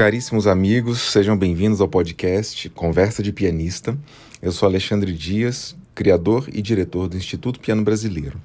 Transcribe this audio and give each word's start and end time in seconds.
Caríssimos 0.00 0.46
amigos, 0.46 0.98
sejam 1.12 1.36
bem-vindos 1.36 1.78
ao 1.78 1.86
podcast 1.86 2.70
Conversa 2.70 3.22
de 3.22 3.34
Pianista. 3.34 3.98
Eu 4.40 4.50
sou 4.50 4.66
Alexandre 4.66 5.12
Dias, 5.12 5.76
criador 5.94 6.48
e 6.50 6.62
diretor 6.62 7.06
do 7.06 7.18
Instituto 7.18 7.60
Piano 7.60 7.84
Brasileiro. 7.84 8.40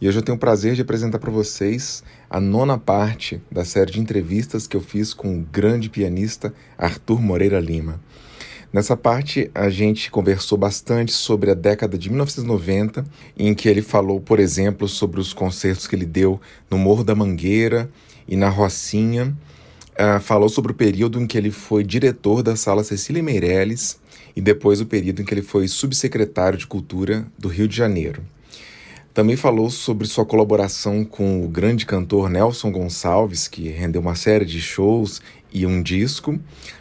E 0.00 0.08
hoje 0.08 0.18
eu 0.18 0.22
tenho 0.22 0.36
o 0.36 0.40
prazer 0.40 0.74
de 0.74 0.80
apresentar 0.80 1.18
para 1.18 1.30
vocês 1.30 2.02
a 2.30 2.40
nona 2.40 2.78
parte 2.78 3.38
da 3.52 3.66
série 3.66 3.92
de 3.92 4.00
entrevistas 4.00 4.66
que 4.66 4.74
eu 4.74 4.80
fiz 4.80 5.12
com 5.12 5.36
o 5.36 5.42
grande 5.42 5.90
pianista 5.90 6.54
Arthur 6.78 7.20
Moreira 7.20 7.60
Lima. 7.60 8.00
Nessa 8.72 8.96
parte, 8.96 9.50
a 9.54 9.68
gente 9.68 10.10
conversou 10.10 10.56
bastante 10.56 11.12
sobre 11.12 11.50
a 11.50 11.54
década 11.54 11.98
de 11.98 12.08
1990, 12.08 13.04
em 13.38 13.54
que 13.54 13.68
ele 13.68 13.82
falou, 13.82 14.22
por 14.22 14.40
exemplo, 14.40 14.88
sobre 14.88 15.20
os 15.20 15.34
concertos 15.34 15.86
que 15.86 15.94
ele 15.94 16.06
deu 16.06 16.40
no 16.70 16.78
Morro 16.78 17.04
da 17.04 17.14
Mangueira 17.14 17.90
e 18.26 18.36
na 18.36 18.48
Rocinha. 18.48 19.36
Uh, 19.94 20.18
falou 20.20 20.48
sobre 20.48 20.72
o 20.72 20.74
período 20.74 21.20
em 21.20 21.26
que 21.26 21.38
ele 21.38 21.52
foi 21.52 21.84
diretor 21.84 22.42
da 22.42 22.56
Sala 22.56 22.82
Cecília 22.82 23.22
Meirelles 23.22 24.00
e 24.34 24.40
depois 24.40 24.80
o 24.80 24.86
período 24.86 25.22
em 25.22 25.24
que 25.24 25.32
ele 25.32 25.42
foi 25.42 25.68
subsecretário 25.68 26.58
de 26.58 26.66
Cultura 26.66 27.26
do 27.38 27.46
Rio 27.46 27.68
de 27.68 27.76
Janeiro. 27.76 28.22
Também 29.14 29.36
falou 29.36 29.70
sobre 29.70 30.08
sua 30.08 30.26
colaboração 30.26 31.04
com 31.04 31.44
o 31.44 31.48
grande 31.48 31.86
cantor 31.86 32.28
Nelson 32.28 32.72
Gonçalves, 32.72 33.46
que 33.46 33.68
rendeu 33.68 34.00
uma 34.00 34.16
série 34.16 34.44
de 34.44 34.60
shows 34.60 35.22
e 35.52 35.64
um 35.64 35.80
disco, 35.80 36.36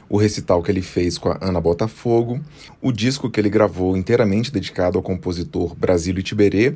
o 0.09 0.18
recital 0.18 0.63
que 0.63 0.71
ele 0.71 0.82
fez 0.82 1.20
com 1.20 1.30
a 1.30 1.38
Ana 1.40 1.62
Botafogo, 1.62 2.41
o 2.82 2.91
disco 2.91 3.30
que 3.30 3.40
ele 3.40 3.52
gravou 3.52 3.95
inteiramente 3.95 4.52
dedicado 4.52 4.98
ao 4.98 5.04
compositor 5.04 5.76
Brasílio 5.76 6.23
Tiberê 6.23 6.73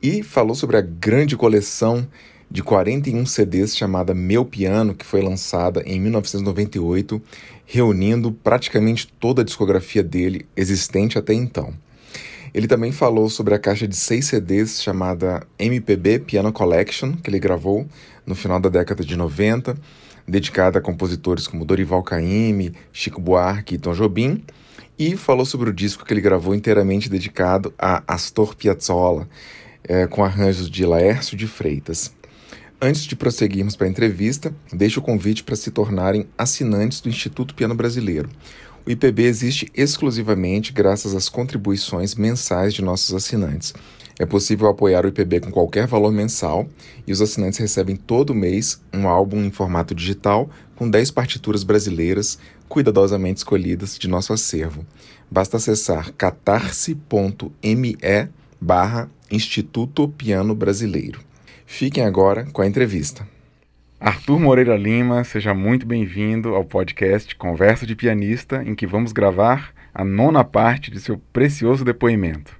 e 0.00 0.22
falou 0.22 0.54
sobre 0.54 0.76
a 0.76 0.80
grande 0.80 1.36
coleção 1.36 2.06
de 2.52 2.62
41 2.62 3.24
CDs 3.24 3.74
chamada 3.74 4.12
Meu 4.12 4.44
Piano, 4.44 4.94
que 4.94 5.06
foi 5.06 5.22
lançada 5.22 5.82
em 5.86 5.98
1998, 5.98 7.20
reunindo 7.64 8.30
praticamente 8.30 9.08
toda 9.18 9.40
a 9.40 9.44
discografia 9.44 10.02
dele 10.02 10.44
existente 10.54 11.16
até 11.16 11.32
então. 11.32 11.72
Ele 12.52 12.66
também 12.66 12.92
falou 12.92 13.30
sobre 13.30 13.54
a 13.54 13.58
caixa 13.58 13.88
de 13.88 13.96
seis 13.96 14.26
CDs 14.26 14.82
chamada 14.82 15.46
MPB 15.58 16.18
Piano 16.18 16.52
Collection, 16.52 17.14
que 17.14 17.30
ele 17.30 17.38
gravou 17.38 17.86
no 18.26 18.34
final 18.34 18.60
da 18.60 18.68
década 18.68 19.02
de 19.02 19.16
90, 19.16 19.74
dedicada 20.28 20.78
a 20.78 20.82
compositores 20.82 21.46
como 21.46 21.64
Dorival 21.64 22.02
Caymmi, 22.02 22.74
Chico 22.92 23.18
Buarque 23.18 23.76
e 23.76 23.78
Tom 23.78 23.94
Jobim, 23.94 24.44
e 24.98 25.16
falou 25.16 25.46
sobre 25.46 25.70
o 25.70 25.72
disco 25.72 26.04
que 26.04 26.12
ele 26.12 26.20
gravou 26.20 26.54
inteiramente 26.54 27.08
dedicado 27.08 27.72
a 27.78 28.02
Astor 28.06 28.54
Piazzolla, 28.54 29.26
é, 29.82 30.06
com 30.06 30.22
arranjos 30.22 30.68
de 30.68 30.84
Laércio 30.84 31.34
de 31.34 31.46
Freitas. 31.46 32.12
Antes 32.84 33.02
de 33.02 33.14
prosseguirmos 33.14 33.76
para 33.76 33.86
a 33.86 33.90
entrevista, 33.90 34.52
deixo 34.72 34.98
o 34.98 35.02
convite 35.04 35.44
para 35.44 35.54
se 35.54 35.70
tornarem 35.70 36.26
assinantes 36.36 37.00
do 37.00 37.08
Instituto 37.08 37.54
Piano 37.54 37.76
Brasileiro. 37.76 38.28
O 38.84 38.90
IPB 38.90 39.22
existe 39.22 39.70
exclusivamente 39.72 40.72
graças 40.72 41.14
às 41.14 41.28
contribuições 41.28 42.16
mensais 42.16 42.74
de 42.74 42.82
nossos 42.82 43.14
assinantes. 43.14 43.72
É 44.18 44.26
possível 44.26 44.66
apoiar 44.66 45.04
o 45.04 45.08
IPB 45.08 45.42
com 45.42 45.52
qualquer 45.52 45.86
valor 45.86 46.10
mensal 46.10 46.68
e 47.06 47.12
os 47.12 47.22
assinantes 47.22 47.60
recebem 47.60 47.94
todo 47.94 48.34
mês 48.34 48.82
um 48.92 49.06
álbum 49.06 49.44
em 49.44 49.52
formato 49.52 49.94
digital 49.94 50.50
com 50.74 50.90
10 50.90 51.12
partituras 51.12 51.62
brasileiras 51.62 52.36
cuidadosamente 52.68 53.38
escolhidas 53.38 53.96
de 53.96 54.08
nosso 54.08 54.32
acervo. 54.32 54.84
Basta 55.30 55.56
acessar 55.56 56.10
catarse.me 56.14 57.96
barra 58.60 59.08
Instituto 59.30 60.08
Piano 60.08 60.52
Brasileiro. 60.52 61.31
Fiquem 61.72 62.04
agora 62.04 62.46
com 62.52 62.60
a 62.60 62.66
entrevista. 62.66 63.26
Arthur 63.98 64.38
Moreira 64.38 64.76
Lima, 64.76 65.24
seja 65.24 65.54
muito 65.54 65.86
bem-vindo 65.86 66.54
ao 66.54 66.66
podcast 66.66 67.34
Conversa 67.34 67.86
de 67.86 67.96
Pianista, 67.96 68.62
em 68.62 68.74
que 68.74 68.86
vamos 68.86 69.10
gravar 69.10 69.72
a 69.94 70.04
nona 70.04 70.44
parte 70.44 70.90
de 70.90 71.00
seu 71.00 71.18
precioso 71.32 71.82
depoimento. 71.82 72.54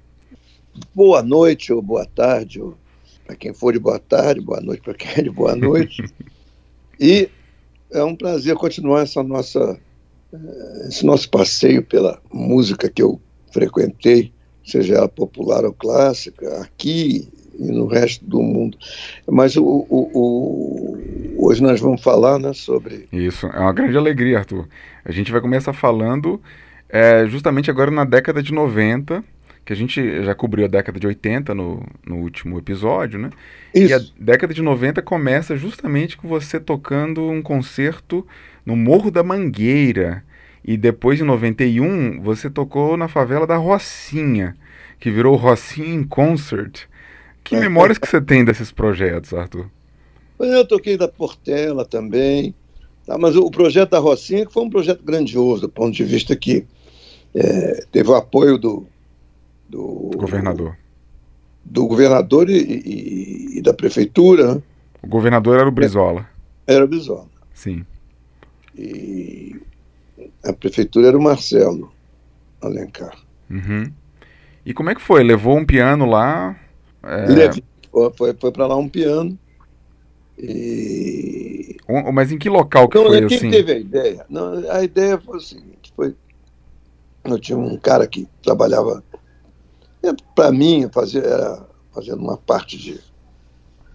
Boa 0.95 1.21
noite 1.21 1.71
ou 1.71 1.79
boa 1.79 2.07
tarde, 2.07 2.59
ou 2.59 2.75
para 3.23 3.35
quem 3.35 3.53
for 3.53 3.71
de 3.71 3.77
boa 3.77 3.99
tarde, 3.99 4.41
boa 4.41 4.59
noite 4.59 4.81
para 4.81 4.95
quem 4.95 5.11
é 5.11 5.21
de 5.21 5.29
boa 5.29 5.55
noite. 5.55 6.03
e 6.99 7.29
é 7.91 8.03
um 8.03 8.15
prazer 8.15 8.55
continuar 8.55 9.03
essa 9.03 9.21
nossa, 9.21 9.79
eh, 10.33 10.87
esse 10.87 11.05
nosso 11.05 11.29
passeio 11.29 11.83
pela 11.83 12.19
música 12.33 12.89
que 12.89 13.03
eu 13.03 13.21
frequentei, 13.51 14.33
seja 14.65 14.95
ela 14.95 15.07
popular 15.07 15.63
ou 15.65 15.71
clássica, 15.71 16.63
aqui 16.63 17.31
e 17.57 17.71
no 17.71 17.87
resto 17.87 18.25
do 18.25 18.41
mundo. 18.41 18.77
Mas 19.27 19.55
o, 19.55 19.63
o, 19.63 20.09
o, 20.13 21.45
hoje 21.47 21.61
nós 21.61 21.79
vamos 21.79 22.01
falar 22.01 22.39
né, 22.39 22.53
sobre. 22.53 23.07
Isso, 23.11 23.47
é 23.47 23.59
uma 23.59 23.73
grande 23.73 23.97
alegria, 23.97 24.39
Arthur. 24.39 24.67
A 25.05 25.11
gente 25.11 25.31
vai 25.31 25.41
começar 25.41 25.73
falando 25.73 26.41
é, 26.89 27.25
justamente 27.27 27.71
agora 27.71 27.89
na 27.89 28.05
década 28.05 28.41
de 28.41 28.53
90, 28.53 29.23
que 29.65 29.73
a 29.73 29.75
gente 29.75 30.23
já 30.23 30.35
cobriu 30.35 30.65
a 30.65 30.67
década 30.67 30.99
de 30.99 31.07
80 31.07 31.55
no, 31.55 31.83
no 32.05 32.17
último 32.17 32.57
episódio, 32.57 33.19
né? 33.19 33.29
Isso. 33.73 33.89
E 33.89 33.93
a 33.93 33.99
década 34.19 34.53
de 34.53 34.61
90 34.61 35.01
começa 35.01 35.57
justamente 35.57 36.17
com 36.17 36.27
você 36.27 36.59
tocando 36.59 37.29
um 37.29 37.41
concerto 37.41 38.25
no 38.65 38.75
Morro 38.75 39.09
da 39.09 39.23
Mangueira. 39.23 40.23
E 40.63 40.77
depois 40.77 41.17
de 41.17 41.23
91, 41.23 42.21
você 42.21 42.49
tocou 42.49 42.95
na 42.95 43.07
favela 43.07 43.45
da 43.45 43.57
Rocinha, 43.57 44.55
que 44.99 45.11
virou 45.11 45.35
Rocinha 45.35 45.93
in 45.93 46.03
Concert. 46.03 46.83
Que 47.43 47.57
memórias 47.57 47.97
que 47.97 48.07
você 48.07 48.21
tem 48.21 48.45
desses 48.45 48.71
projetos, 48.71 49.33
Arthur? 49.33 49.69
Eu 50.39 50.65
toquei 50.67 50.97
da 50.97 51.07
Portela 51.07 51.85
também, 51.85 52.53
tá? 53.05 53.17
mas 53.17 53.35
o 53.35 53.49
projeto 53.51 53.91
da 53.91 53.99
Rocinha 53.99 54.47
foi 54.49 54.63
um 54.63 54.69
projeto 54.69 55.03
grandioso, 55.03 55.63
do 55.63 55.69
ponto 55.69 55.91
de 55.91 56.03
vista 56.03 56.35
que 56.35 56.65
é, 57.33 57.85
teve 57.91 58.09
o 58.09 58.15
apoio 58.15 58.57
do, 58.57 58.85
do 59.69 60.11
governador. 60.15 60.77
Do 61.63 61.87
governador 61.87 62.49
e, 62.49 62.57
e, 62.57 63.57
e 63.57 63.61
da 63.61 63.73
prefeitura. 63.73 64.55
Né? 64.55 64.61
O 65.01 65.07
governador 65.07 65.59
era 65.59 65.67
o 65.67 65.71
Brizola. 65.71 66.27
Era 66.67 66.83
o 66.83 66.87
Brizola. 66.87 67.27
Sim. 67.53 67.85
E 68.75 69.55
a 70.43 70.51
prefeitura 70.51 71.07
era 71.07 71.17
o 71.17 71.21
Marcelo 71.21 71.91
Alencar. 72.61 73.15
Uhum. 73.49 73.91
E 74.65 74.73
como 74.73 74.89
é 74.89 74.95
que 74.95 75.01
foi? 75.01 75.23
Levou 75.23 75.57
um 75.57 75.65
piano 75.65 76.05
lá? 76.05 76.55
É... 77.03 77.27
foi, 78.15 78.33
foi 78.33 78.51
para 78.51 78.67
lá 78.67 78.75
um 78.75 78.89
piano. 78.89 79.37
E... 80.37 81.77
Mas 82.13 82.31
em 82.31 82.37
que 82.37 82.49
local 82.49 82.89
que 82.89 82.97
não, 82.97 83.05
foi 83.05 83.27
quem 83.27 83.37
assim? 83.37 83.51
teve 83.51 83.71
a 83.71 83.77
ideia? 83.77 84.25
Não, 84.29 84.71
a 84.71 84.83
ideia 84.83 85.17
foi 85.19 85.37
o 85.37 85.41
seguinte, 85.41 85.93
foi 85.95 86.15
eu 87.23 87.39
tinha 87.39 87.57
um 87.57 87.77
cara 87.77 88.05
que 88.05 88.27
trabalhava 88.41 89.01
é, 90.03 90.11
para 90.35 90.51
mim 90.51 90.89
fazia 90.91 91.21
era 91.21 91.65
fazendo 91.93 92.21
uma 92.21 92.35
parte 92.35 92.77
de, 92.77 92.99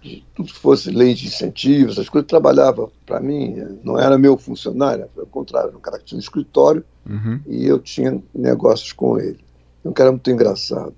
de, 0.01 0.25
tudo 0.33 0.47
que 0.51 0.59
fosse 0.59 0.89
lei 0.89 1.13
de 1.13 1.27
incentivos, 1.27 1.93
essas 1.93 2.09
coisas 2.09 2.27
trabalhava 2.27 2.89
para 3.05 3.19
mim, 3.19 3.77
não 3.83 3.99
era 3.99 4.17
meu 4.17 4.37
funcionário, 4.37 5.07
pelo 5.13 5.27
contrário, 5.27 5.69
era 5.69 5.77
um 5.77 5.81
cara 5.81 5.99
que 5.99 6.05
tinha 6.05 6.17
um 6.17 6.21
escritório 6.21 6.83
uhum. 7.07 7.41
e 7.45 7.67
eu 7.67 7.77
tinha 7.77 8.21
negócios 8.33 8.93
com 8.93 9.19
ele. 9.19 9.39
Um 9.83 9.91
cara 9.91 10.11
muito 10.11 10.29
engraçado. 10.31 10.95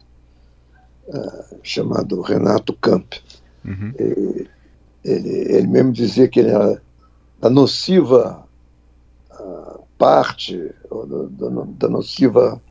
Uh, 1.13 1.59
chamado 1.61 2.21
Renato 2.21 2.73
Camp. 2.73 3.15
Uhum. 3.65 3.93
Ele, 3.97 4.49
ele, 5.03 5.67
mesmo 5.67 5.91
dizia 5.91 6.27
que 6.27 6.39
ele 6.39 6.51
era 6.51 6.81
da 7.39 7.49
nociva 7.49 8.47
uh, 9.31 9.83
parte, 9.97 10.71
da 11.77 11.89
nociva 11.89 12.61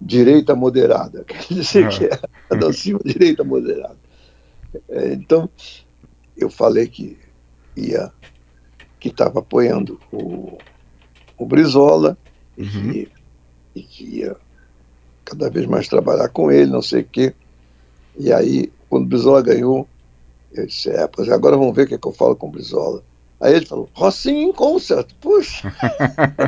direita 0.00 0.54
moderada. 0.54 1.24
Quer 1.24 1.44
dizer 1.52 1.88
que 1.88 2.06
é 2.06 2.18
a 2.48 2.54
nociva 2.54 3.00
direita 3.04 3.44
moderada. 3.44 3.98
É, 4.88 5.12
então, 5.12 5.48
eu 6.36 6.48
falei 6.48 6.86
que 6.86 7.18
ia 7.76 8.12
que 8.98 9.08
estava 9.08 9.40
apoiando 9.40 9.98
o, 10.12 10.58
o 11.38 11.46
Brizola 11.46 12.18
uhum. 12.56 12.66
e, 12.66 12.92
que, 12.92 13.08
e 13.74 13.82
que 13.82 14.04
ia 14.04 14.36
cada 15.24 15.48
vez 15.48 15.66
mais 15.66 15.88
trabalhar 15.88 16.28
com 16.28 16.50
ele, 16.50 16.70
não 16.70 16.82
sei 16.82 17.00
o 17.00 17.06
quê. 17.06 17.34
E 18.18 18.32
aí, 18.32 18.72
quando 18.88 19.04
o 19.04 19.08
Brizola 19.08 19.42
ganhou, 19.42 19.88
eu 20.52 20.66
disse, 20.66 20.90
é, 20.90 21.06
pois 21.06 21.28
agora 21.28 21.56
vamos 21.56 21.74
ver 21.74 21.84
o 21.84 21.86
que, 21.86 21.94
é 21.94 21.98
que 21.98 22.06
eu 22.06 22.12
falo 22.12 22.36
com 22.36 22.48
o 22.48 22.50
Brizola. 22.50 23.02
Aí 23.40 23.54
ele 23.54 23.66
falou, 23.66 23.88
Rocinho 23.94 24.50
em 24.50 24.52
concert, 24.52 25.08
puxa. 25.20 25.72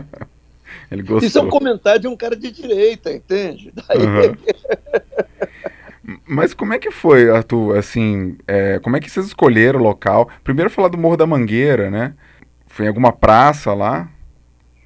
ele 0.91 1.03
gostou. 1.03 1.27
Isso 1.27 1.39
é 1.39 1.43
um 1.43 1.49
comentário 1.49 2.01
de 2.01 2.09
um 2.09 2.17
cara 2.17 2.37
de 2.37 2.51
direita, 2.51 3.13
entende? 3.13 3.73
Daí... 3.75 3.99
Uhum. 3.99 4.37
Mas 6.27 6.53
como 6.53 6.75
é 6.75 6.79
que 6.79 6.91
foi, 6.91 7.31
Arthur? 7.31 7.79
Assim, 7.79 8.37
é, 8.47 8.79
como 8.81 8.97
é 8.97 9.01
que 9.01 9.09
vocês 9.09 9.27
escolheram 9.27 9.81
o 9.81 9.83
local? 9.83 10.29
Primeiro 10.43 10.69
falar 10.69 10.89
do 10.89 10.99
Morro 10.99 11.17
da 11.17 11.27
Mangueira, 11.27 11.91
né? 11.91 12.15
Foi 12.67 12.85
em 12.85 12.89
alguma 12.89 13.13
praça 13.13 13.73
lá? 13.73 14.11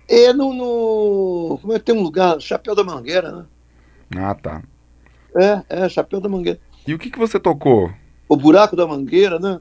É 0.08 0.32
no, 0.32 0.52
no. 0.52 1.58
Como 1.61 1.73
é 1.73 1.78
que 1.78 1.87
tem 1.87 1.94
um 1.94 2.02
lugar? 2.02 2.40
Chapéu 2.40 2.75
da 2.75 2.84
Mangueira, 2.84 3.32
né? 3.32 3.44
Ah, 4.17 4.34
tá. 4.34 4.62
É, 5.34 5.84
é, 5.84 5.88
Chapéu 5.88 6.20
da 6.20 6.28
Mangueira. 6.28 6.61
E 6.87 6.94
o 6.94 6.99
que, 6.99 7.11
que 7.11 7.19
você 7.19 7.38
tocou? 7.41 7.91
O 8.29 8.37
Buraco 8.37 8.77
da 8.77 8.87
Mangueira, 8.87 9.38
né? 9.38 9.61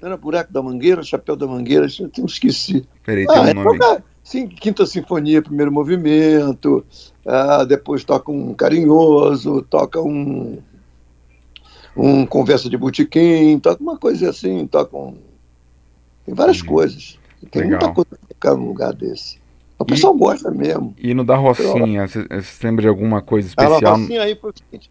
Era 0.00 0.16
Buraco 0.16 0.52
da 0.52 0.62
Mangueira, 0.62 1.02
Chapéu 1.02 1.36
da 1.36 1.46
Mangueira, 1.46 1.86
eu 2.18 2.26
esqueci. 2.26 2.84
Peraí, 3.04 3.26
tem 3.26 3.36
ah, 3.36 3.42
um 3.42 3.46
é 3.46 3.54
nome. 3.54 3.78
Tocar, 3.78 4.02
sim, 4.22 4.46
Quinta 4.46 4.84
Sinfonia, 4.84 5.40
primeiro 5.40 5.72
movimento, 5.72 6.84
ah, 7.24 7.64
depois 7.64 8.04
toca 8.04 8.30
um 8.30 8.52
carinhoso, 8.52 9.62
toca 9.62 10.00
um, 10.00 10.58
um 11.96 12.26
conversa 12.26 12.68
de 12.68 12.76
botequim, 12.76 13.58
toca 13.58 13.82
uma 13.82 13.96
coisa 13.96 14.30
assim, 14.30 14.66
toca 14.66 14.96
um. 14.96 15.16
Tem 16.26 16.34
várias 16.34 16.60
uhum. 16.60 16.66
coisas. 16.66 17.18
Tem 17.50 17.62
Legal. 17.62 17.80
muita 17.80 17.94
coisa 17.94 18.10
para 18.10 18.28
ficar 18.28 18.54
num 18.54 18.68
lugar 18.68 18.92
desse. 18.92 19.38
O 19.78 19.84
pessoal 19.84 20.14
e, 20.14 20.18
gosta 20.18 20.50
mesmo. 20.50 20.94
E 20.98 21.14
no 21.14 21.24
da 21.24 21.36
Rocinha, 21.36 22.06
você 22.08 22.26
lembra 22.62 22.82
de 22.82 22.88
alguma 22.88 23.22
coisa 23.22 23.48
especial? 23.48 23.94
A 23.94 23.96
Rocinha 23.96 24.22
aí 24.22 24.34
foi 24.34 24.50
o 24.50 24.54
seguinte, 24.56 24.90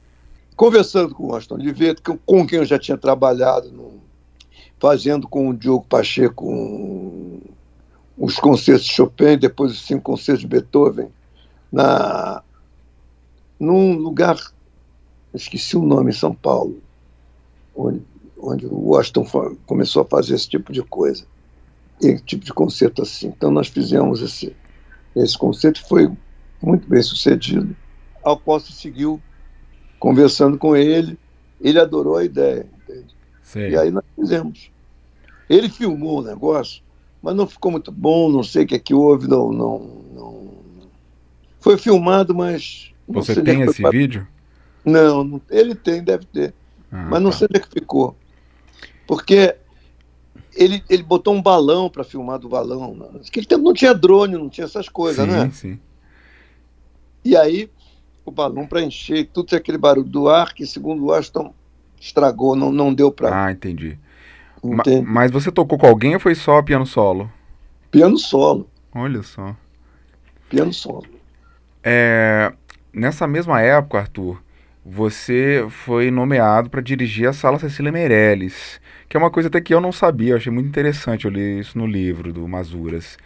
conversando 0.55 1.13
com 1.13 1.27
o 1.27 1.35
Aston 1.35 1.55
Oliveira, 1.55 1.95
com 2.25 2.47
quem 2.47 2.59
eu 2.59 2.65
já 2.65 2.79
tinha 2.79 2.97
trabalhado, 2.97 3.71
no, 3.71 4.01
fazendo 4.79 5.27
com 5.27 5.49
o 5.49 5.53
Diogo 5.53 5.85
Pacheco 5.87 6.49
um, 6.49 7.41
os 8.17 8.37
concertos 8.37 8.85
de 8.85 8.93
Chopin, 8.93 9.37
depois 9.37 9.71
os 9.71 9.85
cinco 9.85 10.01
concertos 10.01 10.41
de 10.41 10.47
Beethoven, 10.47 11.09
na, 11.71 12.41
num 13.59 13.97
lugar, 13.97 14.37
esqueci 15.33 15.75
o 15.75 15.85
nome, 15.85 16.11
em 16.11 16.13
São 16.13 16.33
Paulo, 16.33 16.81
onde, 17.75 18.01
onde 18.39 18.65
o 18.65 18.89
Washington 18.89 19.57
começou 19.65 20.03
a 20.03 20.05
fazer 20.05 20.35
esse 20.35 20.47
tipo 20.47 20.71
de 20.71 20.81
coisa, 20.83 21.25
esse 22.01 22.23
tipo 22.23 22.45
de 22.45 22.53
concerto 22.53 23.01
assim. 23.01 23.27
Então 23.27 23.51
nós 23.51 23.67
fizemos 23.67 24.21
esse, 24.21 24.55
esse 25.15 25.37
concerto, 25.37 25.85
foi 25.87 26.09
muito 26.61 26.87
bem 26.87 27.01
sucedido, 27.01 27.75
ao 28.23 28.37
qual 28.37 28.59
se 28.59 28.71
seguiu 28.71 29.21
conversando 30.05 30.55
com 30.55 30.75
ele, 30.75 31.17
ele 31.59 31.79
adorou 31.79 32.15
a 32.17 32.23
ideia. 32.23 32.67
E 33.55 33.75
aí 33.75 33.89
nós 33.89 34.03
fizemos. 34.15 34.69
Ele 35.49 35.67
filmou 35.67 36.19
o 36.19 36.21
negócio, 36.21 36.83
mas 37.23 37.35
não 37.35 37.47
ficou 37.47 37.71
muito 37.71 37.91
bom, 37.91 38.29
não 38.29 38.43
sei 38.43 38.65
o 38.65 38.67
que 38.67 38.75
é 38.75 38.79
que 38.79 38.93
houve, 38.93 39.27
não, 39.27 39.51
não, 39.51 39.79
não... 40.13 40.51
Foi 41.59 41.75
filmado, 41.75 42.35
mas... 42.35 42.93
Você 43.07 43.41
tem 43.41 43.61
esse 43.61 43.81
pra... 43.81 43.89
vídeo? 43.89 44.27
Não, 44.85 45.23
não, 45.23 45.41
ele 45.49 45.73
tem, 45.73 46.03
deve 46.03 46.25
ter. 46.25 46.53
Ah, 46.91 47.07
mas 47.09 47.19
não 47.19 47.31
tá. 47.31 47.37
sei 47.37 47.47
onde 47.49 47.57
é 47.57 47.63
que 47.63 47.79
ficou. 47.79 48.15
Porque 49.07 49.55
ele, 50.55 50.83
ele 50.87 51.01
botou 51.01 51.33
um 51.33 51.41
balão 51.41 51.89
para 51.89 52.03
filmar 52.03 52.37
do 52.37 52.47
balão. 52.47 52.95
Naquele 53.11 53.47
tempo 53.47 53.63
não 53.63 53.73
tinha 53.73 53.95
drone, 53.95 54.37
não 54.37 54.49
tinha 54.49 54.65
essas 54.65 54.87
coisas, 54.87 55.25
sim, 55.25 55.31
né? 55.31 55.49
Sim. 55.51 55.79
E 57.23 57.35
aí, 57.35 57.71
o 58.25 58.31
balão 58.31 58.65
para 58.65 58.81
encher, 58.81 59.29
tudo 59.31 59.55
aquele 59.55 59.77
barulho 59.77 60.07
do 60.07 60.27
ar 60.27 60.53
que, 60.53 60.65
segundo 60.65 61.05
o 61.05 61.13
Aston, 61.13 61.53
estragou, 61.99 62.55
não, 62.55 62.71
não 62.71 62.93
deu 62.93 63.11
para. 63.11 63.45
Ah, 63.45 63.51
entendi. 63.51 63.97
Mas 65.05 65.29
você 65.29 65.51
tocou 65.51 65.77
com 65.77 65.85
alguém 65.85 66.15
ou 66.15 66.19
foi 66.19 66.33
só 66.33 66.61
piano 66.61 66.85
solo? 66.85 67.31
Piano 67.91 68.17
solo. 68.17 68.67
Olha 68.93 69.21
só. 69.21 69.55
Piano 70.49 70.73
solo. 70.73 71.05
É, 71.83 72.51
nessa 72.91 73.27
mesma 73.27 73.61
época, 73.61 73.99
Arthur, 73.99 74.41
você 74.83 75.65
foi 75.69 76.09
nomeado 76.09 76.69
para 76.69 76.81
dirigir 76.81 77.27
a 77.27 77.33
Sala 77.33 77.59
Cecília 77.59 77.91
Meirelles, 77.91 78.81
que 79.07 79.15
é 79.15 79.19
uma 79.19 79.29
coisa 79.29 79.49
até 79.49 79.61
que 79.61 79.73
eu 79.73 79.79
não 79.79 79.91
sabia, 79.91 80.31
eu 80.31 80.37
achei 80.37 80.51
muito 80.51 80.67
interessante, 80.67 81.25
eu 81.25 81.31
li 81.31 81.59
isso 81.59 81.77
no 81.77 81.85
livro 81.85 82.33
do 82.33 82.47
Mazuras. 82.47 83.17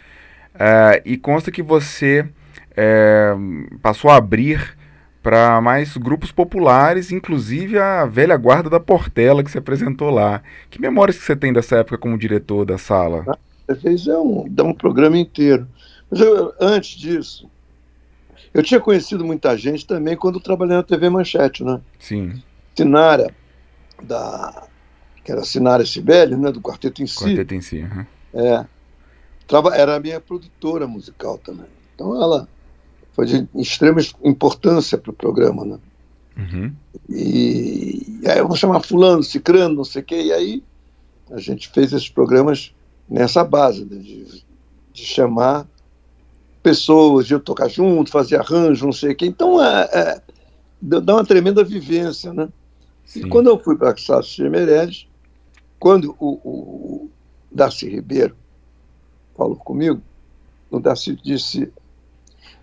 É, 0.54 1.02
e 1.06 1.16
consta 1.16 1.50
que 1.50 1.62
você 1.62 2.28
é, 2.76 3.34
passou 3.80 4.10
a 4.10 4.16
abrir 4.16 4.76
para 5.22 5.60
mais 5.60 5.96
grupos 5.96 6.32
populares, 6.32 7.12
inclusive 7.12 7.78
a 7.78 8.06
velha 8.06 8.36
guarda 8.36 8.70
da 8.70 8.80
Portela 8.80 9.44
que 9.44 9.50
se 9.50 9.58
apresentou 9.58 10.10
lá. 10.10 10.42
Que 10.70 10.80
memórias 10.80 11.18
que 11.18 11.24
você 11.24 11.36
tem 11.36 11.52
dessa 11.52 11.76
época 11.76 11.98
como 11.98 12.18
diretor 12.18 12.64
da 12.64 12.78
sala? 12.78 13.38
Às 13.68 13.82
vezes 13.82 14.08
é 14.08 14.18
um, 14.18 14.46
dá 14.48 14.64
um 14.64 14.74
programa 14.74 15.18
inteiro. 15.18 15.68
Mas 16.10 16.20
eu, 16.20 16.52
antes 16.60 16.98
disso, 16.98 17.50
eu 18.52 18.62
tinha 18.62 18.80
conhecido 18.80 19.24
muita 19.24 19.56
gente 19.56 19.86
também 19.86 20.16
quando 20.16 20.40
trabalhei 20.40 20.76
na 20.76 20.82
TV 20.82 21.08
Manchete, 21.10 21.62
né? 21.62 21.80
Sim. 21.98 22.42
Sinara, 22.74 23.32
da, 24.02 24.64
que 25.22 25.30
era 25.30 25.44
Sinara 25.44 25.84
Sibeli, 25.84 26.34
né, 26.34 26.50
do 26.50 26.60
Quarteto 26.60 27.02
em 27.02 27.06
Si. 27.06 27.24
Quarteto 27.24 27.54
em 27.54 27.60
Si, 27.60 27.82
uhum. 27.82 28.06
É. 28.34 28.64
Traba, 29.46 29.74
era 29.76 29.96
a 29.96 30.00
minha 30.00 30.20
produtora 30.20 30.86
musical 30.86 31.36
também. 31.38 31.66
Então 31.94 32.20
ela 32.20 32.48
foi 33.12 33.26
de 33.26 33.48
extrema 33.54 34.00
importância 34.24 34.96
para 34.96 35.10
o 35.10 35.14
programa, 35.14 35.64
né? 35.64 35.78
Uhum. 36.36 36.72
E, 37.08 38.20
e, 38.22 38.28
aí 38.28 38.38
eu 38.38 38.48
vou 38.48 38.56
chamar 38.56 38.80
fulano, 38.80 39.22
cicrano, 39.22 39.74
não 39.74 39.84
sei 39.84 40.02
o 40.02 40.04
quê, 40.04 40.22
e 40.22 40.32
aí 40.32 40.62
a 41.30 41.38
gente 41.38 41.68
fez 41.68 41.92
esses 41.92 42.08
programas 42.08 42.74
nessa 43.08 43.44
base, 43.44 43.84
né, 43.84 43.96
de, 43.96 44.44
de, 44.92 45.04
chamar 45.04 45.66
pessoas, 46.62 47.26
de 47.26 47.34
eu 47.34 47.40
tocar 47.40 47.68
junto, 47.68 48.10
fazer 48.10 48.36
arranjo, 48.36 48.86
não 48.86 48.92
sei 48.92 49.12
o 49.12 49.16
quê. 49.16 49.26
Então, 49.26 49.62
é, 49.62 49.88
é, 49.92 50.22
dá 50.80 51.14
uma 51.14 51.24
tremenda 51.24 51.64
vivência, 51.64 52.32
né? 52.32 52.48
Sim. 53.04 53.20
E 53.20 53.28
quando 53.28 53.48
eu 53.48 53.58
fui 53.58 53.76
para 53.76 53.96
Sácio 53.96 54.48
Meirelles, 54.50 55.08
quando 55.78 56.14
o, 56.18 56.28
o 56.44 57.10
Darcy 57.50 57.88
Ribeiro 57.88 58.36
falou 59.36 59.56
comigo, 59.56 60.00
o 60.70 60.78
Darcy 60.78 61.16
disse, 61.16 61.72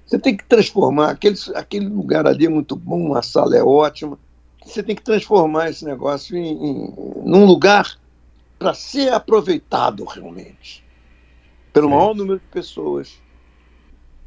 você 0.08 0.18
tem 0.18 0.38
que 0.38 0.46
transformar, 0.46 1.12
aquele, 1.12 1.38
aquele 1.54 1.90
lugar 1.90 2.26
ali 2.26 2.46
é 2.46 2.50
muito 2.50 2.78
bom, 2.78 3.14
a 3.14 3.22
sala 3.22 3.58
é 3.58 3.62
ótima. 3.62 4.18
Você 4.66 4.82
tem 4.82 4.96
que 4.96 5.04
transformar 5.04 5.70
esse 5.70 5.84
negócio 5.84 6.38
em, 6.38 6.48
em 6.48 6.94
num 7.26 7.46
lugar 7.46 8.00
para 8.58 8.74
ser 8.74 9.12
aproveitado 9.12 10.06
realmente 10.06 10.84
pelo 11.74 11.88
Sim. 11.88 11.94
maior 11.94 12.16
número 12.16 12.40
de 12.40 12.46
pessoas. 12.46 13.22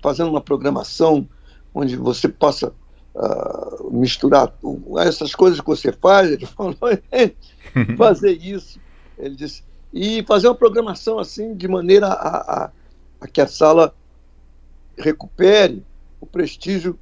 Fazendo 0.02 0.30
uma 0.30 0.40
programação 0.40 1.26
onde 1.74 1.96
você 1.96 2.28
possa 2.28 2.74
uh, 3.14 3.90
misturar 3.90 4.52
essas 4.98 5.34
coisas 5.34 5.60
que 5.60 5.66
você 5.66 5.92
faz. 5.92 6.30
Ele 6.30 6.44
falou, 6.46 6.76
fazer 7.96 8.32
isso. 8.32 8.78
Ele 9.18 9.34
disse, 9.34 9.64
e 9.92 10.22
fazer 10.24 10.46
uma 10.48 10.54
programação 10.54 11.18
assim 11.18 11.54
de 11.54 11.66
maneira 11.66 12.06
a, 12.06 12.64
a, 12.64 12.70
a 13.20 13.26
que 13.26 13.40
a 13.40 13.46
sala 13.46 13.94
recupere 15.00 15.82
o 16.20 16.26
prestígio 16.26 16.98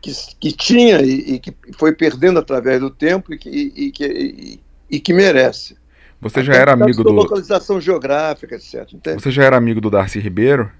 que, 0.00 0.12
que 0.38 0.52
tinha 0.52 1.00
e, 1.00 1.34
e, 1.34 1.38
que 1.38 1.54
foi 1.76 1.94
perdendo 1.94 2.38
através 2.38 2.80
do 2.80 2.90
tempo 2.90 3.32
e 3.32 3.38
que, 3.38 3.48
e, 3.48 3.90
que, 3.90 4.60
e 4.90 5.00
que 5.00 5.12
merece. 5.12 5.76
Você 6.20 6.42
já 6.42 6.54
era 6.54 6.72
amigo 6.72 7.02
do. 7.02 7.12
localização 7.12 7.80
geográfica, 7.80 8.54
etc. 8.54 8.92
Entende? 8.92 9.22
Você 9.22 9.30
já 9.30 9.44
era 9.44 9.56
amigo 9.56 9.80
do 9.80 9.90
Darcy 9.90 10.18
Ribeiro? 10.18 10.70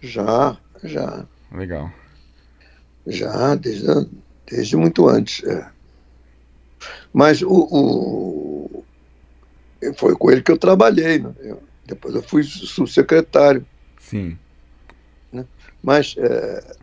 Já, 0.00 0.56
já. 0.82 1.26
Legal. 1.52 1.92
Já, 3.06 3.54
desde, 3.54 4.08
desde 4.50 4.76
muito 4.76 5.08
antes. 5.08 5.44
É. 5.44 5.68
Mas 7.12 7.42
o, 7.42 7.48
o, 7.48 8.84
foi 9.96 10.14
com 10.16 10.30
ele 10.30 10.42
que 10.42 10.50
eu 10.50 10.58
trabalhei. 10.58 11.18
Né? 11.18 11.32
Eu, 11.40 11.62
depois 11.86 12.14
eu 12.14 12.22
fui 12.22 12.42
subsecretário. 12.42 13.64
Sim. 13.98 14.38
Mas, 15.84 16.14
é, 16.16 16.76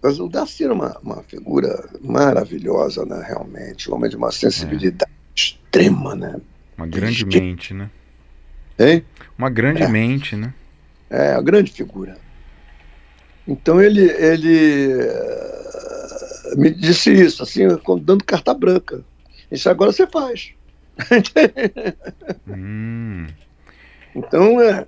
mas 0.00 0.20
o 0.20 0.28
Darcy 0.28 0.62
era 0.64 0.72
uma, 0.72 0.96
uma 1.02 1.22
figura 1.24 1.90
maravilhosa, 2.00 3.04
né, 3.04 3.20
realmente. 3.26 3.90
Homem 3.90 4.08
de 4.08 4.16
uma 4.16 4.30
sensibilidade 4.30 5.10
é. 5.10 5.32
extrema, 5.34 6.14
né? 6.14 6.40
Uma 6.78 6.86
grande 6.86 7.26
mente, 7.26 7.74
né? 7.74 7.90
Hein? 8.78 9.04
Uma 9.36 9.50
grande 9.50 9.82
é. 9.82 9.88
mente, 9.88 10.36
né? 10.36 10.54
É, 11.10 11.32
a 11.32 11.40
grande 11.42 11.72
figura. 11.72 12.16
Então 13.48 13.82
ele, 13.82 14.02
ele 14.02 14.94
uh, 14.94 16.58
me 16.58 16.70
disse 16.70 17.12
isso, 17.12 17.42
assim, 17.42 17.66
dando 18.02 18.24
carta 18.24 18.54
branca. 18.54 19.04
Isso 19.50 19.68
agora 19.68 19.90
você 19.90 20.06
faz. 20.06 20.52
hum. 22.46 23.26
Então, 24.14 24.60
é, 24.60 24.86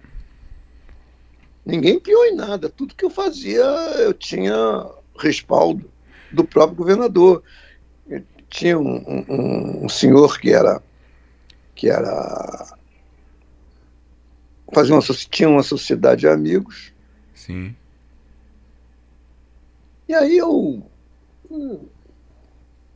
ninguém 1.69 2.01
piou 2.01 2.25
em 2.25 2.35
nada. 2.35 2.71
Tudo 2.71 2.95
que 2.95 3.05
eu 3.05 3.11
fazia, 3.11 3.63
eu 3.99 4.15
tinha 4.15 4.91
respaldo 5.19 5.91
do 6.33 6.43
próprio 6.43 6.79
governador. 6.79 7.43
Eu 8.09 8.25
tinha 8.49 8.79
um, 8.79 8.97
um, 9.29 9.85
um, 9.85 9.89
senhor 9.89 10.41
que 10.41 10.51
era 10.51 10.83
que 11.75 11.89
era 11.89 12.77
fazia 14.73 14.95
uma 14.95 15.03
tinha 15.03 15.49
uma 15.49 15.63
sociedade 15.63 16.23
de 16.23 16.29
amigos. 16.29 16.93
Sim. 17.35 17.77
E 20.09 20.15
aí 20.15 20.39
eu 20.39 20.83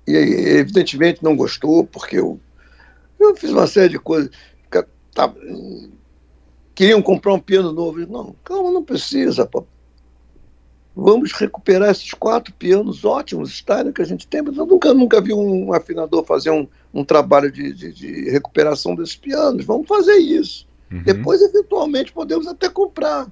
e 0.06 0.16
evidentemente 0.16 1.22
não 1.22 1.36
gostou 1.36 1.86
porque 1.86 2.18
eu 2.18 2.40
eu 3.20 3.36
fiz 3.36 3.50
uma 3.50 3.66
série 3.66 3.90
de 3.90 3.98
coisas 3.98 4.30
tá, 5.14 5.32
queriam 6.74 7.02
comprar 7.02 7.34
um 7.34 7.40
piano 7.40 7.72
novo. 7.72 8.00
Eu, 8.00 8.06
não, 8.06 8.34
calma, 8.44 8.70
não 8.70 8.82
precisa, 8.82 9.46
papai. 9.46 9.68
Vamos 10.94 11.32
recuperar 11.32 11.90
esses 11.90 12.12
quatro 12.12 12.52
pianos 12.52 13.02
ótimos, 13.02 13.56
Steiner, 13.56 13.94
que 13.94 14.02
a 14.02 14.04
gente 14.04 14.26
tem, 14.26 14.42
mas 14.42 14.56
eu 14.58 14.66
nunca, 14.66 14.92
nunca 14.92 15.22
vi 15.22 15.32
um 15.32 15.72
afinador 15.72 16.22
fazer 16.22 16.50
um, 16.50 16.68
um 16.92 17.02
trabalho 17.02 17.50
de, 17.50 17.72
de, 17.72 17.92
de 17.92 18.30
recuperação 18.30 18.94
desses 18.94 19.16
pianos. 19.16 19.64
Vamos 19.64 19.88
fazer 19.88 20.16
isso. 20.16 20.68
Uhum. 20.90 21.02
Depois, 21.02 21.40
eventualmente, 21.40 22.12
podemos 22.12 22.46
até 22.46 22.68
comprar. 22.68 23.26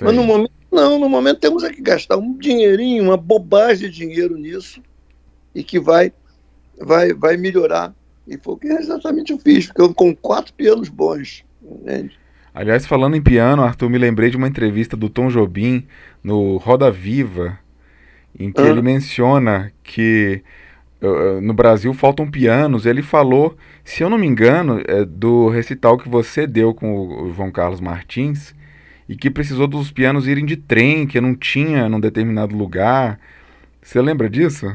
Mas 0.00 0.14
no 0.14 0.22
momento 0.22 0.52
Não, 0.70 0.98
no 0.98 1.08
momento 1.08 1.40
temos 1.40 1.64
é 1.64 1.72
que 1.72 1.80
gastar 1.80 2.18
um 2.18 2.36
dinheirinho, 2.36 3.02
uma 3.02 3.16
bobagem 3.16 3.90
de 3.90 3.96
dinheiro 3.96 4.36
nisso, 4.36 4.80
e 5.54 5.64
que 5.64 5.80
vai, 5.80 6.12
vai, 6.78 7.12
vai 7.12 7.36
melhorar. 7.36 7.94
E 8.28 8.36
foi 8.36 8.54
o 8.54 8.56
que 8.58 8.68
exatamente 8.68 9.32
eu 9.32 9.38
fiz, 9.38 9.66
ficando 9.66 9.94
com 9.94 10.14
quatro 10.14 10.52
pianos 10.52 10.88
bons. 10.88 11.44
Entende? 11.64 12.16
Aliás, 12.56 12.86
falando 12.86 13.14
em 13.14 13.20
piano, 13.20 13.62
Arthur, 13.62 13.90
me 13.90 13.98
lembrei 13.98 14.30
de 14.30 14.36
uma 14.38 14.48
entrevista 14.48 14.96
do 14.96 15.10
Tom 15.10 15.28
Jobim 15.28 15.86
no 16.24 16.56
Roda 16.56 16.90
Viva, 16.90 17.58
em 18.38 18.50
que 18.50 18.62
ah. 18.62 18.68
ele 18.68 18.80
menciona 18.80 19.70
que 19.84 20.42
uh, 21.02 21.38
no 21.42 21.52
Brasil 21.52 21.92
faltam 21.92 22.30
pianos. 22.30 22.86
Ele 22.86 23.02
falou, 23.02 23.54
se 23.84 24.02
eu 24.02 24.08
não 24.08 24.16
me 24.16 24.26
engano, 24.26 24.80
é 24.86 25.04
do 25.04 25.50
recital 25.50 25.98
que 25.98 26.08
você 26.08 26.46
deu 26.46 26.72
com 26.72 27.24
o 27.24 27.34
João 27.34 27.50
Carlos 27.50 27.78
Martins, 27.78 28.54
e 29.06 29.14
que 29.14 29.28
precisou 29.28 29.66
dos 29.66 29.92
pianos 29.92 30.26
irem 30.26 30.46
de 30.46 30.56
trem, 30.56 31.06
que 31.06 31.20
não 31.20 31.34
tinha 31.34 31.90
num 31.90 32.00
determinado 32.00 32.56
lugar. 32.56 33.20
Você 33.82 34.00
lembra 34.00 34.30
disso? 34.30 34.74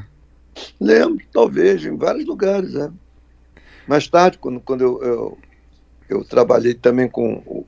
Lembro, 0.80 1.26
talvez, 1.34 1.84
em 1.84 1.98
vários 1.98 2.28
lugares. 2.28 2.76
É. 2.76 2.92
Mais 3.88 4.08
tarde, 4.08 4.38
quando, 4.38 4.60
quando 4.60 4.82
eu, 4.82 5.02
eu, 5.02 5.38
eu 6.08 6.24
trabalhei 6.24 6.76
também 6.76 7.10
com 7.10 7.61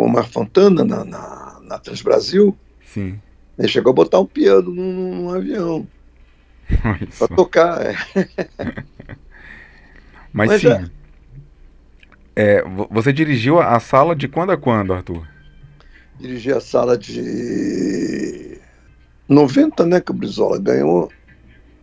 o, 0.00 0.04
Omar 0.04 0.28
Fontana 0.28 0.84
na, 0.84 1.04
na, 1.04 1.60
na 1.62 1.78
Transbrasil, 1.78 2.56
Sim. 2.84 3.20
ele 3.58 3.68
chegou 3.68 3.90
a 3.90 3.94
botar 3.94 4.20
um 4.20 4.26
piano 4.26 4.70
num, 4.70 5.14
num 5.14 5.30
avião 5.30 5.86
para 7.18 7.28
tocar. 7.28 7.80
É. 7.84 7.94
Mas, 10.32 10.48
Mas 10.48 10.60
sim. 10.60 10.68
É. 10.68 10.90
É, 12.36 12.64
você 12.88 13.12
dirigiu 13.12 13.58
a 13.60 13.80
sala 13.80 14.14
de 14.14 14.28
quando 14.28 14.52
a 14.52 14.56
quando, 14.56 14.94
Arthur? 14.94 15.26
dirigi 16.20 16.52
a 16.52 16.60
sala 16.60 16.98
de 16.98 18.58
90, 19.28 19.86
né, 19.86 20.00
que 20.00 20.10
o 20.10 20.14
Brizola 20.14 20.58
ganhou. 20.58 21.10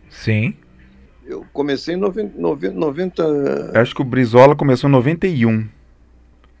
Sim. 0.08 0.54
Eu 1.26 1.44
comecei 1.52 1.94
em 1.94 1.98
90. 1.98 2.38
90 2.72 3.72
Acho 3.74 3.94
que 3.94 4.00
o 4.00 4.04
Brizola 4.04 4.56
começou 4.56 4.88
em 4.88 4.92
91. 4.92 5.68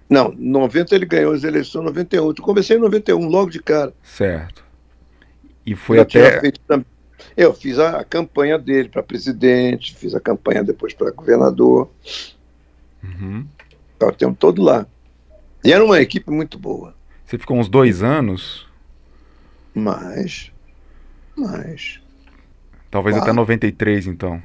Não, 0.08 0.34
90 0.36 0.94
ele 0.94 1.04
ganhou 1.04 1.32
as 1.32 1.44
eleições 1.44 1.82
em 1.82 1.86
91. 1.86 2.28
Eu 2.28 2.34
comecei 2.36 2.76
em 2.76 2.80
91, 2.80 3.28
logo 3.28 3.50
de 3.50 3.62
cara. 3.62 3.92
Certo. 4.02 4.64
E 5.66 5.74
foi 5.74 5.98
eu 5.98 6.02
até. 6.02 6.40
Eu 7.36 7.52
fiz 7.52 7.78
a 7.78 8.02
campanha 8.04 8.58
dele 8.58 8.88
para 8.88 9.02
presidente, 9.02 9.94
fiz 9.94 10.14
a 10.14 10.20
campanha 10.20 10.64
depois 10.64 10.94
para 10.94 11.10
governador. 11.10 11.90
Uhum. 13.02 13.46
o 14.00 14.12
tempo 14.12 14.36
todo 14.38 14.62
lá. 14.62 14.86
E 15.64 15.72
era 15.72 15.84
uma 15.84 16.00
equipe 16.00 16.30
muito 16.30 16.58
boa. 16.58 16.94
Você 17.24 17.36
ficou 17.36 17.58
uns 17.58 17.68
dois 17.68 18.02
anos? 18.02 18.66
Mais. 19.74 20.50
Mais. 21.36 22.00
Talvez 22.90 23.14
Quatro. 23.16 23.30
até 23.30 23.36
93, 23.36 24.06
então. 24.06 24.42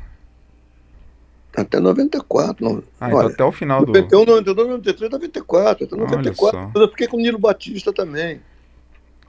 Até 1.56 1.80
94. 1.80 2.68
No... 2.68 2.84
Ah, 3.00 3.08
então 3.08 3.20
até 3.20 3.44
o 3.44 3.52
final 3.52 3.82
91, 3.82 4.26
do. 4.26 4.32
92, 4.32 4.68
93, 4.68 5.12
94. 5.12 5.86
Até 5.86 5.96
94. 5.96 6.72
Eu 6.76 6.90
fiquei 6.90 7.08
com 7.08 7.18
o 7.18 7.20
Nilo 7.20 7.38
Batista 7.38 7.94
também. 7.94 8.42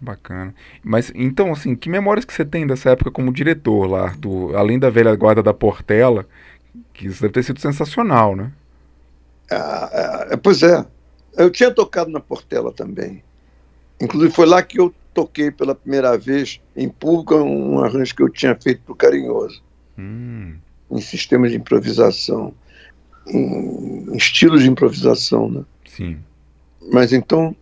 Bacana. 0.01 0.55
Mas 0.83 1.13
então, 1.15 1.53
assim, 1.53 1.75
que 1.75 1.89
memórias 1.89 2.25
que 2.25 2.33
você 2.33 2.45
tem 2.45 2.67
dessa 2.67 2.91
época 2.91 3.11
como 3.11 3.33
diretor 3.33 3.87
lá, 3.87 4.05
Arthur? 4.05 4.57
Além 4.57 4.79
da 4.79 4.91
velha 4.91 5.15
guarda 5.15 5.43
da 5.43 5.55
Portela, 5.55 6.27
que 6.93 7.07
isso 7.07 7.21
deve 7.21 7.35
ter 7.35 7.43
sido 7.43 7.61
sensacional, 7.61 8.35
né? 8.35 8.51
Ah, 9.51 10.29
é, 10.31 10.37
pois 10.37 10.63
é. 10.63 10.85
Eu 11.37 11.51
tinha 11.51 11.71
tocado 11.71 12.11
na 12.11 12.21
Portela 12.21 12.73
também. 12.73 13.23
Inclusive 14.01 14.33
foi 14.33 14.47
lá 14.47 14.63
que 14.63 14.81
eu 14.81 14.95
toquei 15.13 15.51
pela 15.51 15.75
primeira 15.75 16.17
vez 16.19 16.61
em 16.77 16.89
público 16.89 17.37
um 17.37 17.83
arranjo 17.83 18.15
que 18.15 18.23
eu 18.23 18.29
tinha 18.29 18.55
feito 18.61 18.83
para 18.83 18.93
o 18.93 18.97
Carinhoso. 18.97 19.63
Hum. 19.99 20.57
Em 20.95 21.01
sistemas 21.01 21.51
de 21.51 21.57
improvisação, 21.57 22.55
em, 23.27 24.07
em 24.11 24.17
estilos 24.17 24.63
de 24.63 24.71
improvisação, 24.71 25.51
né? 25.51 25.65
Sim. 25.87 26.19
Mas 26.93 27.13
então, 27.13 27.55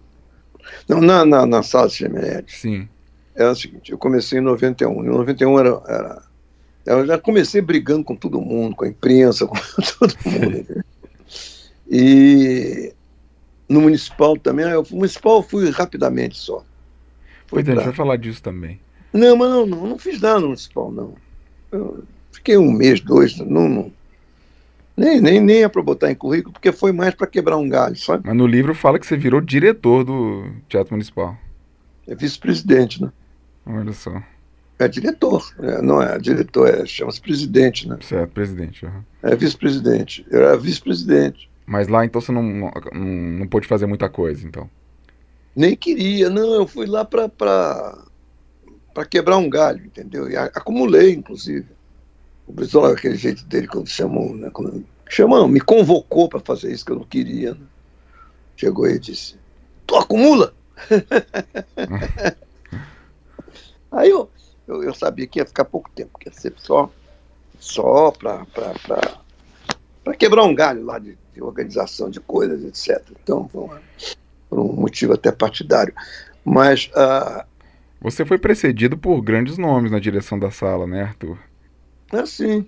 não, 0.89 1.01
na, 1.01 1.25
na, 1.25 1.47
na 1.47 1.63
sala 1.63 1.89
de 1.89 1.97
Gemelete. 1.97 2.59
Sim. 2.59 2.89
Era 3.35 3.53
o 3.53 3.57
seguinte, 3.57 3.91
eu 3.91 3.99
comecei 3.99 4.39
em 4.39 4.43
91. 4.43 5.05
Em 5.05 5.09
91 5.09 5.59
era, 5.59 5.83
era 5.89 6.23
eu 6.85 7.07
já 7.07 7.19
comecei 7.19 7.61
brigando 7.61 8.05
com 8.05 8.17
todo 8.17 8.41
mundo, 8.41 8.75
com 8.75 8.85
a 8.85 8.89
imprensa, 8.89 9.47
com 9.49 9.57
todo 9.99 10.15
mundo. 10.27 10.85
e 11.89 12.93
no 13.69 13.81
municipal 13.81 14.37
também. 14.37 14.67
O 14.75 14.85
municipal 14.91 15.39
eu 15.39 15.43
fui 15.43 15.71
rapidamente 15.71 16.37
só. 16.37 16.65
Pois 17.49 17.67
é, 17.67 17.73
a 17.73 17.75
gente 17.75 17.85
vai 17.85 17.95
falar 17.95 18.17
disso 18.17 18.43
também. 18.43 18.81
Não, 19.13 19.37
mas 19.37 19.51
não, 19.51 19.67
não, 19.67 19.87
não 19.89 19.99
fiz 19.99 20.21
nada 20.21 20.41
no 20.41 20.47
municipal, 20.49 20.91
não. 20.91 21.15
Eu 21.71 22.05
fiquei 22.43 22.59
um 22.59 22.73
mês, 22.73 23.01
dois, 23.01 23.39
não, 23.39 23.69
não 23.69 23.93
nem, 24.97 25.21
nem, 25.21 25.41
nem 25.41 25.63
é 25.63 25.69
para 25.69 25.83
botar 25.83 26.11
em 26.11 26.15
currículo, 26.15 26.53
porque 26.53 26.71
foi 26.71 26.93
mais 26.93 27.15
para 27.15 27.27
quebrar 27.27 27.57
um 27.57 27.69
galho, 27.69 27.97
sabe? 27.97 28.25
Mas 28.27 28.37
no 28.37 28.47
livro 28.47 28.75
fala 28.75 28.99
que 28.99 29.07
você 29.07 29.17
virou 29.17 29.41
diretor 29.41 30.05
do 30.05 30.51
Teatro 30.69 30.93
Municipal. 30.93 31.37
É 32.07 32.15
vice-presidente, 32.15 33.01
né? 33.01 33.11
Olha 33.65 33.93
só. 33.93 34.23
É 34.79 34.89
diretor, 34.89 35.51
é, 35.61 35.81
não 35.81 36.03
é 36.03 36.19
diretor, 36.19 36.69
é, 36.69 36.85
chama-se 36.85 37.21
presidente, 37.21 37.89
né? 37.89 37.97
Certo, 38.03 38.33
presidente. 38.33 38.85
Uhum. 38.85 39.03
É 39.23 39.35
vice-presidente. 39.35 40.27
Eu 40.31 40.41
era 40.41 40.57
vice-presidente. 40.57 41.49
Mas 41.65 41.89
lá 41.89 42.05
então 42.05 42.21
você 42.21 42.33
não, 42.33 42.43
não, 42.43 42.71
não 42.93 43.47
pôde 43.47 43.67
fazer 43.67 43.87
muita 43.87 44.09
coisa, 44.09 44.47
então? 44.47 44.69
Nem 45.55 45.77
queria, 45.77 46.29
não. 46.29 46.55
Eu 46.55 46.67
fui 46.67 46.87
lá 46.87 47.05
para 47.05 47.97
quebrar 49.09 49.37
um 49.39 49.49
galho, 49.49 49.87
entendeu? 49.87 50.29
E 50.29 50.37
acumulei, 50.37 51.13
inclusive. 51.13 51.67
O 52.53 52.55
Brizola, 52.55 52.93
aquele 52.93 53.17
jeito 53.17 53.45
dele, 53.45 53.67
quando 53.67 53.89
chamou, 53.89 54.35
né? 54.35 54.51
Quando, 54.53 54.85
chamou, 55.09 55.49
me 55.49 55.61
convocou 55.61 56.29
para 56.29 56.39
fazer 56.41 56.71
isso 56.71 56.85
que 56.85 56.93
eu 56.93 56.97
não 56.97 57.05
queria. 57.05 57.55
Né? 57.55 57.61
Chegou 58.57 58.87
e 58.87 58.99
disse: 58.99 59.37
Tu 59.87 59.97
acumula? 59.97 60.55
Aí 63.91 64.11
eu, 64.11 64.31
eu, 64.69 64.83
eu, 64.83 64.95
sabia 64.95 65.27
que 65.27 65.39
ia 65.39 65.47
ficar 65.47 65.65
pouco 65.65 65.91
tempo, 65.91 66.19
que 66.19 66.29
ia 66.29 66.33
ser 66.33 66.53
só, 66.57 66.91
só 67.59 68.11
para 68.11 68.47
quebrar 70.19 70.45
um 70.45 70.55
galho 70.55 70.85
lá 70.85 70.99
de 70.99 71.17
de 71.35 71.43
organização 71.43 72.11
de 72.11 72.21
coisas, 72.21 72.63
etc. 72.65 73.03
Então, 73.23 73.49
por 73.49 74.59
um 74.59 74.73
motivo 74.73 75.15
até 75.15 75.33
partidário. 75.33 75.95
Mas. 76.45 76.91
Uh, 76.95 77.45
Você 78.01 78.25
foi 78.25 78.39
precedido 78.39 78.97
por 78.97 79.21
grandes 79.23 79.57
nomes 79.57 79.91
na 79.91 79.99
direção 79.99 80.39
da 80.39 80.51
sala, 80.51 80.87
né, 80.87 81.03
Arthur? 81.03 81.39
É, 82.13 82.27
sim. 82.27 82.67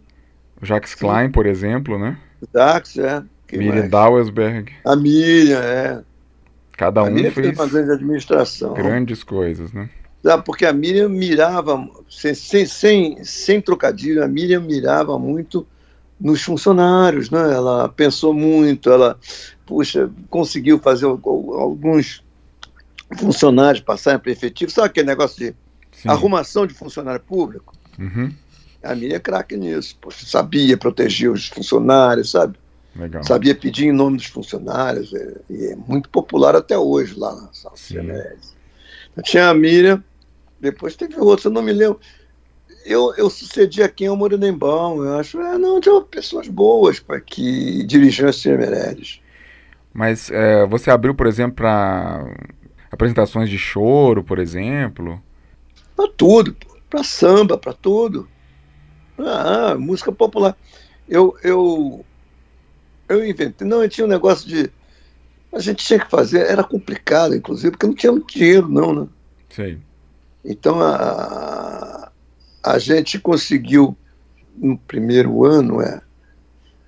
Jacques. 0.63 0.95
Klein, 0.95 1.31
por 1.31 1.47
exemplo, 1.47 1.99
né? 1.99 2.19
Jacques, 2.53 2.97
é. 2.99 3.23
Miriam 3.53 3.89
Dauersberg. 3.89 4.73
A 4.85 4.97
Miriam, 4.97 5.61
é. 5.61 6.03
Cada 6.73 7.03
um 7.03 7.11
Miriam 7.11 7.31
fez, 7.31 7.57
uma 7.57 7.67
grande 7.67 7.93
administração. 7.93 8.75
Grandes 8.75 9.23
coisas, 9.23 9.73
né? 9.73 9.89
porque 10.45 10.65
a 10.65 10.73
Miriam 10.73 11.09
mirava, 11.09 11.87
sem, 12.09 12.35
sem, 12.35 12.65
sem, 12.65 13.25
sem 13.25 13.61
trocadilho, 13.61 14.25
a 14.25 14.29
Miriam 14.29 14.61
mirava 14.61 15.19
muito 15.19 15.67
nos 16.19 16.43
funcionários, 16.43 17.29
né? 17.31 17.53
Ela 17.53 17.89
pensou 17.91 18.33
muito, 18.33 18.91
ela, 18.91 19.19
puxa, 19.67 20.11
conseguiu 20.31 20.79
fazer 20.79 21.05
alguns 21.05 22.25
funcionários 23.19 23.85
passarem 23.85 24.19
para 24.19 24.33
efetivo. 24.33 24.71
Sabe 24.71 24.87
aquele 24.89 25.07
negócio 25.07 25.39
de 25.39 25.55
Sim. 25.93 26.09
arrumação 26.09 26.67
de 26.67 26.73
funcionário 26.73 27.21
público? 27.21 27.75
Uhum. 27.99 28.33
A 28.85 28.95
minha 28.95 29.17
é 29.17 29.21
craque 29.21 29.57
nisso. 29.57 29.97
Poxa, 30.01 30.27
sabia 30.27 30.77
proteger 30.77 31.31
os 31.31 31.49
funcionários, 31.49 32.31
sabe? 32.31 32.59
Legal. 32.95 33.25
Sabia 33.25 33.55
pedir 33.55 33.87
em 33.87 33.93
nome 33.93 34.17
dos 34.17 34.27
funcionários. 34.27 35.13
É, 35.13 35.35
e 35.51 35.67
é 35.67 35.77
muito 35.77 36.09
popular 36.09 36.55
até 36.55 36.79
hoje 36.79 37.19
lá 37.19 37.35
na 37.35 37.49
Sala 37.53 37.77
Tinha 39.23 39.49
a 39.49 39.55
Miriam, 39.55 40.03
depois 40.61 40.97
teve 40.97 41.17
outros, 41.19 41.45
eu 41.45 41.51
não 41.51 41.63
me 41.63 41.73
lembro 41.73 42.01
eu, 42.85 43.15
eu 43.17 43.31
sucedi 43.31 43.83
aqui 43.83 44.07
ao 44.07 44.17
Morenembão, 44.17 45.03
eu 45.03 45.19
acho, 45.19 45.41
é, 45.41 45.57
não, 45.57 45.81
tinha 45.81 46.01
pessoas 46.03 46.47
boas 46.49 47.01
para 47.01 47.21
que 47.21 47.83
dirigiam 47.85 48.29
as 48.29 48.45
Meirelles. 48.45 49.21
Mas 49.93 50.31
é, 50.31 50.67
você 50.67 50.91
abriu, 50.91 51.15
por 51.15 51.27
exemplo, 51.27 51.57
para 51.57 52.25
apresentações 52.91 53.49
de 53.49 53.59
choro, 53.59 54.23
por 54.23 54.39
exemplo? 54.39 55.23
Para 55.97 56.09
tudo, 56.09 56.55
para 56.91 57.03
samba, 57.03 57.57
para 57.57 57.73
tudo. 57.73 58.29
Ah, 59.19 59.75
música 59.79 60.11
popular. 60.11 60.57
Eu, 61.09 61.37
eu, 61.43 62.05
eu 63.09 63.27
inventei, 63.27 63.67
não, 63.67 63.83
eu 63.83 63.89
tinha 63.89 64.07
um 64.07 64.11
negócio 64.11 64.49
de. 64.49 64.71
A 65.53 65.59
gente 65.61 65.85
tinha 65.85 66.01
que 66.01 66.11
fazer, 66.11 66.47
era 66.47 66.65
complicado, 66.65 67.35
inclusive, 67.35 67.71
porque 67.73 67.87
não 67.87 67.95
tinha 67.95 68.13
muito 68.13 68.33
dinheiro, 68.33 68.69
não, 68.69 68.93
né? 68.93 69.09
Sei. 69.51 69.79
Então, 70.45 70.81
a, 70.81 72.11
a 72.63 72.79
gente 72.79 73.21
conseguiu, 73.21 73.97
no 74.57 74.77
primeiro 74.77 75.45
ano, 75.45 75.81
é, 75.81 76.01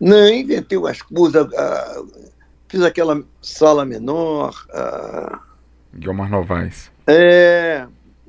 não, 0.01 0.29
inventei 0.29 0.77
umas 0.77 1.01
coisas, 1.01 1.47
fiz 2.69 2.83
aquela 2.83 3.23
sala 3.41 3.85
menor. 3.85 4.67
Guilmar 5.95 6.29
Novaes. 6.29 6.91
É, 7.07 7.87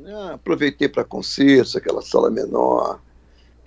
Ah, 0.10 0.36
aproveitei 0.36 0.88
para 0.88 1.04
concertos, 1.04 1.76
aquela 1.76 2.02
sala 2.02 2.32
menor, 2.32 3.02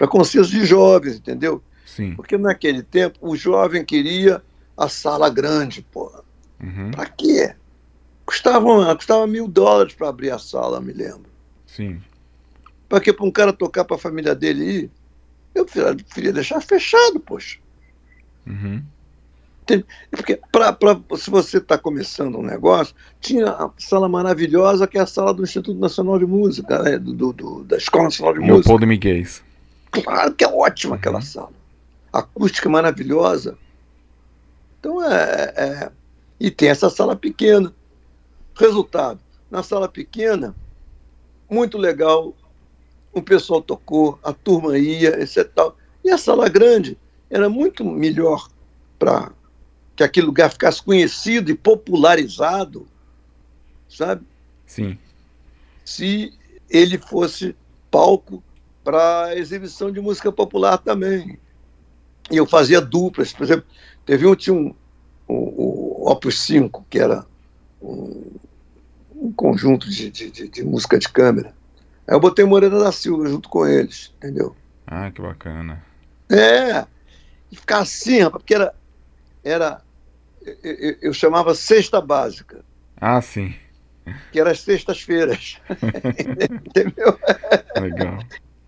para 0.01 0.09
concertos 0.09 0.51
de 0.51 0.65
jovens, 0.65 1.17
entendeu? 1.17 1.63
Sim. 1.85 2.15
Porque 2.15 2.39
naquele 2.39 2.83
tempo 2.83 3.19
o 3.21 3.37
jovem 3.37 3.85
queria 3.85 4.43
a 4.75 4.89
sala 4.89 5.29
grande, 5.29 5.83
porra. 5.83 6.23
Uhum. 6.59 6.91
Pra 6.91 7.05
quê? 7.05 7.55
Custava, 8.25 8.97
custava 8.97 9.27
mil 9.27 9.47
dólares 9.47 9.93
para 9.93 10.09
abrir 10.09 10.31
a 10.31 10.39
sala, 10.39 10.81
me 10.81 10.95
lembro. 10.95 11.27
Sim. 11.67 12.01
Para 12.89 12.99
que 12.99 13.13
para 13.13 13.27
um 13.27 13.31
cara 13.31 13.53
tocar 13.53 13.85
para 13.85 13.97
a 13.97 14.01
família 14.01 14.35
dele 14.35 14.65
ir? 14.65 14.91
Eu 15.55 15.67
preferia 15.67 16.33
deixar 16.33 16.63
fechado, 16.63 17.21
poxa. 17.21 17.59
Uhum. 18.47 18.83
Porque 20.11 20.41
pra, 20.51 20.73
pra, 20.73 20.99
se 21.19 21.29
você 21.29 21.59
está 21.59 21.77
começando 21.77 22.39
um 22.39 22.43
negócio, 22.43 22.95
tinha 23.21 23.51
a 23.51 23.71
sala 23.77 24.09
maravilhosa 24.09 24.87
que 24.87 24.97
é 24.97 25.03
a 25.03 25.07
sala 25.07 25.35
do 25.35 25.43
Instituto 25.43 25.79
Nacional 25.79 26.19
de 26.19 26.25
Música, 26.25 26.83
né? 26.83 26.99
do, 26.99 27.35
do, 27.35 27.65
da 27.65 27.77
Escola 27.77 28.05
Nacional 28.05 28.33
de 28.33 28.41
Música. 28.41 28.55
Leopoldo 28.55 28.87
Miguel. 28.87 29.27
Claro 29.91 30.35
que 30.35 30.45
é 30.45 30.49
ótima 30.49 30.97
aquela 30.97 31.21
sala. 31.21 31.53
Acústica 32.13 32.69
maravilhosa. 32.69 33.59
Então 34.79 35.05
é, 35.05 35.53
é. 35.57 35.93
E 36.39 36.51
tem 36.51 36.69
essa 36.69 36.89
sala 36.89 37.17
pequena. 37.17 37.75
Resultado: 38.55 39.21
na 39.51 39.63
sala 39.63 39.89
pequena, 39.89 40.55
muito 41.49 41.77
legal, 41.77 42.35
o 43.13 43.23
pessoal 43.23 43.61
tocou, 43.61 44.19
a 44.23 44.33
turma 44.33 44.79
ia, 44.79 45.21
etc. 45.21 45.51
Tal. 45.55 45.77
E 46.05 46.11
a 46.11 46.19
sala 46.19 46.49
grande 46.49 46.97
era 47.29 47.49
muito 47.49 47.85
melhor 47.85 48.49
para 48.99 49.33
que 49.97 50.03
aquele 50.03 50.27
lugar 50.27 50.51
ficasse 50.51 50.83
conhecido 50.83 51.51
e 51.51 51.55
popularizado, 51.55 52.87
sabe? 53.89 54.25
Sim. 54.67 54.97
Se 55.85 56.33
ele 56.69 56.97
fosse 56.97 57.55
palco 57.91 58.43
para 58.83 59.37
exibição 59.37 59.91
de 59.91 60.01
música 60.01 60.33
popular 60.33 60.79
também. 60.79 61.39
E 62.31 62.37
eu 62.37 62.47
fazia 62.47 62.81
duplas, 62.81 63.33
por 63.33 63.45
exemplo, 63.45 63.65
teve 64.07 64.27
um, 64.27 64.35
tinha 64.35 64.55
um, 64.55 64.75
o, 65.27 66.11
Opus 66.11 66.41
5, 66.43 66.87
que 66.89 66.99
era 66.99 67.27
um, 67.83 68.31
um 69.15 69.33
conjunto 69.33 69.89
de, 69.91 70.11
de, 70.11 70.49
de, 70.49 70.63
música 70.65 70.99
de 70.99 71.09
câmera. 71.09 71.55
Aí 72.07 72.15
eu 72.15 72.21
botei 72.21 72.45
Moreira 72.45 72.79
da 72.79 72.93
Silva 72.93 73.29
junto 73.29 73.49
com 73.49 73.67
eles, 73.67 74.13
entendeu? 74.17 74.57
Ah, 74.87 75.11
que 75.11 75.21
bacana. 75.21 75.85
É, 76.29 76.87
e 77.51 77.57
ficar 77.57 77.81
assim, 77.81 78.21
rapaz, 78.21 78.43
porque 78.43 78.55
era, 78.55 78.75
era 79.43 79.83
eu, 80.63 80.97
eu, 81.03 81.13
chamava 81.13 81.55
Sexta 81.55 82.01
Básica. 82.01 82.65
Ah, 82.97 83.21
sim. 83.21 83.55
Que 84.33 84.41
era 84.41 84.53
as 84.53 84.61
sextas-feiras. 84.61 85.61
Entendeu? 86.67 87.19
Legal. 87.81 88.19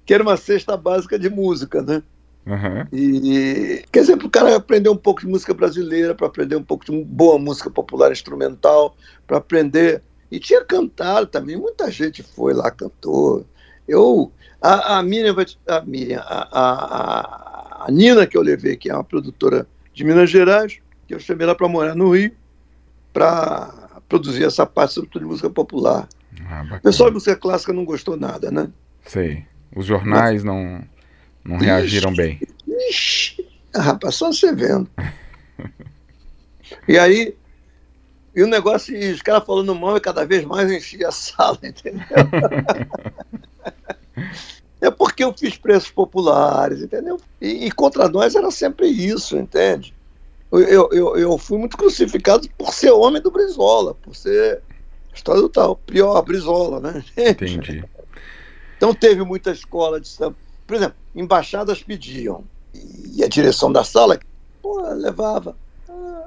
Que 0.05 0.15
era 0.15 0.23
uma 0.23 0.37
cesta 0.37 0.77
básica 0.77 1.19
de 1.19 1.31
música, 1.31 1.83
né? 1.83 2.03
Uhum. 2.45 2.87
E, 2.93 3.85
quer 3.93 4.01
dizer, 4.01 4.17
para 4.17 4.27
o 4.27 4.31
cara 4.31 4.57
aprender 4.57 4.89
um 4.89 4.97
pouco 4.97 5.21
de 5.21 5.29
música 5.29 5.55
brasileira, 5.55 6.15
para 6.15 6.27
aprender 6.27 6.57
um 6.57 6.63
pouco 6.63 6.85
de 6.85 7.05
boa 7.05 7.39
música 7.39 7.71
popular 7.71 8.11
instrumental, 8.11 8.97
para 9.27 9.39
aprender. 9.39 10.03
E 10.31 10.41
tinha 10.41 10.65
cantado 10.65 11.27
também, 11.27 11.57
muita 11.57 11.91
gente 11.91 12.23
foi 12.23 12.53
lá, 12.53 12.71
cantou. 12.71 13.47
Eu, 13.87 14.33
a, 14.61 14.99
a 14.99 15.03
Miriam, 15.03 15.37
a, 15.69 15.81
Miriam 15.83 16.21
a, 16.21 16.49
a, 16.61 17.87
a, 17.87 17.91
Nina, 17.91 18.27
que 18.27 18.37
eu 18.37 18.43
levei, 18.43 18.77
que 18.77 18.91
é 18.91 18.95
uma 18.95 19.05
produtora 19.05 19.67
de 19.93 20.05
Minas 20.05 20.31
Gerais, 20.31 20.79
que 21.07 21.15
eu 21.15 21.21
chamei 21.21 21.45
ela 21.45 21.55
para 21.55 21.69
morar 21.69 21.95
no 21.95 22.11
Rio, 22.11 22.33
para 23.13 24.01
produzir 24.09 24.45
essa 24.45 24.67
parte, 24.67 24.95
sobretudo 24.95 25.23
de 25.23 25.29
música 25.29 25.51
popular. 25.51 26.09
Ah, 26.49 26.65
o 26.77 26.81
pessoal 26.81 27.11
de 27.11 27.15
música 27.15 27.37
clássica 27.37 27.73
não 27.73 27.85
gostou 27.85 28.17
nada, 28.17 28.51
né? 28.51 28.69
Sei. 29.05 29.45
Os 29.75 29.87
jornais 29.87 30.45
não 30.45 30.83
não 31.45 31.57
reagiram 31.57 32.15
bem. 32.15 32.41
Ixi, 32.89 33.45
rapaz, 33.75 34.15
só 34.15 34.33
você 34.33 34.55
vendo. 34.55 34.89
e 36.87 36.99
aí, 36.99 37.35
e 38.35 38.43
o 38.43 38.47
negócio, 38.47 38.97
e 38.97 39.13
os 39.13 39.23
caras 39.23 39.45
falando 39.45 39.75
mal 39.75 39.97
e 39.97 40.01
cada 40.01 40.25
vez 40.25 40.45
mais 40.45 40.71
enchia 40.71 41.09
a 41.09 41.13
sala, 41.13 41.59
entendeu? 41.65 42.03
é 44.81 44.91
porque 44.91 45.25
eu 45.25 45.33
fiz 45.33 45.57
preços 45.57 45.91
populares, 45.91 46.81
entendeu? 46.81 47.21
E, 47.41 47.67
e, 47.67 47.71
contra 47.73 48.09
nós 48.09 48.35
era 48.35 48.51
sempre 48.51 48.87
isso, 48.87 49.37
entende? 49.37 49.95
Eu, 50.51 50.91
eu, 50.93 51.17
eu 51.17 51.39
fui 51.39 51.59
muito 51.59 51.77
crucificado 51.77 52.49
por 52.59 52.75
ser 52.75 52.91
homem 52.91 53.23
do 53.23 53.31
Brizola, 53.31 53.95
por 53.95 54.15
ser 54.15 54.61
história 55.15 55.41
do 55.41 55.49
tal, 55.49 55.77
pior, 55.77 56.21
Brizola, 56.23 56.79
né? 56.79 57.05
Entendi. 57.17 57.85
Então 58.83 58.93
teve 58.93 59.23
muita 59.23 59.53
escola 59.53 60.01
de 60.01 60.09
samba. 60.09 60.35
Por 60.67 60.75
exemplo, 60.75 60.97
embaixadas 61.15 61.81
pediam, 61.81 62.43
e 63.15 63.23
a 63.23 63.29
direção 63.29 63.71
da 63.71 63.85
sala 63.85 64.19
pô, 64.61 64.81
levava, 64.95 65.55
ah, 65.89 66.25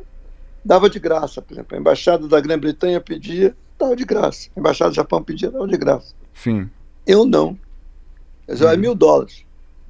dava 0.64 0.90
de 0.90 0.98
graça. 0.98 1.42
Por 1.42 1.54
exemplo, 1.54 1.76
a 1.76 1.82
embaixada 1.82 2.30
da 2.30 2.40
Grã-Bretanha 2.40 3.02
pedia, 3.02 3.54
dava 3.78 3.94
de 3.94 4.06
graça. 4.06 4.48
A 4.56 4.60
embaixada 4.62 4.92
do 4.92 4.96
Japão 4.96 5.22
pedia, 5.22 5.52
dava 5.52 5.68
de 5.68 5.76
graça. 5.76 6.14
Sim. 6.34 6.70
Eu 7.06 7.26
não. 7.26 7.60
Eu 8.48 8.54
dizia, 8.54 8.70
hum. 8.70 8.72
é 8.72 8.78
mil 8.78 8.96
dólares. 8.96 9.44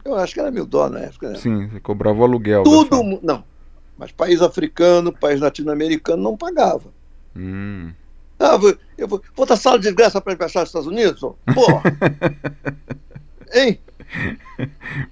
Eu 0.04 0.16
acho 0.16 0.34
que 0.34 0.40
era 0.40 0.50
mil 0.50 0.66
dólares 0.66 0.96
na 0.96 1.02
época. 1.02 1.30
Né? 1.30 1.38
Sim, 1.38 1.68
você 1.68 1.80
cobrava 1.80 2.18
o 2.18 2.24
aluguel. 2.24 2.64
Tudo, 2.64 3.20
não. 3.22 3.44
Mas 3.96 4.12
país 4.12 4.42
africano, 4.42 5.14
país 5.14 5.40
latino-americano 5.40 6.24
não 6.24 6.36
pagava. 6.36 6.92
Hum. 7.36 7.94
Ah, 8.40 8.60
eu 8.98 9.08
vou, 9.08 9.22
vou 9.36 9.46
dar 9.46 9.56
sala 9.56 9.80
de 9.80 9.92
graça 9.92 10.20
para 10.20 10.34
a 10.34 10.36
embaixada 10.36 10.66
dos 10.66 10.70
Estados 10.70 10.88
Unidos? 10.88 11.22
Porra! 11.54 11.84
hein? 13.54 13.80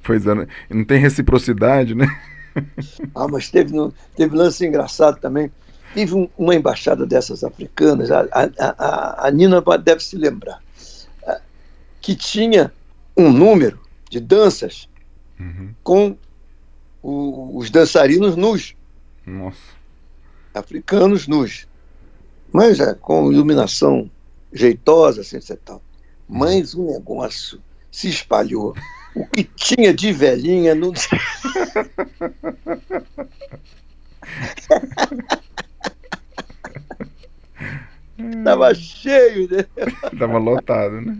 Pois 0.04 0.26
é, 0.28 0.36
né? 0.36 0.48
não 0.70 0.84
tem 0.84 1.00
reciprocidade, 1.00 1.96
né? 1.96 2.08
ah, 3.16 3.28
mas 3.28 3.50
teve, 3.50 3.74
teve 4.16 4.36
lance 4.36 4.66
engraçado 4.66 5.20
também. 5.20 5.52
Tive 5.94 6.16
um, 6.16 6.30
uma 6.38 6.56
embaixada 6.56 7.06
dessas 7.06 7.44
africanas, 7.44 8.10
a, 8.12 8.22
a, 8.32 8.50
a, 8.60 9.28
a 9.28 9.32
Nina 9.32 9.62
deve 9.84 10.04
se 10.04 10.18
lembrar, 10.18 10.60
que 12.02 12.16
tinha 12.16 12.72
um 13.16 13.32
número 13.32 13.80
de 14.10 14.20
danças 14.20 14.90
uhum. 15.40 15.74
com 15.84 16.18
o, 17.02 17.58
os 17.58 17.70
dançarinos 17.70 18.36
nus. 18.36 18.76
Nossa. 19.26 19.62
Africanos 20.54 21.28
nus. 21.28 21.68
Mas 22.54 22.80
é, 22.80 22.94
com 22.94 23.32
iluminação 23.32 24.10
jeitosa, 24.54 25.22
assim, 25.22 25.38
etc. 25.38 25.60
Tal. 25.66 25.82
Mas 26.30 26.76
o 26.76 26.86
negócio 26.86 27.60
se 27.92 28.08
espalhou. 28.08 28.76
O 29.16 29.26
que 29.28 29.44
tinha 29.44 29.92
de 29.94 30.12
velhinha 30.12 30.76
não. 30.76 30.94
Tava 38.44 38.74
cheio, 38.76 39.50
né? 39.50 39.66
Tava 40.18 40.38
lotado, 40.38 41.02
né? 41.02 41.18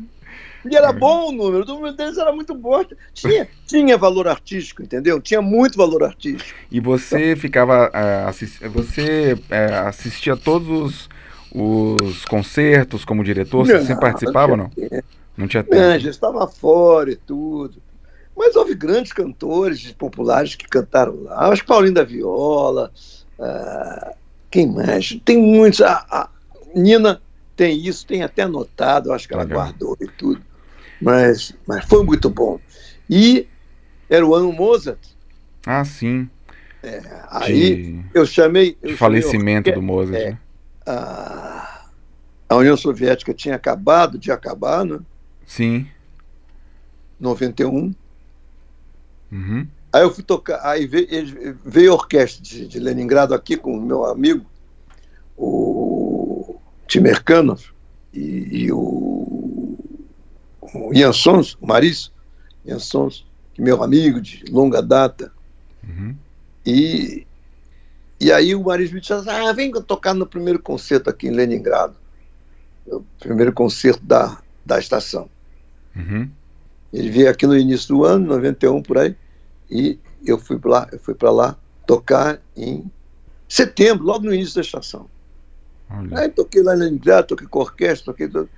E 0.70 0.76
era 0.76 0.94
bom 0.94 1.28
o 1.28 1.32
número, 1.32 1.64
o 1.64 1.68
número 1.68 1.94
deles 1.94 2.18
era 2.18 2.32
muito 2.32 2.56
bom. 2.56 2.86
Tinha, 3.14 3.48
tinha 3.68 3.98
valor 3.98 4.28
artístico, 4.30 4.82
entendeu? 4.82 5.20
Tinha 5.20 5.42
muito 5.42 5.78
valor 5.78 6.04
artístico. 6.04 6.58
E 6.72 6.80
você 6.80 7.36
ficava. 7.36 7.92
Assist... 8.28 8.66
Você 8.70 9.34
uh, 9.34 9.88
assistia 9.88 10.38
todos 10.38 10.70
os, 10.70 11.10
os 11.54 12.26
concertos 12.26 13.06
como 13.06 13.24
diretor? 13.24 13.66
Você 13.66 13.80
sempre 13.82 14.02
participava 14.02 14.54
ou 14.54 14.58
não? 14.58 14.72
Não 15.38 15.48
tinha 15.48 15.64
tempo. 15.64 15.76
Não, 15.76 16.00
já 16.00 16.10
estava 16.10 16.48
fora 16.48 17.12
e 17.12 17.16
tudo. 17.16 17.82
Mas 18.36 18.56
houve 18.56 18.74
grandes 18.74 19.14
cantores 19.14 19.92
populares 19.92 20.56
que 20.56 20.68
cantaram 20.68 21.24
lá. 21.24 21.50
Acho 21.50 21.62
que 21.62 21.68
Paulinho 21.68 21.94
da 21.94 22.04
Viola, 22.04 22.92
uh, 23.38 24.16
quem 24.50 24.72
mais? 24.72 25.20
Tem 25.24 25.38
muitos. 25.38 25.82
A, 25.82 26.06
a, 26.10 26.30
Nina 26.76 27.22
tem 27.56 27.86
isso, 27.86 28.06
tem 28.06 28.24
até 28.24 28.44
anotado, 28.44 29.14
acho 29.14 29.28
que 29.28 29.34
ela 29.34 29.44
Legal. 29.44 29.64
guardou 29.64 29.98
e 30.02 30.08
tudo. 30.08 30.42
Mas, 31.00 31.54
mas 31.68 31.86
foi 31.86 32.04
muito 32.04 32.30
bom. 32.30 32.60
E 33.10 33.48
era 34.10 34.26
o 34.26 34.34
ano 34.34 34.52
Mozart. 34.52 35.00
Ah, 35.66 35.86
sim. 35.86 36.28
É, 36.82 37.02
aí 37.30 37.76
de, 37.76 38.06
eu 38.14 38.26
chamei. 38.26 38.78
Eu 38.82 38.98
falecimento 38.98 39.70
chamei, 39.70 39.74
do 39.74 39.82
Mozart. 39.82 40.22
É, 40.22 40.32
né? 40.32 40.40
A, 40.86 41.86
a 42.50 42.56
União 42.56 42.78
Soviética 42.78 43.34
tinha 43.34 43.56
acabado 43.56 44.18
de 44.18 44.32
acabar, 44.32 44.86
né? 44.86 45.00
Sim. 45.46 45.88
91. 47.20 47.94
Uhum. 49.32 49.68
Aí 49.92 50.02
eu 50.02 50.14
fui 50.14 50.24
tocar, 50.24 50.60
aí 50.66 50.88
veio, 50.88 51.08
veio 51.64 51.92
a 51.92 51.96
orquestra 51.96 52.44
de, 52.44 52.68
de 52.68 52.80
Leningrado 52.80 53.34
aqui 53.34 53.56
com 53.56 53.78
o 53.78 53.82
meu 53.82 54.06
amigo, 54.06 54.46
o 55.38 56.56
Timerkanov 56.88 57.62
e, 58.12 58.64
e 58.64 58.72
o, 58.72 59.78
o 60.62 60.92
o 61.62 61.68
Maris, 61.68 62.12
Ian 62.66 62.80
Sons, 62.80 63.26
que 63.54 63.62
é 63.62 63.64
meu 63.64 63.84
amigo 63.84 64.20
de 64.20 64.44
longa 64.50 64.82
data. 64.82 65.32
Uhum. 65.84 66.16
E, 66.66 67.28
e 68.24 68.32
aí 68.32 68.56
o 68.56 68.64
Maris 68.64 68.92
me 68.92 69.02
disse, 69.02 69.14
ah, 69.14 69.52
vem 69.54 69.72
tocar 69.72 70.14
no 70.14 70.26
primeiro 70.26 70.60
concerto 70.60 71.10
aqui 71.10 71.28
em 71.28 71.32
Leningrado. 71.32 71.96
O 72.86 73.04
primeiro 73.20 73.54
concerto 73.54 74.04
da 74.06 74.44
da 74.66 74.80
estação. 74.80 75.30
Uhum. 75.96 76.30
Ele 76.92 77.10
veio 77.10 77.30
aqui 77.30 77.46
no 77.46 77.58
início 77.58 77.90
do 77.90 78.06
ano, 78.06 78.28
91 78.28 78.82
por 78.82 78.98
aí, 78.98 79.16
e 79.70 80.00
eu 80.26 80.38
fui 80.38 80.58
para 80.58 80.72
lá, 80.72 80.90
eu 80.92 81.00
fui 81.00 81.14
para 81.14 81.32
lá 81.32 81.58
tocar 81.86 82.40
em 82.56 82.90
setembro, 83.48 84.06
logo 84.06 84.26
no 84.26 84.34
início 84.34 84.56
da 84.56 84.62
estação. 84.62 85.08
Olha. 85.90 86.20
Aí 86.20 86.30
toquei 86.30 86.62
lá 86.62 86.76
em 86.76 86.80
Leningrado, 86.80 87.28
toquei 87.28 87.48
com 87.48 87.60
orquestra, 87.60 88.06
toquei 88.06 88.28
tudo. 88.28 88.50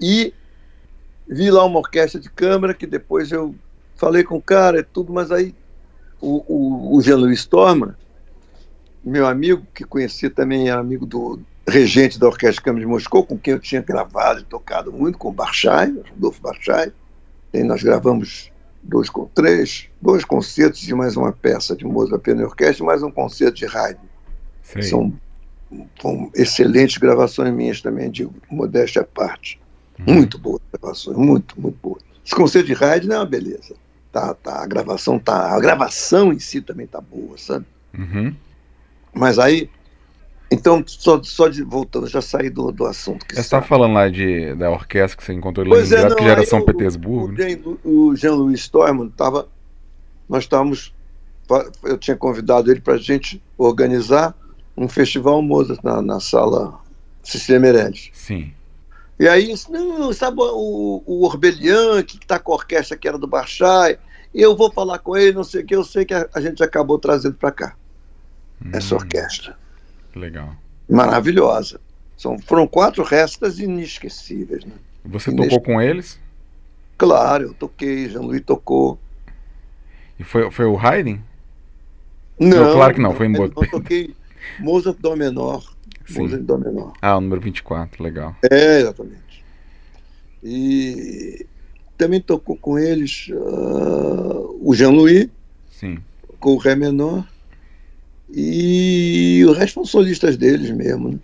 E 0.00 0.32
vi 1.28 1.50
lá 1.50 1.64
uma 1.64 1.78
orquestra 1.78 2.20
de 2.20 2.30
câmara 2.30 2.74
que 2.74 2.86
depois 2.86 3.30
eu 3.30 3.54
falei 3.94 4.24
com 4.24 4.36
o 4.36 4.42
cara 4.42 4.80
e 4.80 4.82
tudo, 4.82 5.12
mas 5.12 5.30
aí 5.30 5.54
o, 6.20 6.44
o, 6.46 6.96
o 6.96 7.00
Jean-Louis 7.00 7.40
Stormer, 7.40 7.94
meu 9.10 9.26
amigo, 9.26 9.66
que 9.74 9.84
conheci 9.84 10.28
também, 10.28 10.68
era 10.68 10.80
amigo 10.80 11.06
do 11.06 11.40
regente 11.68 12.18
da 12.18 12.26
Orquestra 12.26 12.54
de 12.54 12.60
Câmara 12.62 12.84
de 12.84 12.90
Moscou, 12.90 13.24
com 13.24 13.38
quem 13.38 13.54
eu 13.54 13.60
tinha 13.60 13.82
gravado 13.82 14.40
e 14.40 14.44
tocado 14.44 14.92
muito, 14.92 15.18
com 15.18 15.28
o 15.28 15.32
Barchai, 15.32 15.94
Rodolfo 16.10 16.40
Barchai. 16.40 16.92
E 17.52 17.62
nós 17.62 17.82
gravamos 17.82 18.50
dois 18.82 19.08
com 19.08 19.26
três, 19.26 19.88
dois 20.00 20.24
concertos 20.24 20.80
de 20.80 20.94
mais 20.94 21.16
uma 21.16 21.32
peça 21.32 21.74
de 21.74 21.84
Mozart 21.84 22.22
Piano 22.22 22.42
e 22.42 22.44
Orquestra 22.44 22.82
e 22.82 22.86
mais 22.86 23.02
um 23.02 23.10
concerto 23.10 23.56
de 23.56 23.66
Haydn. 23.66 24.00
Sei. 24.62 24.82
São, 24.82 25.12
são 26.00 26.30
excelentes 26.34 26.98
gravações 26.98 27.52
minhas 27.52 27.80
também, 27.80 28.10
de 28.10 28.28
modéstia 28.50 29.02
à 29.02 29.04
parte. 29.04 29.60
Muito 29.98 30.38
boas 30.38 30.60
gravações, 30.72 31.16
muito, 31.16 31.60
muito 31.60 31.78
boas. 31.82 32.02
Esse 32.24 32.34
concerto 32.34 32.66
de 32.66 32.84
Haydn 32.84 33.12
é 33.12 33.16
uma 33.16 33.26
beleza. 33.26 33.74
Tá, 34.12 34.34
tá, 34.34 34.62
a 34.62 34.66
gravação 34.66 35.18
tá, 35.18 35.54
a 35.54 35.60
gravação 35.60 36.32
em 36.32 36.38
si 36.38 36.60
também 36.60 36.86
tá 36.86 37.00
boa, 37.00 37.36
sabe? 37.36 37.66
Uhum. 37.96 38.34
Mas 39.16 39.38
aí, 39.38 39.68
então, 40.50 40.82
só, 40.86 41.20
só 41.22 41.48
de, 41.48 41.62
voltando, 41.62 42.06
já 42.06 42.20
saí 42.22 42.50
do, 42.50 42.70
do 42.70 42.84
assunto. 42.86 43.24
Que 43.26 43.34
Você 43.34 43.40
estava 43.40 43.62
sabe. 43.62 43.68
falando 43.68 43.94
lá 43.94 44.08
de, 44.08 44.54
da 44.54 44.70
orquestra 44.70 45.16
que 45.16 45.24
você 45.24 45.32
encontrou 45.32 45.66
em 45.66 45.70
Pois 45.70 45.90
é, 45.90 45.96
Leningrado, 45.96 46.10
não, 46.10 46.16
que 46.16 46.24
já 46.24 46.30
era 46.32 46.46
São 46.46 46.58
o- 46.60 46.64
Petersburgo. 46.64 47.32
né? 47.32 47.58
O, 47.84 48.08
o 48.08 48.16
Jean-Louis 48.16 48.60
Storman 48.60 49.06
estava. 49.08 49.48
Nós 50.28 50.44
estávamos. 50.44 50.92
Eu 51.84 51.96
tinha 51.96 52.16
convidado 52.16 52.70
ele 52.70 52.80
para 52.80 52.94
a 52.94 52.98
gente 52.98 53.40
organizar 53.56 54.36
um 54.76 54.88
festival 54.88 55.40
Mozart 55.40 55.80
na, 55.82 56.02
na 56.02 56.20
sala 56.20 56.78
Cecília 57.22 57.60
Meirelles. 57.60 58.10
Sim. 58.12 58.52
E 59.18 59.26
aí, 59.26 59.54
não, 59.70 60.12
sabe 60.12 60.36
o, 60.40 61.02
o 61.06 61.24
Orbelian, 61.24 62.02
que 62.02 62.16
está 62.18 62.38
com 62.38 62.52
a 62.52 62.56
orquestra 62.56 62.96
que 62.98 63.08
era 63.08 63.16
do 63.16 63.26
Barchai, 63.26 63.98
eu 64.34 64.54
vou 64.54 64.70
falar 64.70 64.98
com 64.98 65.16
ele, 65.16 65.32
não 65.32 65.44
sei 65.44 65.62
o 65.62 65.66
que, 65.66 65.74
eu 65.74 65.82
sei 65.84 66.04
que 66.04 66.12
a, 66.12 66.28
a 66.34 66.40
gente 66.40 66.62
acabou 66.62 66.98
trazendo 66.98 67.34
para 67.36 67.50
cá, 67.50 67.74
essa 68.72 68.94
Hum, 68.94 68.98
orquestra. 68.98 69.56
Legal. 70.14 70.54
Maravilhosa. 70.88 71.80
São, 72.16 72.38
foram 72.38 72.66
quatro 72.66 73.02
restas 73.04 73.58
inesquecíveis, 73.58 74.64
né? 74.64 74.72
Você 75.04 75.30
E 75.30 75.36
tocou 75.36 75.60
com 75.60 75.80
eles? 75.80 76.18
Claro, 76.96 77.44
eu 77.44 77.54
toquei, 77.54 78.08
Jean-Louis 78.08 78.42
tocou. 78.44 78.98
E 80.18 80.24
foi, 80.24 80.50
foi 80.50 80.64
o 80.64 80.78
Haydn? 80.78 81.18
Não, 82.40 82.72
claro 82.72 82.94
que 82.94 83.00
não, 83.00 83.14
foi 83.14 83.26
em 83.26 83.34
eu 83.36 83.48
Bo- 83.50 83.66
toquei 83.66 84.14
Mozart 84.58 84.98
Dó 84.98 85.14
menor. 85.14 85.62
Sim. 86.06 86.20
Mozart 86.22 86.42
Dó 86.42 86.56
menor. 86.56 86.92
Ah, 87.02 87.16
o 87.16 87.20
número 87.20 87.40
24, 87.40 88.02
legal. 88.02 88.34
É, 88.50 88.80
exatamente. 88.80 89.44
E 90.42 91.46
também 91.98 92.20
tocou 92.20 92.56
com 92.56 92.78
eles 92.78 93.28
ah, 93.32 94.40
o 94.60 94.74
Jean-Louis, 94.74 95.28
Sim. 95.70 95.98
com 96.40 96.52
o 96.54 96.56
Ré 96.58 96.74
menor. 96.74 97.26
E 98.32 99.44
o 99.46 99.52
resto 99.52 99.74
foram 99.74 99.86
solistas 99.86 100.36
deles 100.36 100.70
mesmo, 100.70 101.10
né? 101.10 101.18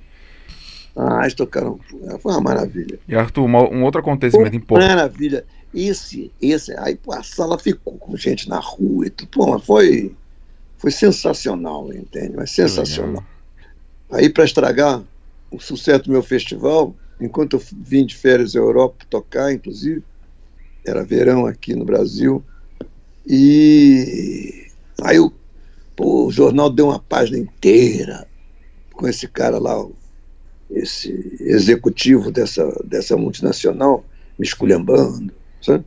Ah, 0.95 1.21
eles 1.23 1.35
tocaram. 1.35 1.79
Foi 2.21 2.33
uma 2.33 2.41
maravilha. 2.41 2.99
E 3.09 3.15
Arthur, 3.15 3.45
uma- 3.45 3.69
um 3.69 3.83
outro 3.83 4.01
acontecimento 4.01 4.57
importante. 4.57 4.89
Maravilha. 4.89 5.45
Esse, 5.75 6.31
esse, 6.41 6.73
aí 6.79 6.99
a 7.13 7.23
sala 7.23 7.59
ficou 7.59 7.95
com 7.97 8.15
gente 8.17 8.49
na 8.49 8.59
rua 8.59 9.07
e 9.07 9.11
tudo. 9.11 9.29
Pô, 9.31 9.47
mas 9.51 9.65
foi, 9.65 10.15
foi 10.77 10.91
sensacional, 10.91 11.91
entende? 11.93 12.35
Mas 12.37 12.51
sensacional. 12.51 13.25
Aí, 14.11 14.29
para 14.29 14.45
estragar 14.45 15.03
o 15.51 15.59
sucesso 15.59 16.05
do 16.05 16.13
meu 16.13 16.23
festival, 16.23 16.95
enquanto 17.19 17.55
eu 17.57 17.63
vim 17.73 18.05
de 18.05 18.15
férias 18.15 18.55
à 18.55 18.59
Europa 18.59 19.07
tocar, 19.09 19.51
inclusive, 19.53 20.03
era 20.85 21.03
verão 21.03 21.47
aqui 21.47 21.75
no 21.75 21.87
Brasil, 21.87 22.45
e 23.27 24.67
aí 25.01 25.19
o, 25.19 25.33
pô, 25.97 26.27
o 26.27 26.31
jornal 26.31 26.71
deu 26.71 26.87
uma 26.89 26.99
página 26.99 27.39
inteira 27.39 28.27
com 28.95 29.07
esse 29.09 29.27
cara 29.29 29.59
lá, 29.59 29.85
esse 30.71 31.11
executivo 31.41 32.31
dessa, 32.31 32.65
dessa 32.85 33.17
multinacional, 33.17 34.05
me 34.39 34.47
esculhambando, 34.47 35.33
sabe? 35.61 35.85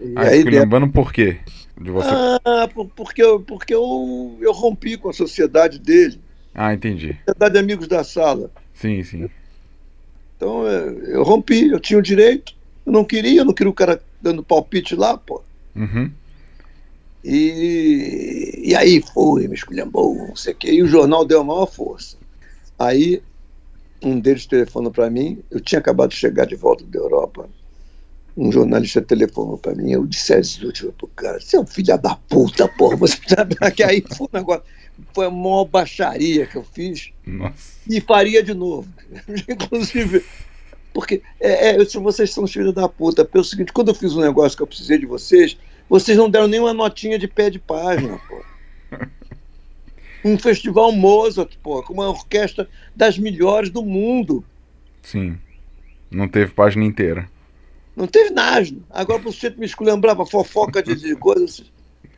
E 0.00 0.12
Ah, 0.16 0.28
aí 0.28 0.38
esculhambando 0.38 0.88
por 0.88 1.12
quê? 1.12 1.38
De 1.80 1.90
você... 1.90 2.08
ah, 2.44 2.68
por- 2.72 2.88
porque, 2.88 3.22
eu, 3.22 3.40
porque 3.40 3.74
eu, 3.74 4.38
eu 4.40 4.52
rompi 4.52 4.96
com 4.96 5.08
a 5.08 5.12
sociedade 5.12 5.78
dele, 5.78 6.20
Ah, 6.54 6.72
entendi. 6.74 7.16
sociedade 7.26 7.54
de 7.54 7.58
amigos 7.60 7.88
da 7.88 8.02
sala. 8.02 8.50
Sim, 8.74 9.02
sim. 9.02 9.28
Então 10.36 10.66
é, 10.66 11.14
eu 11.14 11.22
rompi, 11.22 11.68
eu 11.68 11.80
tinha 11.80 11.98
o 11.98 12.02
direito, 12.02 12.52
eu 12.84 12.92
não 12.92 13.04
queria, 13.04 13.40
eu 13.40 13.44
não 13.44 13.54
queria 13.54 13.70
o 13.70 13.74
cara 13.74 14.00
dando 14.20 14.42
palpite 14.42 14.94
lá, 14.94 15.16
pô. 15.16 15.42
Uhum. 15.74 16.10
E, 17.28 18.62
e 18.62 18.74
aí 18.76 19.02
foi, 19.02 19.48
me 19.48 19.56
esculhambou, 19.56 20.14
não 20.14 20.36
sei 20.36 20.52
o 20.52 20.56
quê, 20.56 20.70
e 20.70 20.82
o 20.82 20.86
jornal 20.86 21.24
deu 21.24 21.40
a 21.40 21.44
maior 21.44 21.66
força. 21.66 22.16
Aí 22.78 23.20
um 24.00 24.20
deles 24.20 24.46
telefonou 24.46 24.92
para 24.92 25.10
mim, 25.10 25.42
eu 25.50 25.58
tinha 25.58 25.80
acabado 25.80 26.10
de 26.10 26.16
chegar 26.16 26.46
de 26.46 26.54
volta 26.54 26.84
da 26.84 27.00
Europa, 27.00 27.48
um 28.36 28.52
jornalista 28.52 29.02
telefonou 29.02 29.58
para 29.58 29.74
mim, 29.74 29.90
eu 29.90 30.06
disse 30.06 30.34
as 30.34 30.62
últimas 30.62 30.94
pro 30.94 31.08
cara, 31.08 31.40
você 31.40 31.56
é 31.56 31.60
um 31.60 31.66
filho 31.66 31.98
da 31.98 32.14
puta, 32.14 32.68
porra, 32.68 32.94
você 32.94 33.18
sabe 33.26 33.56
que 33.74 33.82
aí 33.82 34.04
foi 34.06 34.28
um 34.32 34.38
negócio, 34.38 34.62
foi 35.12 35.26
a 35.26 35.30
maior 35.30 35.64
baixaria 35.64 36.46
que 36.46 36.54
eu 36.54 36.62
fiz, 36.62 37.10
Nossa. 37.26 37.72
e 37.90 38.00
faria 38.00 38.40
de 38.40 38.54
novo. 38.54 38.88
Inclusive, 39.48 40.24
porque 40.94 41.22
é, 41.40 41.70
é, 41.70 41.76
eu 41.76 41.84
disse, 41.84 41.98
vocês 41.98 42.32
são 42.32 42.44
os 42.44 42.52
filhos 42.52 42.72
da 42.72 42.88
puta. 42.88 43.24
Pelo 43.24 43.44
seguinte, 43.44 43.72
quando 43.72 43.88
eu 43.88 43.94
fiz 43.94 44.14
um 44.14 44.20
negócio 44.20 44.56
que 44.56 44.62
eu 44.62 44.66
precisei 44.66 44.96
de 44.96 45.06
vocês, 45.06 45.56
vocês 45.88 46.16
não 46.16 46.28
deram 46.28 46.48
nenhuma 46.48 46.74
notinha 46.74 47.18
de 47.18 47.28
pé 47.28 47.50
de 47.50 47.58
página, 47.58 48.18
pô. 48.28 48.42
Um 50.24 50.38
festival 50.38 50.90
Mozart, 50.90 51.56
pô, 51.62 51.82
com 51.82 51.92
uma 51.94 52.08
orquestra 52.08 52.68
das 52.94 53.16
melhores 53.16 53.70
do 53.70 53.82
mundo. 53.82 54.44
Sim. 55.02 55.38
Não 56.10 56.26
teve 56.26 56.52
página 56.52 56.84
inteira. 56.84 57.28
Não 57.94 58.06
teve 58.06 58.30
nada. 58.30 58.66
Agora 58.90 59.22
você 59.22 59.50
me 59.50 59.64
esculhambrava 59.64 60.26
fofoca 60.26 60.82
de, 60.82 60.96
de 60.96 61.14
coisas. 61.14 61.64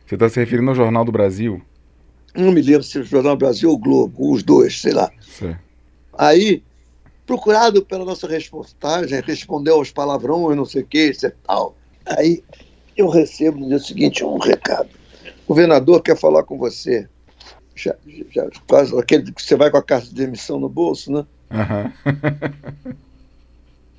Você 0.05 0.15
está 0.15 0.27
se 0.27 0.39
referindo 0.39 0.69
ao 0.69 0.75
Jornal 0.75 1.05
do 1.05 1.11
Brasil? 1.11 1.61
Não 2.35 2.51
me 2.51 2.61
lembro 2.61 2.83
se 2.83 2.97
é 2.97 3.01
o 3.01 3.03
Jornal 3.03 3.37
Brasil 3.37 3.69
ou 3.69 3.75
o 3.75 3.79
Globo, 3.79 4.33
os 4.33 4.43
dois, 4.43 4.81
sei 4.81 4.93
lá. 4.93 5.11
Certo. 5.21 5.59
Aí, 6.17 6.63
procurado 7.25 7.85
pela 7.85 8.03
nossa 8.03 8.27
reportagem, 8.27 9.21
respondeu 9.21 9.75
aos 9.75 9.91
palavrões, 9.91 10.57
não 10.57 10.65
sei 10.65 10.81
o 10.81 10.85
que, 10.85 11.11
tal. 11.43 11.75
Aí, 12.05 12.43
eu 12.99 13.07
recebo 13.07 13.57
no 13.57 13.67
dia 13.67 13.79
seguinte 13.79 14.23
um 14.23 14.37
recado. 14.37 14.89
O 15.45 15.49
governador 15.49 16.01
quer 16.01 16.17
falar 16.17 16.43
com 16.43 16.57
você. 16.57 17.07
Já, 17.75 17.95
já, 18.29 18.47
quase 18.67 18.97
aquele 18.99 19.31
que 19.31 19.41
você 19.41 19.55
vai 19.55 19.71
com 19.71 19.77
a 19.77 19.83
carta 19.83 20.07
de 20.07 20.13
demissão 20.13 20.59
no 20.59 20.67
bolso, 20.67 21.09
né? 21.11 21.25
Aham. 21.49 21.93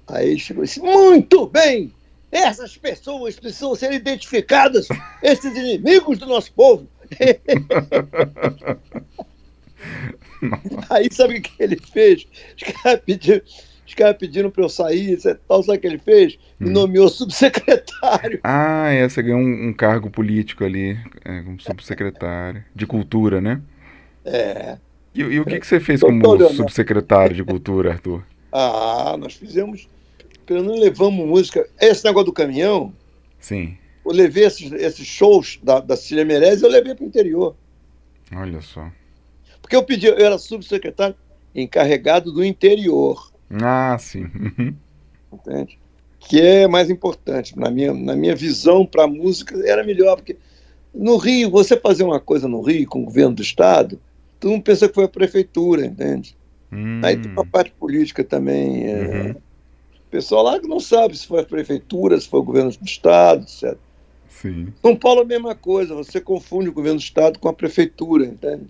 Aí 0.07 0.31
ele 0.31 0.39
chegou 0.39 0.65
e 0.65 0.67
disse: 0.67 0.81
Muito 0.81 1.47
bem! 1.47 1.95
Essas 2.31 2.77
pessoas 2.77 3.41
precisam 3.41 3.75
ser 3.75 3.93
identificadas, 3.93 4.87
esses 5.23 5.57
inimigos 5.57 6.19
do 6.19 6.27
nosso 6.27 6.53
povo. 6.53 6.87
Aí 10.91 11.09
sabe 11.11 11.39
o 11.39 11.43
que 11.43 11.51
ele 11.59 11.77
fez? 11.77 12.27
Os 12.57 12.73
caras 12.73 13.01
pediram, 13.01 13.41
os 13.91 13.95
caras 13.95 14.17
pediram 14.17 14.51
para 14.51 14.65
eu 14.65 14.69
sair, 14.69 15.13
etc, 15.13 15.39
tal, 15.49 15.63
sabe 15.63 15.79
o 15.79 15.81
que 15.81 15.87
ele 15.87 15.99
fez? 15.99 16.39
Me 16.59 16.69
Hum. 16.71 16.73
nomeou 16.73 17.09
subsecretário. 17.09 18.41
Ah, 18.45 18.91
é, 18.91 19.09
você 19.09 19.23
ganhou 19.23 19.41
um, 19.41 19.69
um 19.69 19.73
cargo 19.73 20.09
político 20.11 20.65
ali, 20.65 20.99
é, 21.25 21.43
como 21.43 21.61
subsecretário 21.61 22.65
de 22.75 22.87
cultura, 22.87 23.41
né? 23.41 23.61
É. 24.25 24.79
E, 25.15 25.21
e 25.23 25.41
o 25.41 25.45
que, 25.45 25.59
que 25.59 25.67
você 25.67 25.81
fez 25.81 26.01
como 26.01 26.23
subsecretário 26.51 27.35
de 27.35 27.45
cultura, 27.45 27.93
Arthur? 27.93 28.23
Ah, 28.53 29.17
nós 29.17 29.35
fizemos. 29.35 29.89
Pelo 30.45 30.65
menos 30.65 30.81
levamos 30.81 31.25
música. 31.25 31.69
Esse 31.81 32.05
negócio 32.05 32.27
do 32.27 32.33
caminhão, 32.33 32.93
Sim, 33.39 33.77
eu 34.05 34.11
levei 34.13 34.45
esses, 34.45 34.73
esses 34.73 35.07
shows 35.07 35.61
da, 35.63 35.79
da 35.79 35.97
Cília 35.97 36.25
Meirelles, 36.25 36.61
eu 36.61 36.69
levei 36.69 36.93
para 36.97 37.05
o 37.05 37.07
interior. 37.07 37.55
olha 38.35 38.61
só. 38.61 38.91
Porque 39.63 39.77
eu 39.77 39.85
pedi, 39.85 40.07
eu 40.07 40.17
era 40.19 40.37
subsecretário 40.37 41.15
encarregado 41.55 42.33
do 42.33 42.45
interior, 42.45 43.31
Ah, 43.51 43.97
sim. 43.99 44.25
Entende? 45.33 45.79
Que 46.19 46.41
é 46.41 46.69
mais 46.69 46.91
importante. 46.91 47.59
Na 47.59 47.71
minha, 47.71 47.93
na 47.95 48.15
minha 48.15 48.37
visão 48.37 48.85
para 48.85 49.05
a 49.05 49.09
música, 49.09 49.57
era 49.67 49.83
melhor, 49.85 50.17
porque 50.17 50.37
no 50.95 51.17
Rio, 51.17 51.51
você 51.51 51.79
fazer 51.79 52.05
uma 52.05 52.21
coisa 52.21 52.49
no 52.49 52.63
Rio 52.63 52.89
com 52.89 53.03
o 53.03 53.07
governo 53.07 53.35
do 53.37 53.43
Estado, 53.43 54.01
todo 54.39 54.53
mundo 54.53 54.65
pensa 54.65 54.89
que 54.89 54.95
foi 54.95 55.05
a 55.05 55.09
prefeitura, 55.09 55.87
entende? 55.87 56.37
Hum, 56.73 57.01
Aí 57.05 57.17
tem 57.17 57.31
uma 57.37 57.47
parte 57.47 57.73
política 57.73 58.25
também. 58.25 58.87
é, 58.87 59.01
Uhum. 59.01 59.35
pessoal 60.11 60.45
lá 60.45 60.61
que 60.61 60.69
não 60.69 60.81
sabe 60.81 61.17
se 61.17 61.27
foi 61.27 61.41
a 61.41 61.45
prefeitura, 61.47 62.21
se 62.21 62.29
foi 62.29 62.41
o 62.41 62.45
governo 62.45 62.71
do 62.71 62.85
estado, 62.85 63.45
etc. 63.45 63.79
Sim. 64.29 64.73
São 64.83 64.97
Paulo 64.97 65.21
é 65.21 65.25
a 65.25 65.27
mesma 65.27 65.55
coisa, 65.55 65.95
você 65.95 66.21
confunde 66.21 66.69
o 66.69 66.73
governo 66.73 66.99
do 66.99 67.03
estado 67.03 67.39
com 67.39 67.49
a 67.49 67.53
prefeitura, 67.53 68.25
entende? 68.27 68.69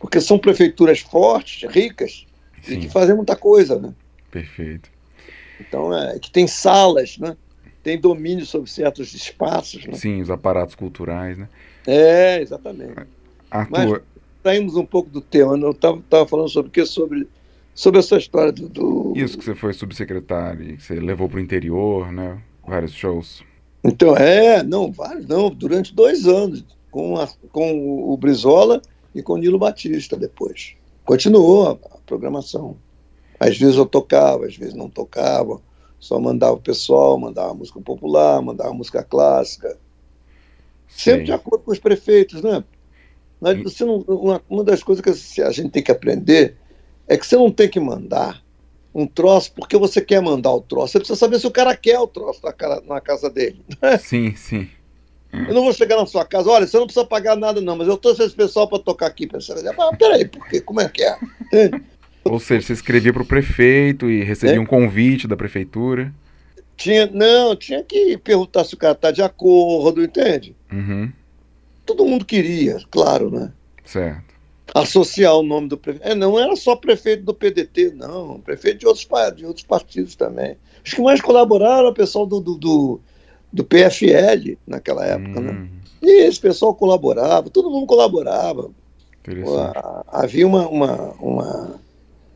Porque 0.00 0.20
são 0.20 0.38
prefeituras 0.38 1.00
fortes, 1.00 1.68
ricas, 1.70 2.27
Sim. 2.68 2.78
e 2.78 2.80
que 2.80 2.88
fazem 2.88 3.14
muita 3.14 3.36
coisa, 3.36 3.78
né? 3.78 3.92
Perfeito. 4.30 4.90
Então, 5.60 5.96
é 5.96 6.18
que 6.18 6.30
tem 6.30 6.46
salas, 6.46 7.18
né? 7.18 7.36
Tem 7.82 7.98
domínio 7.98 8.44
sobre 8.44 8.70
certos 8.70 9.14
espaços, 9.14 9.86
né? 9.86 9.94
Sim, 9.94 10.20
os 10.20 10.30
aparatos 10.30 10.74
culturais, 10.74 11.38
né? 11.38 11.48
É, 11.86 12.40
exatamente. 12.40 12.94
Arthur... 13.50 13.70
Mas 13.70 14.02
saímos 14.42 14.76
um 14.76 14.84
pouco 14.84 15.10
do 15.10 15.20
tema, 15.20 15.56
né? 15.56 15.64
eu 15.66 15.70
estava 15.70 16.26
falando 16.26 16.48
sobre 16.48 16.68
o 16.68 16.72
que? 16.72 16.84
Sobre, 16.84 17.28
sobre 17.74 18.00
essa 18.00 18.16
história 18.16 18.52
do, 18.52 18.68
do... 18.68 19.12
Isso 19.16 19.38
que 19.38 19.44
você 19.44 19.54
foi 19.54 19.72
subsecretário, 19.72 20.76
que 20.76 20.82
você 20.82 20.94
levou 20.94 21.28
para 21.28 21.38
o 21.38 21.40
interior, 21.40 22.12
né? 22.12 22.38
Vários 22.66 22.92
shows. 22.92 23.42
Então, 23.82 24.16
é, 24.16 24.62
não, 24.62 24.92
vários, 24.92 25.26
não, 25.26 25.50
durante 25.50 25.94
dois 25.94 26.26
anos, 26.26 26.64
com, 26.90 27.16
a, 27.16 27.28
com 27.52 28.12
o 28.12 28.16
Brizola 28.16 28.82
e 29.14 29.22
com 29.22 29.34
o 29.34 29.36
Nilo 29.36 29.58
Batista 29.58 30.16
depois. 30.16 30.74
Continuou 31.04 31.78
programação. 32.08 32.76
Às 33.38 33.56
vezes 33.56 33.76
eu 33.76 33.86
tocava, 33.86 34.46
às 34.46 34.56
vezes 34.56 34.74
não 34.74 34.88
tocava, 34.88 35.60
só 36.00 36.18
mandava 36.18 36.54
o 36.54 36.60
pessoal, 36.60 37.18
mandava 37.18 37.54
música 37.54 37.80
popular, 37.80 38.40
mandava 38.42 38.72
música 38.72 39.02
clássica. 39.02 39.78
Sempre 40.88 41.24
de 41.24 41.32
acordo 41.32 41.64
com 41.64 41.70
os 41.70 41.78
prefeitos, 41.78 42.42
né? 42.42 42.64
Mas 43.40 43.62
você 43.62 43.84
não, 43.84 43.98
uma, 44.08 44.42
uma 44.48 44.64
das 44.64 44.82
coisas 44.82 45.04
que 45.32 45.42
a 45.42 45.52
gente 45.52 45.70
tem 45.70 45.82
que 45.82 45.92
aprender 45.92 46.56
é 47.06 47.16
que 47.16 47.26
você 47.26 47.36
não 47.36 47.50
tem 47.52 47.68
que 47.68 47.78
mandar 47.78 48.42
um 48.92 49.06
troço 49.06 49.52
porque 49.52 49.76
você 49.76 50.00
quer 50.00 50.20
mandar 50.20 50.52
o 50.52 50.60
troço. 50.60 50.92
Você 50.92 50.98
precisa 50.98 51.18
saber 51.18 51.38
se 51.38 51.46
o 51.46 51.50
cara 51.52 51.76
quer 51.76 51.98
o 52.00 52.06
troço 52.06 52.40
na, 52.42 52.52
cara, 52.52 52.82
na 52.86 53.00
casa 53.00 53.30
dele. 53.30 53.64
Sim, 54.00 54.34
sim. 54.34 54.68
Eu 55.30 55.52
não 55.52 55.62
vou 55.62 55.74
chegar 55.74 55.96
na 55.96 56.06
sua 56.06 56.24
casa, 56.24 56.48
olha, 56.48 56.66
você 56.66 56.78
não 56.78 56.86
precisa 56.86 57.04
pagar 57.04 57.36
nada, 57.36 57.60
não, 57.60 57.76
mas 57.76 57.86
eu 57.86 57.98
trouxe 57.98 58.22
esse 58.22 58.34
pessoal 58.34 58.66
para 58.66 58.78
tocar 58.78 59.06
aqui. 59.06 59.26
Você. 59.26 59.52
Ah, 59.52 59.94
peraí, 59.94 60.26
por 60.26 60.48
quê? 60.48 60.58
Como 60.58 60.80
é 60.80 60.88
que 60.88 61.02
é? 61.02 61.18
Ou 62.24 62.38
seja, 62.38 62.66
você 62.66 62.72
escrevia 62.72 63.12
para 63.12 63.22
o 63.22 63.26
prefeito 63.26 64.10
e 64.10 64.22
recebia 64.22 64.56
é? 64.56 64.60
um 64.60 64.66
convite 64.66 65.26
da 65.26 65.36
prefeitura. 65.36 66.12
Tinha, 66.76 67.06
não, 67.06 67.56
tinha 67.56 67.82
que 67.82 68.16
perguntar 68.18 68.64
se 68.64 68.74
o 68.74 68.78
cara 68.78 68.92
está 68.92 69.10
de 69.10 69.22
acordo, 69.22 70.02
entende? 70.02 70.54
Uhum. 70.72 71.10
Todo 71.84 72.04
mundo 72.04 72.24
queria, 72.24 72.78
claro, 72.90 73.30
né? 73.30 73.52
Certo 73.84 74.38
associar 74.74 75.34
o 75.34 75.42
nome 75.42 75.68
do 75.68 75.76
prefeito. 75.76 76.06
É, 76.06 76.14
não 76.14 76.38
era 76.38 76.54
só 76.56 76.76
prefeito 76.76 77.24
do 77.24 77.34
PDT, 77.34 77.92
não, 77.94 78.40
prefeito 78.40 78.80
de 78.80 78.86
outros, 78.86 79.06
de 79.36 79.46
outros 79.46 79.64
partidos 79.64 80.14
também. 80.14 80.56
Os 80.84 80.92
que 80.92 81.00
mais 81.00 81.20
colaboraram 81.20 81.88
o 81.88 81.94
pessoal 81.94 82.26
do, 82.26 82.40
do, 82.40 82.56
do, 82.56 83.00
do 83.52 83.64
PFL 83.64 84.56
naquela 84.66 85.04
época, 85.04 85.40
né? 85.40 85.52
hum. 85.52 85.54
né? 85.54 85.68
E 86.00 86.22
esse 86.26 86.38
pessoal 86.38 86.74
colaborava, 86.74 87.50
todo 87.50 87.70
mundo 87.70 87.86
colaborava. 87.86 88.70
Havia 90.06 90.46
uma, 90.46 90.68
uma, 90.68 90.96
uma, 91.20 91.80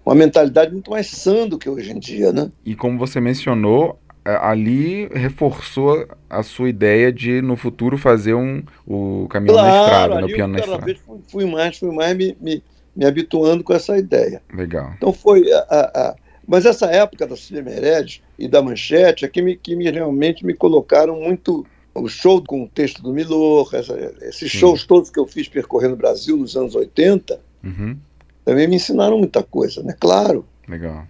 uma 0.05 0.15
mentalidade 0.15 0.73
muito 0.73 0.91
mais 0.91 1.09
sã 1.09 1.47
do 1.47 1.59
que 1.59 1.69
hoje 1.69 1.93
em 1.93 1.99
dia, 1.99 2.33
né? 2.33 2.51
E 2.65 2.75
como 2.75 2.99
você 2.99 3.21
mencionou, 3.21 3.99
ali 4.25 5.09
reforçou 5.09 6.07
a 6.29 6.43
sua 6.43 6.69
ideia 6.69 7.13
de 7.13 7.43
no 7.43 7.57
futuro 7.57 7.99
fazer 7.99 8.35
um 8.35 8.63
o 8.87 9.27
caminhão 9.29 9.57
claro, 9.57 9.73
na 9.73 9.83
estrada, 9.83 10.21
no 10.21 10.27
piano 10.29 10.53
na 10.53 10.59
estrada. 10.61 10.85
Vez 10.85 10.99
fui, 10.99 11.19
fui 11.29 11.47
mais, 11.47 11.79
fui 11.79 11.93
mais 11.93 12.17
me, 12.17 12.37
me, 12.41 12.63
me, 12.95 13.05
habituando 13.05 13.65
com 13.65 13.73
essa 13.73 13.97
ideia. 13.99 14.43
Legal. 14.53 14.93
Então 14.97 15.13
foi 15.13 15.51
a, 15.53 15.59
a, 15.59 16.09
a 16.09 16.17
mas 16.47 16.67
essa 16.67 16.87
época 16.87 17.27
da 17.27 17.37
Cília 17.37 17.63
Meirelles 17.63 18.21
e 18.39 18.49
da 18.49 18.61
Manchete 18.61 19.25
é 19.25 19.29
que 19.29 19.41
me, 19.41 19.57
que 19.57 19.77
me 19.77 19.89
realmente 19.91 20.45
me 20.45 20.55
colocaram 20.55 21.21
muito 21.21 21.65
o 21.95 22.09
show 22.09 22.43
com 22.43 22.65
o 22.65 22.69
texto 22.69 23.03
do 23.03 23.13
Milor, 23.13 23.71
essa, 23.75 23.95
esses 24.23 24.51
Sim. 24.51 24.59
shows 24.59 24.85
todos 24.85 25.11
que 25.11 25.21
eu 25.21 25.27
fiz 25.27 25.49
percorrendo 25.49 25.95
o 25.95 25.97
Brasil 25.97 26.37
nos 26.37 26.57
anos 26.57 26.75
80, 26.75 27.41
uhum. 27.63 27.97
Também 28.45 28.69
me 28.69 28.77
ensinaram 28.77 29.19
muita 29.19 29.43
coisa, 29.43 29.83
né? 29.83 29.95
Claro. 29.99 30.47
Legal. 30.69 31.07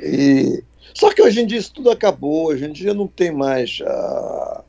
E 0.00 0.62
só 0.94 1.12
que 1.12 1.22
hoje 1.22 1.40
em 1.40 1.46
dia 1.46 1.58
isso 1.58 1.74
tudo 1.74 1.90
acabou, 1.90 2.46
hoje 2.46 2.64
em 2.64 2.72
dia 2.72 2.94
não 2.94 3.06
tem 3.06 3.30
mais. 3.30 3.80
Uh, 3.80 4.62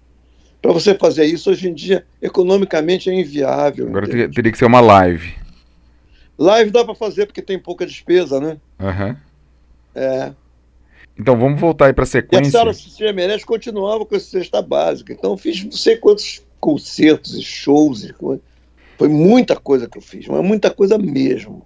Para 0.62 0.74
você 0.74 0.94
fazer 0.94 1.26
isso, 1.26 1.50
hoje 1.50 1.70
em 1.70 1.74
dia, 1.74 2.06
economicamente 2.22 3.10
é 3.10 3.14
inviável. 3.14 3.88
Agora 3.88 4.08
teria, 4.08 4.30
teria, 4.30 4.52
que 4.52 4.58
ser 4.58 4.66
uma 4.66 4.82
live. 4.82 5.36
Live 6.38 6.72
dá 6.72 6.84
para 6.84 6.96
fazer 6.96 7.26
porque 7.26 7.42
tem 7.42 7.58
pouca 7.58 7.86
despesa, 7.86 8.40
né? 8.40 8.58
Uhum. 8.80 9.16
É. 9.96 10.34
Então 11.18 11.38
vamos 11.38 11.60
voltar 11.60 11.88
aí 11.88 11.94
para 11.94 12.04
a 12.04 12.08
sequência. 12.08 12.58
E 12.58 12.70
a 12.70 12.74
Sara 12.74 13.14
Meirelles 13.14 13.44
continuava 13.44 14.06
com 14.06 14.16
essa 14.16 14.30
cesta 14.30 14.62
básica. 14.62 15.12
Então 15.14 15.32
eu 15.32 15.38
fiz 15.38 15.64
não 15.64 15.72
sei 15.72 15.98
quantos 15.98 16.46
concertos 16.60 17.36
e 17.36 17.42
shows. 17.42 18.04
E... 18.04 18.14
Foi 18.98 19.08
muita 19.08 19.56
coisa 19.56 19.88
que 19.88 19.98
eu 19.98 20.02
fiz, 20.02 20.28
mas 20.28 20.44
muita 20.44 20.70
coisa 20.70 20.98
mesmo. 20.98 21.66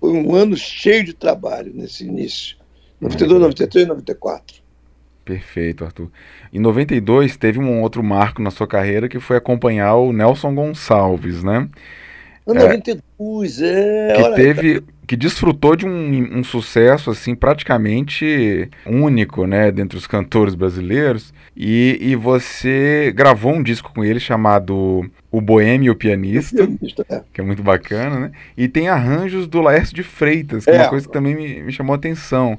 Foi 0.00 0.12
um 0.12 0.34
ano 0.34 0.56
cheio 0.56 1.04
de 1.04 1.12
trabalho 1.12 1.72
nesse 1.74 2.04
início. 2.04 2.56
92, 3.00 3.40
93, 3.40 3.88
94. 3.88 4.56
Perfeito, 5.24 5.84
Arthur. 5.84 6.10
Em 6.52 6.58
92 6.58 7.36
teve 7.36 7.58
um 7.58 7.82
outro 7.82 8.02
marco 8.02 8.40
na 8.40 8.50
sua 8.50 8.66
carreira 8.66 9.08
que 9.08 9.20
foi 9.20 9.36
acompanhar 9.36 9.94
o 9.96 10.12
Nelson 10.12 10.54
Gonçalves, 10.54 11.44
né? 11.44 11.68
Em 12.48 12.54
92, 12.54 13.62
é. 13.62 14.12
Que 14.16 14.34
teve, 14.34 14.82
que 15.06 15.16
desfrutou 15.16 15.76
de 15.76 15.86
um, 15.86 16.38
um, 16.38 16.44
sucesso 16.44 17.10
assim 17.10 17.34
praticamente 17.34 18.70
único, 18.86 19.46
né, 19.46 19.70
dentre 19.70 19.98
os 19.98 20.06
cantores 20.06 20.54
brasileiros. 20.54 21.32
E, 21.56 21.98
e 22.00 22.16
você 22.16 23.12
gravou 23.14 23.52
um 23.52 23.62
disco 23.62 23.92
com 23.92 24.04
ele 24.04 24.20
chamado 24.20 25.10
O 25.30 25.40
Boêmio 25.40 25.94
Pianista, 25.94 26.62
o 26.62 26.66
Pianista 26.68 27.04
é. 27.08 27.22
que 27.32 27.40
é 27.40 27.44
muito 27.44 27.62
bacana, 27.62 28.18
né? 28.20 28.30
E 28.56 28.68
tem 28.68 28.88
arranjos 28.88 29.46
do 29.48 29.60
Laércio 29.60 29.94
de 29.94 30.02
Freitas, 30.02 30.64
que 30.64 30.70
é, 30.70 30.76
é 30.76 30.78
uma 30.82 30.88
coisa 30.88 31.06
que 31.06 31.12
também 31.12 31.34
me, 31.34 31.62
me 31.62 31.72
chamou 31.72 31.92
a 31.94 31.96
atenção 31.96 32.58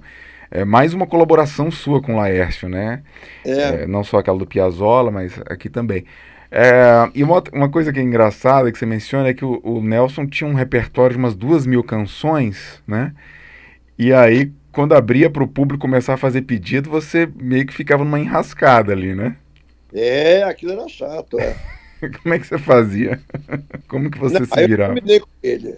é 0.51 0.65
mais 0.65 0.93
uma 0.93 1.05
colaboração 1.05 1.69
sua 1.69 2.01
com 2.01 2.15
o 2.15 2.17
Laércio, 2.17 2.67
né? 2.67 3.03
É. 3.45 3.83
É, 3.83 3.87
não 3.87 4.03
só 4.03 4.17
aquela 4.17 4.37
do 4.37 4.47
Piazzolla, 4.47 5.11
mas 5.11 5.39
aqui 5.45 5.69
também. 5.69 6.05
É, 6.51 7.09
e 7.13 7.23
uma, 7.23 7.43
uma 7.53 7.69
coisa 7.69 7.93
que 7.93 7.99
é 7.99 8.03
engraçada 8.03 8.71
que 8.71 8.77
você 8.77 8.85
menciona 8.85 9.29
é 9.29 9.33
que 9.33 9.45
o, 9.45 9.61
o, 9.63 9.81
Nelson 9.81 10.25
tinha 10.25 10.49
um 10.49 10.55
repertório 10.55 11.15
de 11.15 11.19
umas 11.19 11.35
duas 11.35 11.65
mil 11.65 11.83
canções, 11.83 12.81
né? 12.87 13.13
E 13.97 14.11
aí, 14.11 14.51
quando 14.71 14.95
abria 14.95 15.29
para 15.29 15.43
o 15.43 15.47
público 15.47 15.81
começar 15.81 16.15
a 16.15 16.17
fazer 16.17 16.41
pedido, 16.41 16.89
você 16.89 17.29
meio 17.35 17.65
que 17.67 17.73
ficava 17.73 18.03
numa 18.03 18.19
enrascada 18.19 18.93
ali, 18.93 19.13
né? 19.13 19.35
É, 19.93 20.43
aquilo 20.43 20.71
era 20.71 20.87
chato, 20.87 21.39
é. 21.39 21.55
Como 22.23 22.33
é 22.33 22.39
que 22.39 22.47
você 22.47 22.57
fazia? 22.57 23.19
Como 23.87 24.09
que 24.09 24.17
você 24.17 24.39
Não, 24.39 24.45
se 24.45 24.67
virava? 24.67 24.97
Eu 24.97 25.03
me 25.03 25.19
com 25.19 25.27
ele. 25.43 25.75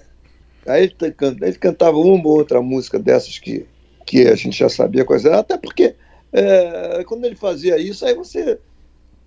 Aí 0.68 0.84
ele, 0.84 1.16
ele 1.42 1.58
cantava 1.58 1.98
uma 1.98 2.28
ou 2.28 2.38
outra 2.38 2.62
música 2.62 3.00
dessas 3.00 3.40
que 3.40 3.66
que 4.12 4.28
a 4.28 4.36
gente 4.36 4.58
já 4.58 4.68
sabia 4.68 5.06
quais 5.06 5.24
eram, 5.24 5.40
até 5.40 5.58
porque 5.58 5.96
é, 6.34 7.04
quando 7.06 7.24
ele 7.26 7.36
fazia 7.36 7.78
isso, 7.78 8.06
aí 8.06 8.14
você 8.14 8.60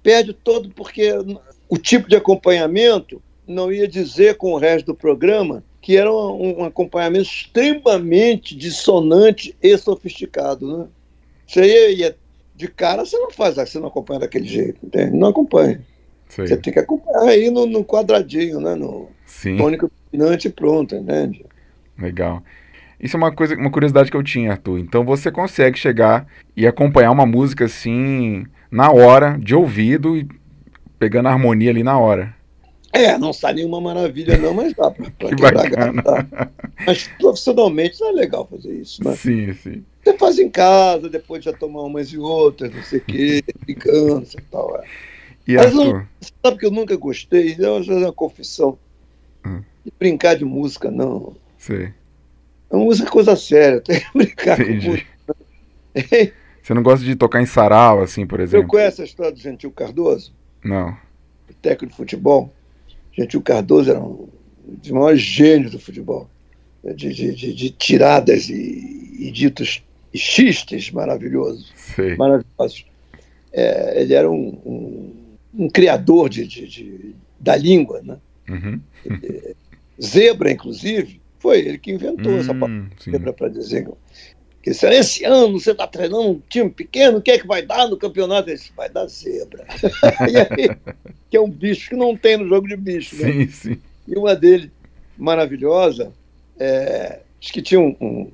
perde 0.05 0.35
todo, 0.35 0.69
porque 0.69 1.11
o 1.69 1.79
tipo 1.79 2.09
de 2.09 2.15
acompanhamento 2.15 3.21
não 3.49 3.73
ia 3.73 3.89
dizer 3.89 4.37
com 4.37 4.53
o 4.53 4.59
resto 4.59 4.87
do 4.87 4.95
programa 4.95 5.65
que 5.81 5.97
era 5.97 6.11
um, 6.11 6.61
um 6.61 6.65
acompanhamento 6.65 7.29
extremamente 7.29 8.57
dissonante 8.57 9.55
e 9.63 9.77
sofisticado. 9.77 10.79
Né? 10.79 10.87
Você 11.47 11.63
ia, 11.63 11.91
ia, 11.91 12.17
de 12.55 12.69
cara, 12.69 13.05
você 13.05 13.19
não 13.19 13.31
faz, 13.31 13.57
você 13.57 13.79
não 13.79 13.89
acompanha 13.89 14.21
daquele 14.21 14.47
jeito, 14.47 14.79
entende? 14.83 15.15
Não 15.17 15.29
acompanha. 15.29 15.83
Sim. 16.29 16.47
Você 16.47 16.57
tem 16.57 16.73
que 16.73 16.79
acompanhar 16.79 17.29
aí 17.29 17.51
no, 17.51 17.67
no 17.67 17.85
quadradinho, 17.85 18.61
né? 18.61 18.75
no 18.75 19.09
Sim. 19.27 19.57
tônico 19.57 19.91
dominante 20.11 20.49
pronto, 20.49 20.95
entende? 20.95 21.45
Legal. 21.99 22.43
Isso 22.99 23.17
é 23.17 23.19
uma 23.19 23.35
coisa, 23.35 23.55
uma 23.55 23.71
curiosidade 23.71 24.11
que 24.11 24.17
eu 24.17 24.23
tinha, 24.23 24.53
Arthur. 24.53 24.79
Então 24.79 25.05
você 25.05 25.31
consegue 25.31 25.79
chegar 25.79 26.27
e 26.57 26.67
acompanhar 26.67 27.11
uma 27.11 27.27
música 27.27 27.67
assim 27.67 28.47
na 28.75 28.91
hora, 28.91 29.39
de 29.39 29.55
ouvido 29.55 30.17
e 30.17 30.27
pegando 30.99 31.29
a 31.29 31.33
harmonia 31.33 31.71
ali 31.71 31.85
na 31.85 31.97
hora. 31.97 32.35
É, 32.93 33.17
não 33.17 33.33
sai 33.33 33.55
nenhuma 33.55 33.81
maravilha 33.81 34.37
não, 34.37 34.53
mas 34.53 34.75
dá 34.75 34.91
pra, 34.91 35.11
pra 35.11 35.31
bacana. 35.53 36.03
Tá? 36.03 36.51
Mas 36.85 37.09
profissionalmente 37.19 38.01
não 38.01 38.09
é 38.09 38.13
legal 38.13 38.49
fazer 38.51 38.75
isso, 38.75 39.03
né? 39.05 39.15
Sim, 39.15 39.55
sim. 39.55 39.85
Você 40.03 40.19
faz 40.19 40.39
em 40.41 40.51
casa, 40.51 41.09
depois 41.09 41.45
já 41.45 41.53
tomar 41.53 41.83
umas 41.83 42.09
e 42.09 42.19
outras, 42.19 42.75
não 42.75 42.83
sei 42.83 42.99
o 42.99 43.03
quê, 43.03 43.45
brincando 43.65 44.27
e 44.37 44.43
tal. 44.51 44.77
É. 44.77 44.85
E 45.47 45.55
mas 45.55 45.67
Arthur? 45.67 45.95
Não, 45.95 46.07
sabe 46.45 46.59
que 46.59 46.67
eu 46.67 46.71
nunca 46.73 46.97
gostei, 46.97 47.55
vou 47.55 47.85
fazer 47.85 47.95
uma 47.95 48.13
confissão, 48.13 48.77
hum. 49.47 49.63
de 49.85 49.93
brincar 50.01 50.35
de 50.35 50.45
música, 50.45 50.91
não. 50.91 51.37
Sei. 51.59 51.93
A 52.71 52.77
música 52.77 53.09
é 53.09 53.13
coisa 53.13 53.37
séria, 53.37 53.81
tem 53.87 54.01
que 54.01 54.07
brincar 54.19 54.61
Entendi. 54.61 54.87
com 54.87 54.93
música. 54.93 56.35
Você 56.65 56.73
não 56.73 56.83
gosta 56.83 57.05
de 57.05 57.15
tocar 57.15 57.43
em 57.43 57.47
sarau, 57.47 58.01
assim, 58.01 58.27
por 58.27 58.41
exemplo? 58.41 58.67
Você 58.67 58.71
conhece 58.71 59.03
a 59.03 59.05
história 59.05 59.31
do 59.31 59.39
Gentil 59.39 59.71
Cardoso? 59.71 60.33
Não. 60.65 60.97
O 61.51 61.53
técnico 61.61 61.93
de 61.93 61.97
futebol. 61.99 62.51
Gentil 63.13 63.43
Cardoso 63.43 63.91
era 63.91 64.01
um 64.01 64.31
dos 64.67 64.91
maiores 64.91 65.21
gênios 65.21 65.73
do 65.73 65.79
futebol. 65.79 66.27
De, 66.83 67.13
de, 67.13 67.35
de, 67.35 67.55
de 67.55 67.71
tiradas 67.71 68.49
e, 68.49 69.15
e, 69.19 69.31
ditos 69.31 69.85
e 70.13 70.19
xistes 70.19 70.91
maravilhosos. 70.91 71.71
Sei. 71.77 72.17
Maravilhosos. 72.17 72.87
É, 73.53 74.01
ele 74.01 74.15
era 74.15 74.31
um, 74.31 74.59
um, 74.65 75.15
um 75.65 75.69
criador 75.69 76.31
de, 76.31 77.15
da 77.39 77.57
língua, 77.57 78.01
né? 78.03 78.17
Uhum. 78.49 78.81
Zebra, 80.03 80.51
inclusive, 80.51 81.21
foi 81.39 81.59
ele 81.59 81.77
que 81.77 81.93
inventou 81.93 82.33
hum, 82.33 82.39
essa 82.39 82.55
palavra 82.55 82.87
zebra 83.03 83.33
para 83.35 83.49
dizer 83.49 83.87
que 84.65 84.73
se 84.73 84.89
esse 84.89 85.25
ano 85.27 85.61
você 85.61 85.73
está 85.73 85.87
treinando 85.87 86.31
um 86.31 86.43
time 86.49 86.71
pequeno, 86.71 87.19
o 87.19 87.21
que 87.21 87.33
é 87.33 87.39
que 87.39 87.47
vai 87.47 87.61
dar 87.61 87.87
no 87.87 87.99
campeonato? 87.99 88.49
Ele 88.49 88.57
disse, 88.57 88.73
vai 88.75 88.89
dar 88.89 89.07
zebra. 89.07 89.67
aí, 90.19 90.75
que 91.29 91.37
é 91.37 91.41
um 91.41 91.51
bicho 91.51 91.91
que 91.91 91.97
não 91.97 92.17
tem 92.17 92.39
no 92.39 92.49
jogo 92.49 92.67
de 92.67 92.75
bicho. 92.75 93.15
Né? 93.15 93.47
Sim. 93.53 93.77
E 94.09 94.17
uma 94.17 94.35
dele, 94.35 94.73
maravilhosa, 95.19 96.15
é, 96.59 97.21
acho 97.39 97.53
que 97.53 97.61
tinha 97.61 97.79
um, 97.79 97.95
um 98.01 98.31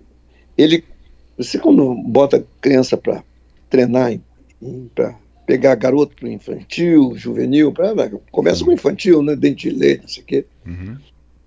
ele 0.56 0.84
você 1.36 1.58
quando 1.58 1.96
bota 1.96 2.46
criança 2.60 2.96
para 2.96 3.24
treinar, 3.68 4.16
para 4.94 5.18
pegar 5.44 5.74
garoto 5.74 6.14
para 6.14 6.28
infantil, 6.28 7.12
juvenil, 7.16 7.72
pra, 7.72 7.92
começa 8.30 8.64
com 8.64 8.70
infantil, 8.70 9.20
né? 9.20 9.34
Dente 9.34 9.68
de 9.68 9.74
leite, 9.76 10.02
não 10.02 10.08
sei 10.08 10.22
o 10.22 10.26
quê. 10.26 10.46
Uhum. 10.64 10.96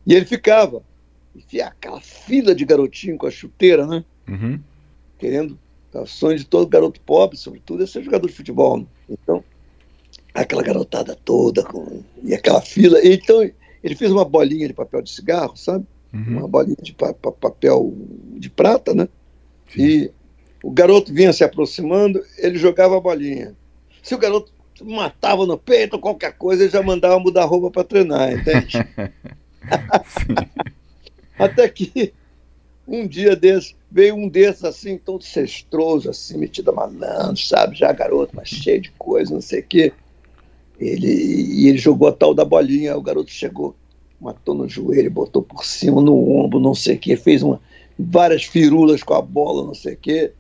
E 0.06 0.14
ele 0.14 0.26
ficava, 0.26 0.84
enfia 1.34 1.68
aquela 1.68 2.02
fila 2.02 2.54
de 2.54 2.66
garotinho 2.66 3.18
com 3.18 3.28
a 3.28 3.32
chuteira, 3.32 3.88
né? 3.88 4.04
Uhum. 4.28 4.60
Querendo, 5.24 5.58
o 5.94 6.06
sonho 6.06 6.38
de 6.38 6.44
todo 6.44 6.68
garoto 6.68 7.00
pobre, 7.00 7.38
sobretudo, 7.38 7.82
é 7.82 7.88
ser 7.88 8.04
jogador 8.04 8.28
de 8.28 8.34
futebol. 8.34 8.80
Né? 8.80 8.86
Então, 9.10 9.42
aquela 10.34 10.62
garotada 10.62 11.16
toda, 11.16 11.64
com, 11.64 12.04
e 12.22 12.34
aquela 12.34 12.60
fila. 12.60 13.00
Então, 13.02 13.50
ele 13.82 13.96
fez 13.96 14.12
uma 14.12 14.26
bolinha 14.26 14.68
de 14.68 14.74
papel 14.74 15.02
de 15.02 15.10
cigarro, 15.10 15.56
sabe? 15.56 15.86
Uhum. 16.14 16.40
Uma 16.40 16.48
bolinha 16.50 16.76
de 16.82 16.94
pa 16.94 17.14
papel 17.14 17.94
de 18.34 18.50
prata, 18.50 18.94
né? 18.94 19.08
Sim. 19.74 19.82
E 19.82 20.12
o 20.62 20.70
garoto 20.70 21.14
vinha 21.14 21.32
se 21.32 21.46
aproximando, 21.46 22.22
ele 22.38 22.58
jogava 22.58 22.98
a 22.98 23.00
bolinha. 23.00 23.56
Se 24.02 24.14
o 24.14 24.18
garoto 24.18 24.52
matava 24.84 25.46
no 25.46 25.58
peito 25.58 25.94
ou 25.94 26.02
qualquer 26.02 26.34
coisa, 26.34 26.64
ele 26.64 26.72
já 26.72 26.84
mandava 26.84 27.18
mudar 27.18 27.44
a 27.44 27.46
roupa 27.46 27.72
para 27.72 27.86
treinar, 27.86 28.34
entende? 28.34 28.78
Até 31.40 31.70
que 31.70 32.14
um 32.86 33.08
dia 33.08 33.38
desse, 33.38 33.74
veio 33.94 34.16
um 34.16 34.28
desses 34.28 34.64
assim, 34.64 34.98
todo 34.98 35.24
cestroso, 35.24 36.10
assim, 36.10 36.36
metido 36.36 36.72
a 36.72 36.74
malandro, 36.74 37.38
sabe? 37.38 37.78
Já 37.78 37.94
garoto, 37.94 38.36
mas 38.36 38.50
cheio 38.50 38.82
de 38.82 38.92
coisa, 38.98 39.32
não 39.32 39.40
sei 39.40 39.60
o 39.60 39.68
quê. 39.68 39.94
Ele, 40.80 41.08
e 41.08 41.68
ele 41.68 41.78
jogou 41.78 42.08
a 42.08 42.12
tal 42.12 42.34
da 42.34 42.44
bolinha, 42.44 42.98
o 42.98 43.02
garoto 43.04 43.30
chegou, 43.30 43.76
matou 44.20 44.56
no 44.56 44.68
joelho, 44.68 45.12
botou 45.12 45.44
por 45.44 45.64
cima, 45.64 46.02
no 46.02 46.28
ombro, 46.32 46.60
não 46.60 46.74
sei 46.74 46.96
o 46.96 47.00
quê, 47.00 47.16
fez 47.16 47.44
uma, 47.44 47.62
várias 47.98 48.44
firulas 48.44 49.04
com 49.04 49.14
a 49.14 49.22
bola, 49.22 49.64
não 49.64 49.76
sei 49.76 49.94
o 49.94 49.98
quê, 49.98 50.32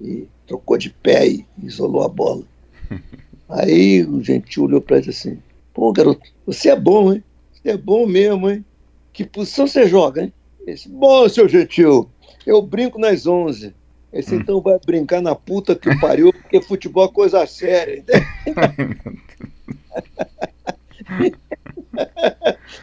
e 0.00 0.26
trocou 0.46 0.78
de 0.78 0.88
pé 0.88 1.28
e 1.28 1.44
isolou 1.62 2.04
a 2.04 2.08
bola. 2.08 2.42
Aí 3.46 4.02
o 4.04 4.24
gentil 4.24 4.64
olhou 4.64 4.80
para 4.80 4.96
ele 4.96 5.10
assim: 5.10 5.38
pô, 5.74 5.92
garoto, 5.92 6.22
você 6.46 6.70
é 6.70 6.76
bom, 6.76 7.12
hein? 7.12 7.22
Você 7.52 7.68
é 7.72 7.76
bom 7.76 8.06
mesmo, 8.06 8.48
hein? 8.48 8.64
Que 9.12 9.26
posição 9.26 9.66
você 9.66 9.86
joga, 9.86 10.22
hein? 10.22 10.32
Ele 10.60 10.74
disse, 10.74 10.88
bom, 10.88 11.28
seu 11.28 11.46
gentil, 11.46 12.08
eu 12.46 12.60
brinco 12.62 12.98
nas 12.98 13.26
11. 13.26 13.74
Esse 14.12 14.34
hum. 14.34 14.40
então 14.40 14.60
vai 14.60 14.78
brincar 14.84 15.22
na 15.22 15.34
puta 15.34 15.74
que 15.74 15.98
pariu, 15.98 16.32
porque 16.42 16.60
futebol 16.60 17.06
é 17.06 17.08
coisa 17.08 17.46
séria. 17.46 18.04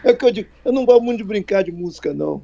é 0.04 0.10
o 0.10 0.16
que 0.16 0.24
eu 0.24 0.30
digo, 0.30 0.48
eu 0.64 0.72
não 0.72 0.84
gosto 0.84 1.02
muito 1.02 1.18
de 1.18 1.24
brincar 1.24 1.62
de 1.62 1.70
música, 1.70 2.12
não. 2.12 2.42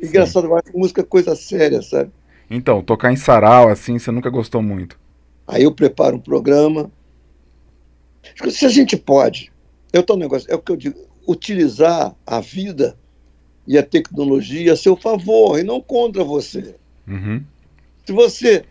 Engraçado, 0.00 0.46
eu 0.46 0.56
acho 0.56 0.76
música 0.76 1.02
coisa 1.02 1.34
séria, 1.34 1.82
sabe? 1.82 2.10
Então, 2.48 2.82
tocar 2.82 3.12
em 3.12 3.16
sarau, 3.16 3.68
assim, 3.68 3.98
você 3.98 4.10
nunca 4.10 4.30
gostou 4.30 4.62
muito. 4.62 4.98
Aí 5.46 5.62
eu 5.64 5.72
preparo 5.72 6.16
um 6.16 6.20
programa. 6.20 6.90
Se 8.50 8.66
a 8.66 8.68
gente 8.68 8.96
pode, 8.96 9.52
é 9.92 9.98
o 9.98 10.16
negócio, 10.16 10.50
é 10.50 10.54
o 10.54 10.58
que 10.60 10.70
eu 10.70 10.76
digo, 10.76 10.98
utilizar 11.26 12.14
a 12.26 12.40
vida 12.40 12.96
e 13.66 13.76
a 13.76 13.82
tecnologia 13.82 14.72
a 14.72 14.76
seu 14.76 14.96
favor 14.96 15.58
e 15.58 15.62
não 15.62 15.80
contra 15.80 16.22
você. 16.22 16.74
Uhum. 17.06 17.42
Se 18.04 18.12
você 18.12 18.64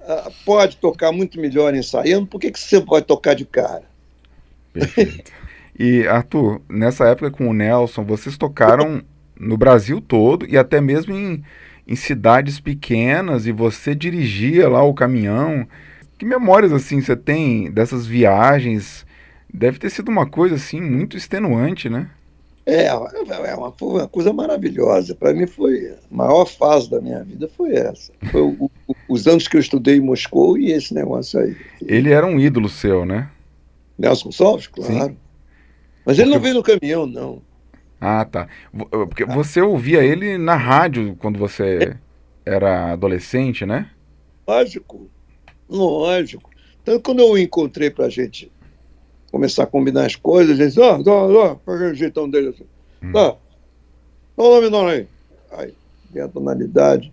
uh, 0.00 0.30
pode 0.44 0.76
tocar 0.76 1.12
muito 1.12 1.40
melhor 1.40 1.74
ensaiando, 1.74 2.26
por 2.26 2.40
que, 2.40 2.50
que 2.50 2.60
você 2.60 2.80
pode 2.80 3.06
tocar 3.06 3.34
de 3.34 3.44
cara? 3.44 3.84
Perfeito. 4.72 5.32
e, 5.78 6.06
Arthur, 6.06 6.60
nessa 6.68 7.06
época 7.06 7.30
com 7.30 7.48
o 7.48 7.54
Nelson, 7.54 8.04
vocês 8.04 8.36
tocaram 8.36 9.02
no 9.38 9.56
Brasil 9.56 10.00
todo 10.00 10.46
e 10.48 10.56
até 10.56 10.80
mesmo 10.80 11.14
em, 11.14 11.42
em 11.86 11.96
cidades 11.96 12.60
pequenas 12.60 13.46
e 13.46 13.52
você 13.52 13.94
dirigia 13.94 14.68
lá 14.68 14.82
o 14.82 14.94
caminhão. 14.94 15.66
Que 16.18 16.24
memórias 16.24 16.72
assim 16.72 17.00
você 17.00 17.16
tem 17.16 17.70
dessas 17.70 18.06
viagens? 18.06 19.06
Deve 19.52 19.78
ter 19.78 19.90
sido 19.90 20.08
uma 20.08 20.26
coisa 20.26 20.54
assim 20.54 20.80
muito 20.80 21.16
extenuante, 21.16 21.88
né? 21.88 22.08
É, 22.64 22.86
é 22.86 22.94
uma, 23.56 23.72
foi 23.72 23.88
uma 23.88 24.08
coisa 24.08 24.32
maravilhosa. 24.32 25.14
Para 25.14 25.34
mim 25.34 25.46
foi 25.46 25.90
a 25.90 26.14
maior 26.14 26.44
fase 26.44 26.88
da 26.88 27.00
minha 27.00 27.22
vida 27.24 27.48
foi 27.56 27.74
essa. 27.74 28.12
Foi 28.30 28.40
o, 28.40 28.70
o, 28.86 28.94
os 29.08 29.26
anos 29.26 29.48
que 29.48 29.56
eu 29.56 29.60
estudei 29.60 29.96
em 29.96 30.00
Moscou 30.00 30.56
e 30.56 30.70
esse 30.70 30.94
negócio 30.94 31.40
aí. 31.40 31.56
Ele 31.84 32.10
era 32.12 32.26
um 32.26 32.38
ídolo 32.38 32.68
seu, 32.68 33.04
né? 33.04 33.28
Nelson 33.98 34.26
Gonçalves, 34.26 34.66
claro. 34.68 34.92
Sim. 34.92 35.16
Mas 36.04 36.18
ele 36.18 36.30
Porque... 36.30 36.34
não 36.34 36.40
veio 36.40 36.54
no 36.54 36.62
caminhão, 36.62 37.06
não. 37.06 37.42
Ah, 38.00 38.24
tá. 38.24 38.48
Porque 38.90 39.24
você 39.24 39.60
ouvia 39.60 40.02
ele 40.02 40.36
na 40.38 40.56
rádio 40.56 41.16
quando 41.20 41.38
você 41.38 41.96
era 42.44 42.92
adolescente, 42.92 43.64
né? 43.64 43.90
Lógico, 44.46 45.08
lógico. 45.68 46.50
Tanto 46.84 47.00
quando 47.00 47.20
eu 47.20 47.30
o 47.30 47.38
encontrei 47.38 47.90
pra 47.90 48.08
gente 48.08 48.50
começar 49.32 49.62
a 49.62 49.66
combinar 49.66 50.04
as 50.04 50.14
coisas, 50.14 50.58
ele 50.58 50.68
disse, 50.68 50.78
ó, 50.78 51.00
ó, 51.04 51.32
ó, 51.32 51.54
pega 51.54 51.90
o 51.90 51.94
jeitão 51.94 52.28
dele 52.28 52.48
assim. 52.48 52.66
Hum. 53.02 53.12
Tá, 53.12 53.36
dá 54.36 54.44
o 54.44 54.54
nome 54.54 54.68
não 54.68 54.86
aí. 54.86 55.08
Aí, 55.50 55.74
vem 56.12 56.22
a 56.22 56.28
tonalidade. 56.28 57.12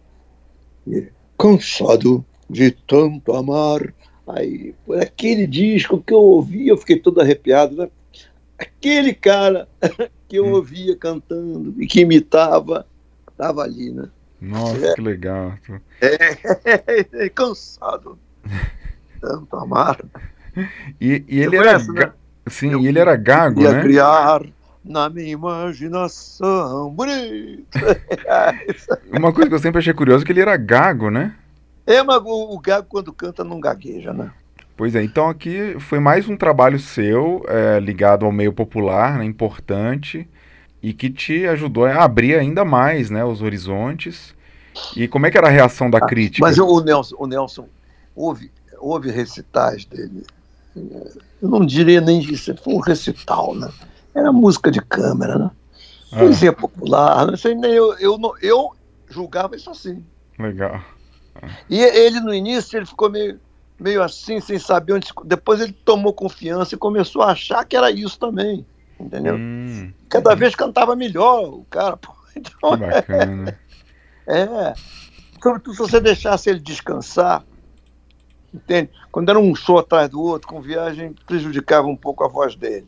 E, 0.86 1.08
cansado 1.38 2.24
de 2.50 2.72
tanto 2.72 3.34
amar. 3.34 3.94
Aí, 4.28 4.76
por 4.86 5.02
aquele 5.02 5.48
disco 5.48 6.04
que 6.06 6.14
eu 6.14 6.20
ouvi, 6.20 6.68
eu 6.68 6.78
fiquei 6.78 7.00
todo 7.00 7.22
arrepiado, 7.22 7.76
né? 7.76 7.90
Aquele 8.58 9.14
cara 9.14 9.68
que 10.28 10.36
eu 10.36 10.46
hum. 10.46 10.54
ouvia 10.54 10.96
cantando 10.98 11.82
e 11.82 11.88
que 11.88 12.02
imitava, 12.02 12.86
estava 13.32 13.64
ali, 13.64 13.92
né? 13.92 14.10
Nossa, 14.42 14.88
é. 14.88 14.94
que 14.94 15.02
legal. 15.02 15.54
É, 16.02 16.34
é, 17.26 17.26
é 17.26 17.30
cansado. 17.30 18.20
Tanto 19.22 19.56
amar. 19.56 20.00
E, 21.00 21.24
e 21.28 21.40
ele 21.40 21.58
era. 21.58 21.80
Conhece, 21.80 21.92
né? 21.92 22.12
Sim, 22.48 22.72
eu, 22.72 22.86
ele 22.86 23.00
era 23.00 23.16
gago, 23.16 23.62
ia 23.62 23.74
né? 23.74 23.82
criar 23.82 24.42
na 24.84 25.10
minha 25.10 25.30
imaginação. 25.30 26.90
Bonito. 26.92 27.68
Uma 29.12 29.32
coisa 29.32 29.50
que 29.50 29.56
eu 29.56 29.60
sempre 29.60 29.80
achei 29.80 29.94
curioso 29.94 30.24
é 30.24 30.26
que 30.26 30.32
ele 30.32 30.42
era 30.42 30.58
gago, 30.58 31.10
né? 31.10 31.36
É, 31.86 32.04
mas 32.04 32.22
o, 32.24 32.56
o 32.56 32.60
gago 32.60 32.88
quando 32.90 33.14
canta 33.14 33.44
não 33.44 33.60
gagueja, 33.60 34.14
né? 34.14 34.32
Pois 34.76 34.96
é, 34.96 35.04
então 35.04 35.28
aqui 35.28 35.76
foi 35.80 36.00
mais 36.00 36.30
um 36.30 36.38
trabalho 36.38 36.80
seu 36.80 37.44
é, 37.50 37.80
ligado 37.80 38.26
ao 38.26 38.32
meio 38.32 38.54
popular, 38.54 39.18
né, 39.18 39.26
importante, 39.26 40.26
e 40.82 40.94
que 40.94 41.10
te 41.10 41.46
ajudou 41.48 41.86
a 41.86 42.02
abrir 42.02 42.36
ainda 42.36 42.64
mais 42.64 43.10
né, 43.10 43.26
os 43.26 43.42
horizontes. 43.42 44.34
E 44.96 45.06
como 45.06 45.26
é 45.26 45.32
que 45.32 45.38
era 45.38 45.48
a 45.48 45.52
reação 45.52 45.90
da 45.90 45.98
ah, 45.98 46.08
crítica? 46.08 46.46
Mas 46.46 46.58
o 46.58 46.80
Nelson, 46.80 47.16
o 47.20 47.28
Nelson 47.28 47.68
houve, 48.16 48.50
houve 48.80 49.12
recitais 49.12 49.84
dele. 49.84 50.24
Eu 50.76 51.50
não 51.50 51.66
diria 51.66 52.02
nem 52.02 52.20
isso, 52.20 52.56
foi 52.58 52.74
um 52.74 52.80
recital, 52.80 53.56
né? 53.56 53.70
Era 54.14 54.32
música 54.32 54.70
de 54.72 54.82
câmera, 54.82 55.38
né? 55.38 55.52
Ah. 56.12 56.20
Poesia 56.20 56.54
popular, 56.54 57.28
não 57.28 57.38
sei 57.38 57.56
nem 57.56 57.72
eu, 57.72 57.94
eu, 58.00 58.20
eu 58.42 58.76
julgava 59.10 59.56
isso 59.56 59.70
assim. 59.70 60.04
Legal. 60.38 60.82
E 61.70 61.80
ele 61.80 62.20
no 62.20 62.34
início 62.34 62.78
ele 62.78 62.86
ficou 62.86 63.10
meio 63.10 63.40
meio 63.80 64.04
assim, 64.04 64.40
sem 64.42 64.60
saber 64.60 64.94
onde. 64.94 65.08
Depois 65.24 65.62
ele 65.62 65.72
tomou 65.72 66.14
confiança 66.14 66.76
e 66.76 66.78
começou 66.78 67.22
a 67.22 67.32
achar 67.32 67.66
que 67.66 67.78
era 67.78 67.90
isso 67.90 68.20
também. 68.20 68.66
Entendeu? 69.00 69.36
Hum. 69.36 69.94
Cada 70.10 70.36
vez 70.36 70.54
cantava 70.54 70.96
melhor 70.96 71.46
o 71.46 71.66
cara. 71.70 71.96
Pô. 71.98 72.12
Então, 72.36 72.78
que 72.78 72.86
bacana. 72.86 73.60
É, 74.26 74.42
é. 74.42 74.74
Sobretudo 75.42 75.74
se 75.74 75.80
você 75.80 76.00
deixasse 76.00 76.50
ele 76.50 76.60
descansar. 76.60 77.44
Entende? 78.54 78.90
Quando 79.12 79.30
era 79.30 79.40
um 79.40 79.54
show 79.56 79.78
atrás 79.78 80.10
do 80.10 80.22
outro, 80.22 80.48
com 80.48 80.62
viagem, 80.62 81.14
prejudicava 81.26 81.88
um 81.88 81.96
pouco 81.96 82.24
a 82.24 82.28
voz 82.28 82.56
dele. 82.56 82.88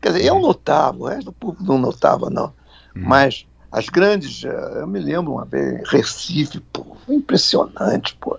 Quer 0.00 0.12
dizer, 0.12 0.24
eu 0.24 0.36
hum. 0.36 0.40
notava, 0.40 0.98
o 0.98 1.06
resto 1.06 1.26
do 1.26 1.32
público 1.32 1.64
não 1.64 1.78
notava, 1.78 2.30
não. 2.30 2.48
Hum. 2.96 3.02
Mas 3.06 3.46
as 3.70 3.88
grandes, 3.88 4.44
eh, 4.44 4.72
eu 4.76 4.86
me 4.86 4.98
lembro 4.98 5.32
uma 5.34 5.44
vez, 5.44 5.88
Recife, 5.88 6.60
pô, 6.72 6.96
impressionante, 7.08 8.16
pô. 8.20 8.38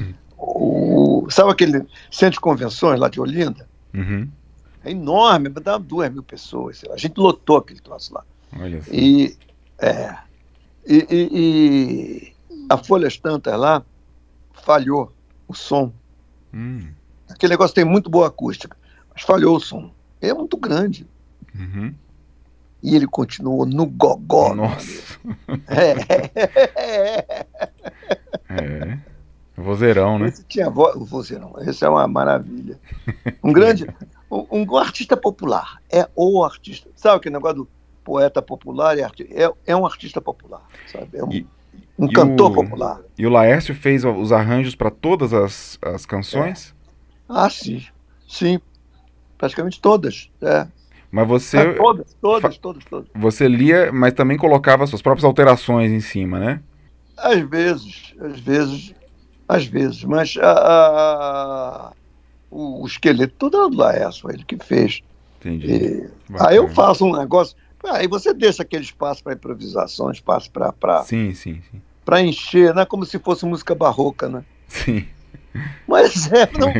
Hum 0.00 0.14
o, 0.40 1.26
sabe 1.30 1.50
aquele 1.50 1.86
centro 2.10 2.34
de 2.34 2.40
convenções 2.40 2.98
lá 2.98 3.08
de 3.08 3.20
Olinda? 3.20 3.68
Uhum. 3.92 4.28
É 4.82 4.90
enorme, 4.90 5.50
dá 5.50 5.76
duas 5.76 6.10
mil 6.10 6.22
pessoas. 6.22 6.82
A 6.90 6.96
gente 6.96 7.18
lotou 7.18 7.58
aquele 7.58 7.80
troço 7.80 8.14
lá. 8.14 8.24
Olha 8.58 8.82
e, 8.90 9.36
é, 9.78 10.16
e, 10.86 11.06
e, 11.10 11.28
e 11.32 12.32
a 12.68 12.78
Folhas 12.78 13.18
Tantas 13.18 13.58
lá 13.58 13.84
falhou 14.52 15.12
o 15.46 15.54
som. 15.54 15.92
Hum. 16.52 16.88
Aquele 17.28 17.52
negócio 17.52 17.74
tem 17.74 17.84
muito 17.84 18.10
boa 18.10 18.28
acústica, 18.28 18.76
mas 19.12 19.22
falhou 19.22 19.56
o 19.56 19.60
som. 19.60 19.90
É 20.20 20.32
muito 20.34 20.56
grande. 20.56 21.06
Uhum. 21.54 21.94
E 22.82 22.96
ele 22.96 23.06
continuou 23.06 23.66
no 23.66 23.86
gogó. 23.86 24.54
Nossa. 24.54 25.18
É. 25.68 27.20
É. 28.48 28.98
Vozeirão, 29.56 30.18
né? 30.18 30.28
Esse 30.28 30.44
tinha 30.44 30.70
voz. 30.70 30.96
O 30.96 31.04
vozeirão. 31.04 31.54
Esse 31.60 31.84
é 31.84 31.88
uma 31.88 32.06
maravilha. 32.08 32.78
Um 33.42 33.52
grande. 33.52 33.86
Um, 34.32 34.46
um 34.60 34.76
artista 34.76 35.16
popular. 35.16 35.82
É 35.90 36.08
o 36.14 36.44
artista. 36.44 36.88
Sabe 36.94 37.16
aquele 37.16 37.34
negócio 37.34 37.56
do 37.56 37.68
poeta 38.04 38.40
popular? 38.40 38.96
e 38.96 39.02
É, 39.02 39.52
é 39.66 39.74
um 39.74 39.84
artista 39.84 40.20
popular. 40.20 40.62
Sabe? 40.86 41.18
É 41.18 41.24
um, 41.24 41.32
E- 41.32 41.44
um 42.00 42.08
e 42.08 42.16
cantor 42.16 42.50
o- 42.50 42.54
popular. 42.54 43.02
E 43.18 43.26
o 43.26 43.30
Laércio 43.30 43.74
fez 43.74 44.04
os 44.04 44.32
arranjos 44.32 44.74
para 44.74 44.90
todas 44.90 45.32
as, 45.34 45.78
as 45.82 46.06
canções? 46.06 46.74
Ah, 47.28 47.48
sim. 47.50 47.84
Sim. 48.28 48.58
Praticamente 49.38 49.80
todas. 49.80 50.30
É. 50.42 50.66
Mas 51.12 51.26
você, 51.28 51.58
Ah, 51.58 51.74
todas, 51.76 52.14
todas, 52.20 52.58
todas, 52.58 52.84
todas. 52.84 53.08
você 53.14 53.48
lia, 53.48 53.92
mas 53.92 54.14
também 54.14 54.36
colocava 54.38 54.86
suas 54.86 55.02
próprias 55.02 55.24
alterações 55.24 55.90
em 55.90 56.00
cima, 56.00 56.38
né? 56.38 56.60
Às 57.16 57.40
vezes, 57.48 58.14
às 58.20 58.40
vezes, 58.40 58.94
às 59.48 59.66
vezes, 59.66 60.04
mas 60.04 60.36
a, 60.38 61.88
a- 61.88 61.92
o, 62.50 62.82
o 62.84 62.86
esqueleto 62.86 63.34
todo 63.38 63.56
era 63.58 63.68
do 63.68 63.76
Laércio, 63.76 64.30
ele 64.30 64.44
que 64.44 64.56
fez. 64.62 65.00
Entendi. 65.40 65.66
E, 65.68 66.10
aí 66.38 66.56
eu 66.56 66.68
faço 66.68 67.04
um 67.04 67.16
negócio, 67.16 67.56
aí 67.86 68.06
você 68.08 68.34
deixa 68.34 68.62
aquele 68.62 68.84
espaço 68.84 69.22
para 69.22 69.34
improvisação, 69.34 70.10
espaço 70.10 70.50
para 70.52 71.04
Sim, 71.04 71.32
sim, 71.34 71.60
sim. 71.70 71.82
Encher, 72.20 72.74
não 72.74 72.82
é 72.82 72.86
como 72.86 73.04
se 73.06 73.18
fosse 73.18 73.44
música 73.46 73.74
barroca, 73.74 74.28
né? 74.28 74.44
Sim. 74.68 75.06
Mas 75.86 76.30
é, 76.32 76.48
não, 76.58 76.70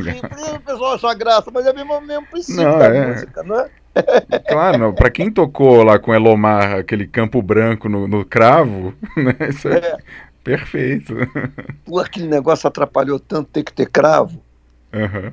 o 0.56 0.60
pessoal 0.60 0.94
acha 0.94 1.14
graça, 1.14 1.50
mas 1.52 1.66
é 1.66 1.72
mesmo, 1.72 2.00
mesmo 2.00 2.26
princípio 2.26 2.62
Não, 2.62 2.78
da 2.78 2.86
é. 2.86 3.06
música, 3.06 3.42
não 3.42 3.60
é? 3.60 3.70
Claro, 4.48 4.94
pra 4.94 5.10
quem 5.10 5.30
tocou 5.32 5.82
lá 5.82 5.98
com 5.98 6.14
Elomar 6.14 6.78
aquele 6.78 7.06
campo 7.06 7.42
branco 7.42 7.88
no, 7.88 8.06
no 8.06 8.24
cravo, 8.24 8.94
né? 9.16 9.36
Isso 9.48 9.68
é, 9.68 9.78
É. 9.78 9.96
perfeito. 10.44 11.14
Pô, 11.84 11.98
aquele 11.98 12.28
negócio 12.28 12.68
atrapalhou 12.68 13.18
tanto 13.18 13.50
ter 13.50 13.64
que 13.64 13.72
ter 13.72 13.86
cravo. 13.90 14.40
Aham. 14.92 15.32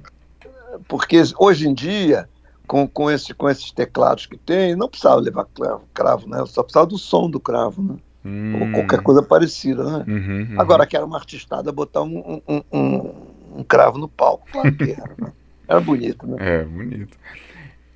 porque 0.87 1.21
hoje 1.39 1.67
em 1.67 1.73
dia, 1.73 2.27
com, 2.67 2.87
com, 2.87 3.09
esse, 3.09 3.33
com 3.33 3.49
esses 3.49 3.71
teclados 3.71 4.25
que 4.25 4.37
tem, 4.37 4.75
não 4.75 4.89
precisava 4.89 5.19
levar 5.21 5.45
cravo, 5.45 5.83
cravo, 5.93 6.27
né? 6.29 6.43
Só 6.47 6.63
precisava 6.63 6.87
do 6.87 6.97
som 6.97 7.29
do 7.29 7.39
cravo, 7.39 7.81
né? 7.81 7.95
Hum. 8.27 8.59
Ou 8.61 8.71
qualquer 8.73 9.01
coisa 9.01 9.23
parecida, 9.23 9.83
né? 9.83 10.05
Uhum, 10.07 10.47
uhum. 10.51 10.59
Agora, 10.61 10.85
que 10.85 10.97
era 10.97 11.05
uma 11.05 11.17
artistada 11.17 11.71
botar 11.71 12.01
um, 12.01 12.41
um, 12.45 12.61
um, 12.71 13.13
um 13.59 13.63
cravo 13.63 13.97
no 13.97 14.09
palco, 14.09 14.45
claro 14.51 14.71
que 14.73 14.91
era, 14.91 15.15
né? 15.17 15.31
Era 15.67 15.79
bonito, 15.79 16.27
né? 16.27 16.35
É, 16.39 16.63
bonito. 16.63 17.17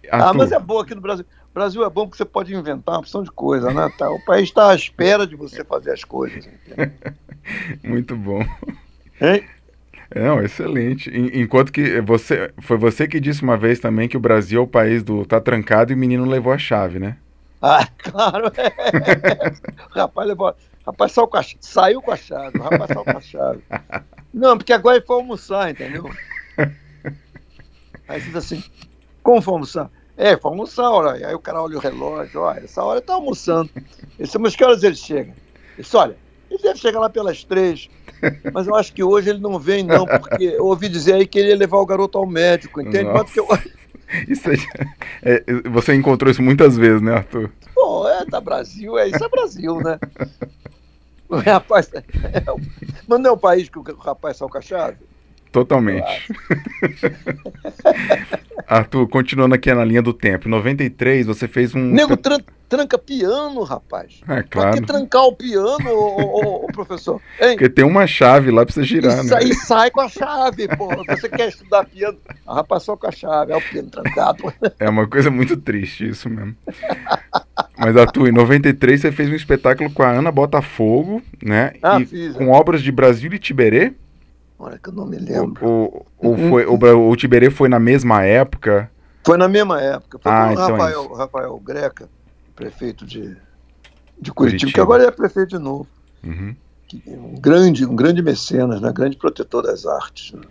Ah, 0.10 0.28
Arthur, 0.28 0.38
mas 0.38 0.52
é 0.52 0.60
bom 0.60 0.80
aqui 0.80 0.96
no 0.96 1.02
Brasil. 1.02 1.26
O 1.52 1.54
Brasil 1.54 1.84
é 1.84 1.90
bom 1.90 2.06
porque 2.06 2.18
você 2.18 2.26
pode 2.26 2.56
inventar 2.56 2.96
uma 2.96 3.02
opção 3.02 3.24
de 3.24 3.32
coisa, 3.32 3.74
né? 3.74 3.90
Tá, 3.98 4.10
o 4.10 4.20
país 4.26 4.44
está 4.44 4.72
à 4.72 4.76
espera 4.76 5.28
de 5.28 5.36
você 5.36 5.64
fazer 5.66 5.92
as 5.92 6.04
coisas. 6.04 6.48
Muito 7.84 8.16
bom. 8.16 8.42
Hein? 9.20 9.44
Não, 10.16 10.42
excelente. 10.42 11.10
En- 11.10 11.42
Enquanto 11.42 11.72
que 11.72 12.00
você 12.02 12.52
foi 12.62 12.78
você 12.78 13.08
que 13.08 13.20
disse 13.20 13.44
uma 13.44 13.58
vez 13.58 13.80
também 13.80 14.08
que 14.08 14.18
o 14.18 14.20
Brasil 14.22 14.62
é 14.62 14.64
o 14.64 14.68
país 14.68 15.04
do 15.04 15.26
tá 15.26 15.40
trancado 15.42 15.92
e 15.92 15.96
o 15.96 15.98
menino 15.98 16.26
levou 16.26 16.52
a 16.54 16.58
chave, 16.58 17.00
né? 17.00 17.18
Ah, 17.62 17.88
claro. 17.99 18.47
o 18.47 19.99
rapaz 19.99 20.28
levou. 20.28 20.49
o 20.49 20.55
rapaz 20.88 21.12
saiu 21.12 21.28
com, 21.28 21.38
a, 21.38 21.43
saiu 21.59 22.01
com 22.01 22.12
a 22.12 22.18
chave. 22.18 22.57
O 22.57 22.64
rapaz 22.64 22.88
saiu 22.88 23.03
com 23.03 23.18
a 23.18 23.22
chave. 23.22 23.62
Não, 24.34 24.57
porque 24.57 24.74
agora 24.74 24.97
ele 24.97 25.05
foi 25.05 25.18
almoçar, 25.18 25.70
entendeu? 25.70 26.09
Aí 28.07 28.20
diz 28.22 28.36
assim: 28.36 28.64
como 29.22 29.41
foi 29.41 29.53
almoçar? 29.53 29.89
É, 30.18 30.36
foi 30.38 30.51
almoçar, 30.51 30.89
olha. 30.89 31.28
Aí 31.28 31.34
o 31.34 31.39
cara 31.39 31.62
olha 31.62 31.78
o 31.78 31.82
relógio: 31.82 32.41
olha, 32.41 32.62
essa 32.64 32.84
hora 32.84 32.99
ele 32.99 33.05
tá 33.05 33.14
almoçando. 33.14 33.70
Ele 33.76 33.86
disse, 34.20 34.38
mas 34.38 34.55
que 34.55 34.64
horas 34.64 34.84
ele 34.84 34.95
chega? 34.95 35.30
Ele 35.30 35.84
disse: 35.84 35.95
olha, 35.95 36.16
ele 36.49 36.62
deve 36.62 36.80
chegar 36.80 36.99
lá 36.99 37.09
pelas 37.09 37.43
três. 37.43 37.89
Mas 38.53 38.68
eu 38.68 38.76
acho 38.76 38.93
que 38.93 39.03
hoje 39.03 39.30
ele 39.30 39.39
não 39.39 39.57
vem, 39.57 39.84
não, 39.84 40.05
porque 40.05 40.43
eu 40.43 40.66
ouvi 40.66 40.89
dizer 40.89 41.16
aí 41.16 41.26
que 41.26 41.39
ele 41.39 41.49
ia 41.49 41.55
levar 41.55 41.78
o 41.78 41.86
garoto 41.86 42.18
ao 42.18 42.26
médico, 42.26 42.82
entende? 42.82 43.05
Nossa. 43.05 43.24
Mas 43.24 43.34
porque 43.34 43.39
eu, 43.39 43.47
Isso 44.28 44.49
aí, 44.49 44.57
é, 45.24 45.43
você 45.70 45.93
encontrou 45.95 46.30
isso 46.32 46.41
muitas 46.41 46.76
vezes, 46.78 47.01
né, 47.01 47.14
Arthur? 47.14 47.49
Pô, 47.74 48.07
é 48.07 48.26
da 48.26 48.41
Brasil, 48.41 48.97
é 48.97 49.07
isso 49.07 49.24
é 49.24 49.30
Brasil, 49.30 49.78
né? 49.80 49.99
O 51.30 51.38
rapaz, 51.38 51.89
é, 51.93 52.51
o- 52.51 52.59
mas 53.07 53.20
não 53.22 53.30
é 53.30 53.34
o 53.34 53.38
país 53.38 53.70
que 53.70 53.80
o 53.80 53.84
rapaz 53.97 54.38
saiu 54.38 54.49
com 54.49 54.57
Totalmente. 55.52 56.32
Arthur, 58.68 59.08
continuando 59.08 59.56
aqui 59.56 59.74
na 59.74 59.84
linha 59.84 60.02
do 60.02 60.14
tempo. 60.14 60.47
Em 60.47 60.52
93, 60.52 61.26
você 61.26 61.47
fez 61.47 61.76
um. 61.76 61.80
Nego 61.80 62.16
tran- 62.16 62.39
tranca 62.70 62.97
piano, 62.97 63.62
rapaz. 63.64 64.22
É, 64.24 64.26
Pra 64.26 64.43
claro. 64.43 64.78
que 64.80 64.88
trancar 64.88 65.24
o 65.24 65.36
piano, 65.36 65.89
ô, 65.89 66.22
ô, 66.22 66.66
ô, 66.66 66.68
professor? 66.68 67.20
Hein? 67.41 67.52
Porque 67.56 67.70
tem 67.70 67.84
uma 67.84 68.08
chave 68.08 68.49
lá 68.49 68.66
pra 68.66 68.74
você 68.74 68.84
girar, 68.84 69.14
e, 69.14 69.18
né? 69.18 69.24
sai, 69.24 69.43
e 69.43 69.54
sai 69.56 69.91
com 69.91 69.99
a 69.99 70.08
chave, 70.08 70.68
pô. 70.78 70.88
Você 71.10 71.28
quer 71.28 71.49
estudar 71.49 71.86
piano? 71.86 72.18
O 72.47 72.54
rapaz 72.54 72.84
só 72.84 72.95
com 72.95 73.08
a 73.08 73.12
chave, 73.12 73.52
é 73.52 73.58
o 73.58 73.62
piano 73.62 73.89
trancado. 73.89 74.54
É 74.80 74.89
uma 74.89 75.06
coisa 75.08 75.30
muito 75.30 75.58
triste 75.58 76.08
isso 76.08 76.30
mesmo. 76.30 76.56
Mas, 77.78 77.97
Arthur, 77.97 78.30
em 78.30 78.32
93 78.32 79.02
você 79.02 79.12
fez 79.12 79.30
um 79.30 79.36
espetáculo 79.36 79.91
com 79.91 80.04
a 80.04 80.12
Ana 80.12 80.32
Botafogo, 80.32 81.22
né? 81.43 81.74
Ah, 81.84 81.99
e 81.99 82.06
fiz, 82.06 82.36
com 82.38 82.49
obras 82.49 82.82
de 82.82 82.91
Brasil 82.91 83.34
e 83.34 83.39
Tiberê. 83.39 83.93
Olha 84.64 84.78
que 84.78 84.89
eu 84.89 84.93
não 84.93 85.05
me 85.07 85.18
lembro. 85.18 85.66
Ou, 85.68 86.05
ou 86.18 86.38
foi, 86.38 86.66
o, 86.66 87.09
o 87.09 87.16
Tiberê 87.16 87.49
foi 87.49 87.68
na 87.68 87.80
mesma 87.80 88.24
época? 88.24 88.91
Foi 89.26 89.36
na 89.38 89.47
mesma 89.47 89.82
época. 89.82 90.20
Foi 90.20 90.32
Ah, 90.32 90.43
com 90.43 90.49
o 90.49 90.53
então 90.53 90.66
é 90.68 90.72
Rafael, 90.72 91.01
isso. 91.05 91.14
Rafael 91.14 91.59
Greca, 91.59 92.09
prefeito 92.55 93.05
de, 93.05 93.22
de 94.20 94.32
Curitiba, 94.32 94.34
Curitiba. 94.34 94.72
que 94.72 94.80
agora 94.82 95.01
ele 95.03 95.09
é 95.09 95.12
prefeito 95.16 95.49
de 95.49 95.59
novo. 95.59 95.88
Uhum. 96.24 96.55
que 96.88 97.01
é 97.07 97.12
um 97.18 97.34
grande, 97.34 97.86
um 97.86 97.95
grande 97.95 98.22
mecenas, 98.22 98.80
né? 98.80 98.91
grande 98.93 99.18
protetor 99.18 99.64
das 99.64 99.86
artes. 99.88 100.32
né? 100.34 100.41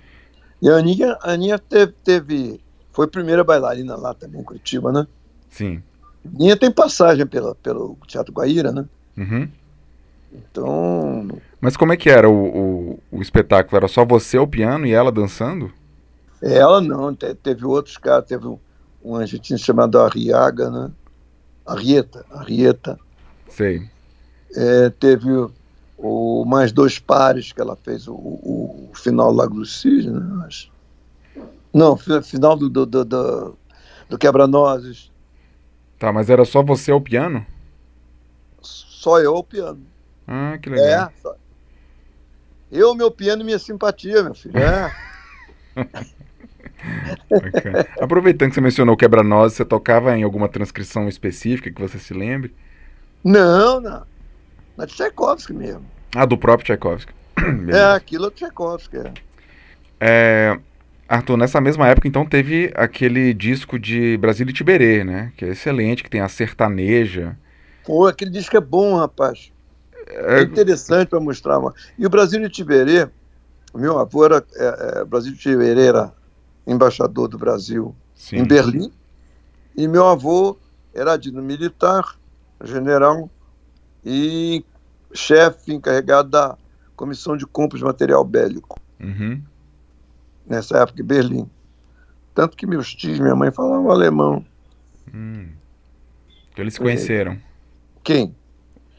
E 0.61 0.69
a 0.69 0.75
Aninha, 0.75 1.17
a 1.23 1.31
Aninha 1.33 1.59
teve, 1.59 1.93
teve- 2.05 2.61
foi 2.93 3.07
primeira 3.07 3.45
bailarina 3.45 3.95
lá 3.97 4.13
também 4.13 4.41
em 4.41 4.45
Curitiba, 4.45 4.91
né? 4.91 5.07
Sim. 5.49 5.81
A 6.25 6.29
Aninha 6.37 6.57
tem 6.57 6.71
passagem 6.73 7.25
pela, 7.27 7.55
pelo 7.55 7.97
Teatro 8.09 8.33
Guaíra, 8.33 8.73
né? 8.73 8.85
Uhum. 9.17 9.49
Então, 10.33 11.43
Mas 11.61 11.77
como 11.77 11.93
é 11.93 11.97
que 11.97 12.09
era 12.09 12.29
o, 12.29 12.93
o, 12.95 13.03
o 13.11 13.23
espetáculo? 13.23 13.77
Era 13.77 13.89
só 13.89 14.05
você 14.05 14.37
ao 14.37 14.47
piano 14.47 14.87
e 14.87 14.93
ela 14.93 15.13
dançando? 15.13 15.73
ela 16.43 16.81
não, 16.81 17.15
te- 17.15 17.35
teve 17.35 17.65
outros 17.67 17.97
caras, 17.97 18.27
teve 18.27 18.47
um, 18.47 18.59
um 19.03 19.17
argentino 19.17 19.59
chamado 19.59 19.99
Arriaga, 19.99 20.71
né? 20.71 20.93
Arrieta, 21.67 22.27
Arrieta. 22.31 22.99
Sei. 23.49 23.91
É, 24.55 24.91
teve 24.91 25.31
o, 25.31 25.53
o 25.97 26.45
mais 26.45 26.73
dois 26.73 26.99
pares 26.99 27.53
que 27.53 27.61
ela 27.61 27.77
fez 27.77 28.09
o, 28.09 28.15
o, 28.15 28.91
o 28.91 28.97
final 28.97 29.33
Lago 29.33 29.55
do 29.55 29.67
Cisne, 29.67 30.11
né? 30.13 30.45
acho. 30.47 30.71
Não, 31.73 31.97
fi- 31.97 32.23
final 32.23 32.57
do, 32.57 32.69
do, 32.69 32.87
do, 32.87 33.05
do, 33.05 33.59
do 34.09 34.19
Quebra-Nozes. 34.19 35.11
Tá, 35.99 36.13
mas 36.13 36.29
era 36.31 36.45
só 36.45 36.63
você 36.63 36.91
ao 36.91 37.01
piano? 37.01 37.47
Só 38.63 39.21
eu 39.21 39.37
ao 39.37 39.45
piano. 39.45 39.90
Ah, 40.31 40.57
que 40.63 40.71
legal. 40.71 40.87
É. 40.87 41.11
Só. 41.21 41.35
Eu, 42.71 42.95
meu 42.95 43.11
piano 43.11 43.43
e 43.43 43.45
minha 43.45 43.59
simpatia, 43.59 44.23
meu 44.23 44.33
filho. 44.33 44.57
É. 44.57 44.95
Aproveitando 48.01 48.51
que 48.51 48.55
você 48.55 48.61
mencionou 48.61 48.95
o 48.95 48.99
quebra-nozes, 48.99 49.57
você 49.57 49.65
tocava 49.65 50.17
em 50.17 50.23
alguma 50.23 50.49
transcrição 50.49 51.09
específica 51.09 51.71
que 51.71 51.81
você 51.81 51.99
se 51.99 52.15
lembre? 52.15 52.55
Não, 53.25 53.81
não. 53.81 54.07
Na 54.77 54.87
Tchaikovsky 54.87 55.53
mesmo. 55.53 55.85
Ah, 56.15 56.25
do 56.25 56.39
próprio 56.39 56.67
Tchaikovsky. 56.67 57.13
É, 57.73 57.95
aquilo 57.95 58.27
é 58.27 58.31
Tchaikovsky. 58.31 58.99
É. 58.99 59.13
É, 60.01 60.61
Arthur, 61.09 61.37
nessa 61.37 61.61
mesma 61.61 61.89
época, 61.89 62.07
então, 62.07 62.25
teve 62.25 62.73
aquele 62.77 63.35
disco 63.35 63.79
de 63.79 64.17
Brasília 64.19 64.53
e 64.53 64.55
Tiberê, 64.55 65.03
né? 65.03 65.33
Que 65.37 65.45
é 65.45 65.49
excelente, 65.49 66.05
que 66.05 66.11
tem 66.11 66.21
a 66.21 66.29
sertaneja. 66.29 67.37
Pô, 67.85 68.07
aquele 68.07 68.31
disco 68.31 68.57
é 68.57 68.61
bom, 68.61 68.97
rapaz. 68.97 69.51
É 70.13 70.41
É, 70.41 70.43
interessante 70.43 71.09
para 71.09 71.21
mostrar. 71.21 71.59
uma- 71.59 71.75
E 71.99 72.05
o 72.07 72.11
Brasil 72.11 72.41
de 72.41 72.49
Tiberê, 72.49 73.09
meu 73.75 73.99
avô 73.99 74.25
era. 74.25 74.45
É, 74.55 75.01
é, 75.01 75.05
Brasil 75.05 75.33
de 75.33 75.39
Tiberê 75.39 75.87
era 75.87 76.13
embaixador 76.67 77.29
do 77.29 77.39
Brasil 77.39 77.95
sim. 78.15 78.37
em 78.37 78.45
Berlim. 78.45 78.93
E 79.77 79.87
meu 79.89 80.07
avô 80.07 80.59
era 80.93 81.17
dino 81.17 81.41
militar, 81.43 82.19
general 82.63 83.31
e 84.05 84.65
chefe 85.15 85.73
encarregado 85.73 86.29
da 86.29 86.57
Comissão 86.97 87.37
de 87.37 87.47
Compras 87.47 87.81
de 87.81 87.85
Material 87.87 88.23
Bélico, 88.25 88.79
Uhum. 89.01 89.41
nessa 90.47 90.79
época 90.79 91.01
em 91.01 91.05
Berlim. 91.05 91.51
Tanto 92.35 92.57
que 92.57 92.67
meus 92.67 92.95
tios, 92.95 93.19
minha 93.19 93.35
mãe 93.37 93.51
falavam 93.51 93.91
alemão. 93.91 94.45
Hum. 95.13 95.49
Então 96.53 96.63
eles 96.65 96.75
se 96.75 96.81
conheceram. 96.81 97.39
Quem? 98.03 98.35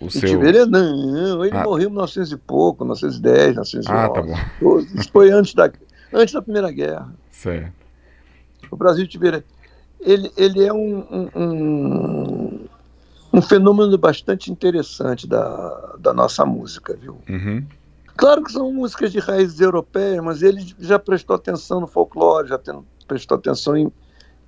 O 0.02 0.10
seu... 0.10 0.28
Itiberê 0.28 0.66
não, 0.66 1.46
ele 1.46 1.56
ah. 1.56 1.64
morreu 1.64 1.88
em 1.88 1.92
1900 1.92 2.32
e 2.32 2.38
pouco, 2.38 2.84
1910, 2.84 3.50
1911. 3.50 3.88
Ah, 3.88 4.10
tá 4.10 4.22
bom. 4.22 4.80
Isso 4.80 5.12
foi 5.12 5.32
antes 5.32 5.54
da, 5.54 5.72
antes 6.12 6.34
da 6.34 6.42
Primeira 6.42 6.72
Guerra. 6.72 7.14
Certo. 7.30 7.72
O 8.72 8.76
Brasil 8.76 9.04
Itiberê, 9.04 9.44
ele, 10.00 10.32
ele 10.36 10.64
é 10.64 10.74
um, 10.74 11.06
um, 11.12 11.30
um, 11.36 12.68
um, 13.34 13.42
fenômeno 13.42 13.96
bastante 13.98 14.52
interessante 14.52 15.28
da, 15.28 15.96
da 16.00 16.14
nossa 16.14 16.46
música, 16.46 16.98
viu? 17.00 17.20
Uhum. 17.30 17.64
Claro 18.18 18.44
que 18.44 18.52
são 18.52 18.72
músicas 18.74 19.12
de 19.12 19.20
raízes 19.20 19.60
europeias, 19.60 20.24
mas 20.24 20.42
ele 20.42 20.76
já 20.80 20.98
prestou 20.98 21.36
atenção 21.36 21.80
no 21.80 21.88
folclore, 21.88 22.48
já 22.48 22.58
tem, 22.58 22.78
prestou 23.08 23.38
atenção 23.38 23.78
em, 23.78 23.92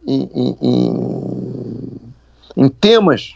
em, 0.06 0.30
em, 0.34 0.58
em, 0.62 2.14
em 2.58 2.70
temas 2.70 3.36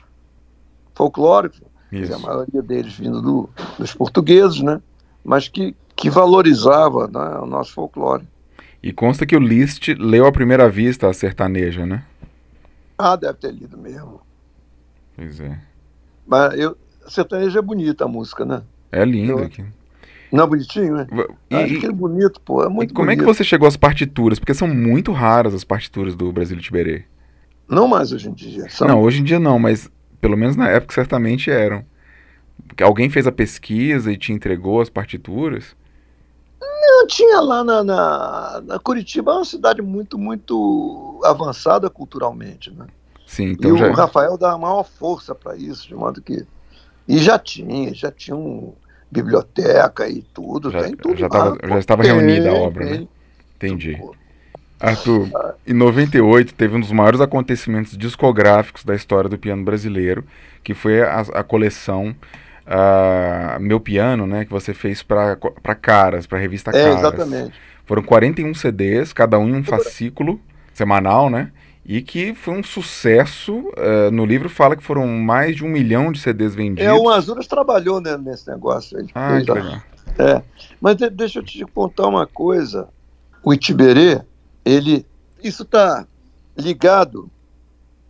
folclóricos, 0.96 1.62
a 1.92 2.20
maioria 2.20 2.62
deles 2.62 2.94
vindo 2.94 3.22
do, 3.22 3.50
dos 3.78 3.94
portugueses, 3.94 4.62
né? 4.62 4.82
mas 5.28 5.50
que, 5.50 5.76
que 5.94 6.10
valorizava 6.10 7.10
né, 7.10 7.40
o 7.42 7.46
nosso 7.46 7.74
folclore. 7.74 8.24
E 8.82 8.94
consta 8.94 9.26
que 9.26 9.36
o 9.36 9.40
Liszt 9.40 9.90
leu 10.00 10.26
à 10.26 10.32
primeira 10.32 10.70
vista 10.70 11.10
a 11.10 11.14
sertaneja, 11.14 11.86
né? 11.86 12.06
Ah, 12.98 13.18
deve 13.18 13.34
ter 13.34 13.52
lido 13.52 13.78
mesmo. 13.78 14.22
Pois 15.18 15.42
é. 15.42 15.60
Mas 16.26 16.58
eu, 16.58 16.78
a 17.06 17.10
sertaneja 17.10 17.60
é 17.60 17.62
bonita 17.62 18.06
a 18.06 18.08
música, 18.08 18.46
né? 18.46 18.64
É 18.90 19.04
lindo 19.04 19.40
aqui. 19.40 19.66
Não 20.32 20.46
é 20.46 20.48
bonitinho, 20.48 20.96
né? 20.96 21.08
E, 21.50 21.56
Acho 21.56 21.80
que 21.82 21.86
é 21.86 21.92
bonito, 21.92 22.40
pô. 22.40 22.64
É 22.64 22.70
muito 22.70 22.94
como 22.94 23.08
bonito. 23.08 23.22
é 23.22 23.26
que 23.26 23.34
você 23.34 23.44
chegou 23.44 23.68
às 23.68 23.76
partituras? 23.76 24.40
Porque 24.40 24.54
são 24.54 24.68
muito 24.68 25.12
raras 25.12 25.54
as 25.54 25.66
partituras 25.66 26.16
do 26.16 26.32
Brasil 26.32 26.58
Tiberê. 26.58 27.04
Não 27.68 27.86
mais 27.86 28.14
hoje 28.14 28.30
em 28.30 28.34
dia. 28.34 28.70
São... 28.70 28.88
Não, 28.88 29.02
hoje 29.02 29.20
em 29.20 29.24
dia 29.26 29.40
não, 29.40 29.60
mas 29.60 29.92
pelo 30.22 30.38
menos 30.38 30.56
na 30.56 30.70
época 30.70 30.94
certamente 30.94 31.50
eram. 31.50 31.84
Porque 32.68 32.84
alguém 32.84 33.10
fez 33.10 33.28
a 33.28 33.32
pesquisa 33.32 34.12
e 34.12 34.18
te 34.18 34.34
entregou 34.34 34.82
as 34.82 34.90
partituras? 34.90 35.76
Não, 36.60 37.08
tinha 37.08 37.40
lá 37.40 37.64
na, 37.64 37.84
na, 37.84 38.62
na 38.66 38.80
Curitiba, 38.80 39.32
é 39.32 39.36
uma 39.36 39.46
cidade 39.46 39.82
muito, 39.82 40.18
muito 40.18 41.22
avançada 41.24 41.90
culturalmente, 41.90 42.72
né? 42.72 42.88
Sim, 43.26 43.52
então 43.52 43.76
e 43.76 43.80
já... 43.80 43.90
o 43.90 43.94
Rafael 43.94 44.38
dá 44.38 44.54
a 44.54 44.58
maior 44.58 44.84
força 44.84 45.36
para 45.36 45.56
isso, 45.56 45.88
de 45.88 45.96
modo 45.96 46.22
que... 46.22 46.46
E 47.08 47.18
já 47.20 47.38
tinha, 47.38 47.94
já 47.94 48.12
tinha 48.12 48.36
um 48.36 48.74
biblioteca 49.10 50.10
e 50.10 50.22
tudo, 50.22 50.70
já, 50.72 50.84
tem 50.84 50.96
tudo 50.96 51.18
já, 51.18 51.30
tava, 51.30 51.58
já 51.64 51.80
estava 51.80 52.04
reunida 52.04 52.50
a 52.50 52.54
obra, 52.54 52.84
né? 52.84 52.92
tem, 52.92 53.00
né? 53.00 53.08
Entendi. 53.56 54.02
Arthur, 54.80 55.28
em 55.66 55.74
98 55.74 56.54
teve 56.54 56.76
um 56.76 56.80
dos 56.80 56.92
maiores 56.92 57.20
acontecimentos 57.20 57.98
discográficos 57.98 58.84
da 58.84 58.94
história 58.96 59.30
do 59.30 59.38
piano 59.38 59.64
brasileiro, 59.64 60.24
que 60.64 60.74
foi 60.74 61.02
a, 61.02 61.22
a 61.34 61.44
coleção 61.44 62.16
uh, 62.68 63.60
Meu 63.60 63.80
Piano, 63.80 64.28
né, 64.28 64.46
que 64.46 64.52
você 64.52 64.74
fez 64.74 65.02
para 65.02 65.36
Caras, 65.82 66.28
para 66.28 66.38
a 66.38 66.42
revista 66.42 66.72
Caras. 66.72 66.88
É, 66.88 67.00
exatamente. 67.00 67.54
Foram 67.86 68.04
41 68.04 68.54
CDs, 68.54 69.14
cada 69.14 69.40
um 69.40 69.48
em 69.48 69.56
um 69.56 69.64
fascículo 69.64 70.40
semanal, 70.74 71.30
né? 71.30 71.52
E 71.86 72.02
que 72.02 72.34
foi 72.36 72.54
um 72.54 72.62
sucesso. 72.62 73.60
Uh, 73.60 74.12
no 74.12 74.26
livro 74.26 74.50
fala 74.50 74.76
que 74.76 74.84
foram 74.84 75.08
mais 75.08 75.56
de 75.56 75.64
um 75.64 75.70
milhão 75.70 76.12
de 76.12 76.20
CDs 76.20 76.54
vendidos. 76.54 76.84
É, 76.84 76.94
o 76.94 77.10
Azuras 77.10 77.48
trabalhou 77.48 78.02
né, 78.02 78.18
nesse 78.18 78.50
negócio. 78.50 79.00
Ele 79.00 79.10
ah, 79.16 79.32
legal. 79.32 79.58
É. 80.20 80.42
Mas 80.82 80.98
de, 80.98 81.10
deixa 81.10 81.40
eu 81.40 81.44
te 81.44 81.64
contar 81.66 82.08
uma 82.08 82.28
coisa. 82.28 82.90
O 83.42 83.54
Itiberê, 83.54 84.20
ele. 84.68 85.06
Isso 85.44 85.64
está 85.64 86.06
ligado, 86.58 87.30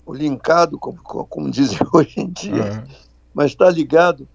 ou 0.06 0.16
linkado, 0.16 0.80
como, 0.80 0.98
como 1.28 1.52
dizem 1.52 1.78
hoje 1.94 2.20
em 2.20 2.30
dia, 2.30 2.64
uhum. 2.64 2.84
mas 3.34 3.52
está 3.52 3.70
ligado 3.70 4.28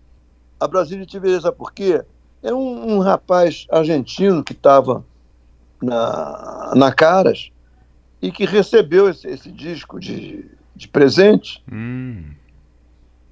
a 0.60 0.68
Brasília 0.68 1.02
Itiberê. 1.02 1.40
Sabe 1.40 1.56
por 1.56 1.72
quê? 1.72 2.04
É 2.42 2.52
um, 2.52 2.96
um 2.96 2.98
rapaz 2.98 3.66
argentino 3.70 4.42
que 4.42 4.52
estava 4.52 5.04
na, 5.80 6.72
na 6.76 6.92
Caras 6.92 7.50
e 8.20 8.30
que 8.30 8.44
recebeu 8.44 9.08
esse, 9.08 9.26
esse 9.26 9.50
disco 9.50 9.98
de, 9.98 10.44
de 10.74 10.88
presente 10.88 11.62
hum. 11.70 12.30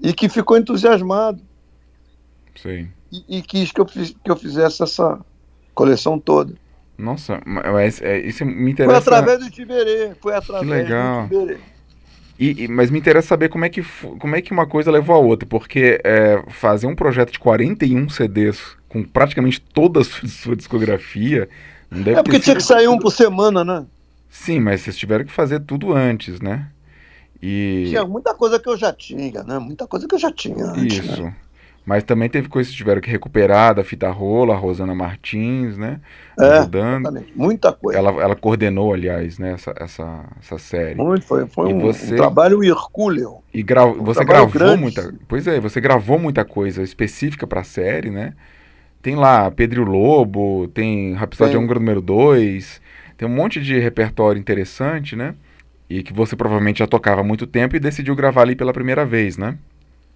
e 0.01 0.13
que 0.13 0.29
ficou 0.29 0.57
entusiasmado. 0.57 1.41
Sim. 2.57 2.89
E, 3.13 3.39
e 3.39 3.43
quis 3.43 3.73
que 3.73 3.81
eu, 3.81 3.87
fiz, 3.87 4.15
que 4.25 4.31
eu 4.31 4.37
fizesse 4.37 4.83
essa 4.83 5.21
coleção 5.75 6.19
toda. 6.19 6.55
Nossa, 7.01 7.41
mas 7.47 8.01
é, 8.03 8.19
isso 8.21 8.45
me 8.45 8.71
interessa. 8.71 9.01
Foi 9.01 9.15
através 9.15 9.41
do 9.41 9.51
Tiberê, 9.51 10.13
foi 10.21 10.35
através 10.35 10.69
que 10.69 10.71
legal. 10.71 11.27
do 11.27 11.29
Tiberê. 11.29 11.59
E, 12.39 12.65
e, 12.65 12.69
mas 12.69 12.91
me 12.91 12.99
interessa 12.99 13.29
saber 13.29 13.49
como 13.49 13.65
é 13.65 13.69
que, 13.69 13.83
como 14.19 14.35
é 14.35 14.41
que 14.41 14.53
uma 14.53 14.67
coisa 14.67 14.91
levou 14.91 15.15
a 15.15 15.19
outra, 15.19 15.47
porque 15.47 16.01
é, 16.05 16.43
fazer 16.49 16.87
um 16.87 16.95
projeto 16.95 17.33
de 17.33 17.39
41 17.39 18.09
CDs 18.09 18.77
com 18.89 19.03
praticamente 19.03 19.61
toda 19.61 20.01
a 20.01 20.05
sua, 20.05 20.29
sua 20.29 20.57
discografia. 20.57 21.49
Não 21.91 22.03
deve 22.03 22.19
é 22.19 22.23
porque 22.23 22.41
tinha 22.41 22.57
que 22.57 22.63
sair 22.63 22.89
um 22.89 22.99
por 22.99 23.11
semana, 23.11 23.65
né? 23.65 23.85
Sim, 24.29 24.61
mas 24.61 24.81
vocês 24.83 24.97
tiveram 24.97 25.25
que 25.25 25.33
fazer 25.33 25.61
tudo 25.61 25.93
antes, 25.93 26.41
né? 26.41 26.69
E... 27.43 27.87
Tinha 27.89 28.05
muita 28.05 28.35
coisa 28.35 28.59
que 28.59 28.69
eu 28.69 28.77
já 28.77 28.93
tinha, 28.93 29.43
né? 29.43 29.59
Muita 29.59 29.87
coisa 29.87 30.07
que 30.07 30.15
eu 30.15 30.19
já 30.19 30.31
tinha 30.31 30.65
antes, 30.67 30.99
Isso. 30.99 31.23
Né? 31.23 31.35
Mas 31.91 32.05
também 32.05 32.29
teve 32.29 32.49
coisas 32.49 32.71
que 32.71 32.77
tiveram 32.77 33.01
que 33.01 33.11
recuperar 33.11 33.75
da 33.75 33.83
fita 33.83 34.09
rola, 34.11 34.55
a 34.55 34.57
Rosana 34.57 34.95
Martins, 34.95 35.77
né? 35.77 36.01
É, 36.39 36.59
ajudando. 36.59 37.01
Exatamente. 37.01 37.33
Muita 37.35 37.73
coisa. 37.73 37.99
Ela, 37.99 38.11
ela 38.23 38.37
coordenou, 38.37 38.95
aliás, 38.95 39.41
né, 39.41 39.55
essa, 39.55 39.75
essa, 39.77 40.25
essa 40.39 40.57
série. 40.57 40.95
Muito, 40.95 41.27
foi, 41.27 41.49
foi 41.49 41.75
um, 41.75 41.81
você... 41.81 42.15
um, 42.15 42.19
trabalho 42.19 42.63
hercúleo. 42.63 43.39
E 43.53 43.61
gra... 43.61 43.85
um 43.85 44.05
você 44.05 44.25
gravou 44.25 44.53
grande. 44.53 44.81
muita. 44.81 45.13
Pois 45.27 45.49
é, 45.49 45.59
você 45.59 45.81
gravou 45.81 46.17
muita 46.17 46.45
coisa 46.45 46.81
específica 46.81 47.45
para 47.45 47.63
a 47.63 47.65
série, 47.65 48.09
né? 48.09 48.35
Tem 49.03 49.17
lá 49.17 49.51
Pedro 49.51 49.83
Lobo, 49.83 50.69
tem 50.69 51.15
Rapsódia 51.15 51.59
Húngaro 51.59 51.81
número 51.81 52.01
2, 52.01 52.81
tem 53.17 53.27
um 53.27 53.35
monte 53.35 53.61
de 53.61 53.81
repertório 53.81 54.39
interessante, 54.39 55.17
né? 55.17 55.35
E 55.89 56.05
que 56.05 56.13
você 56.13 56.37
provavelmente 56.37 56.79
já 56.79 56.87
tocava 56.87 57.23
há 57.23 57.25
muito 57.25 57.49
tempo 57.49 57.75
e 57.75 57.81
decidiu 57.81 58.15
gravar 58.15 58.43
ali 58.43 58.55
pela 58.55 58.73
primeira 58.73 59.05
vez, 59.05 59.37
né? 59.37 59.59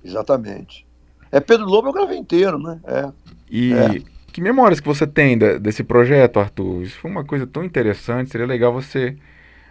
Exatamente. 0.05 0.87
É 1.35 1.41
Pedro 1.41 1.67
Lobo 1.67 1.89
eu 1.89 1.93
gravei 1.93 2.17
inteiro, 2.17 2.61
né? 2.61 2.79
É. 2.85 3.11
E 3.51 3.73
é. 3.73 4.01
que 4.33 4.41
memórias 4.41 4.79
que 4.79 4.87
você 4.87 5.05
tem 5.05 5.37
de, 5.37 5.59
desse 5.59 5.83
projeto, 5.83 6.39
Arthur? 6.39 6.85
Isso 6.85 6.97
foi 6.97 7.11
uma 7.11 7.25
coisa 7.25 7.45
tão 7.45 7.65
interessante, 7.65 8.31
seria 8.31 8.47
legal 8.47 8.73
você 8.73 9.17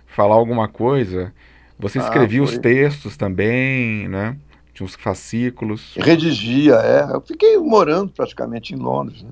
falar 0.06 0.36
alguma 0.36 0.68
coisa. 0.68 1.34
Você 1.80 2.00
ah, 2.00 2.02
escrevia 2.02 2.42
ah, 2.42 2.44
os 2.44 2.58
textos 2.58 3.16
também, 3.16 4.10
né? 4.10 4.38
Tinha 4.74 4.86
uns 4.86 4.96
fascículos. 4.96 5.96
Redigia, 5.96 6.76
é. 6.76 7.16
Eu 7.16 7.22
fiquei 7.22 7.58
morando 7.58 8.12
praticamente 8.12 8.74
em 8.74 8.78
Londres, 8.78 9.24
né? 9.24 9.32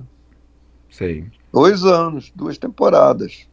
Sei. 0.90 1.26
Dois 1.52 1.84
anos, 1.84 2.32
duas 2.34 2.58
temporadas. 2.58 3.46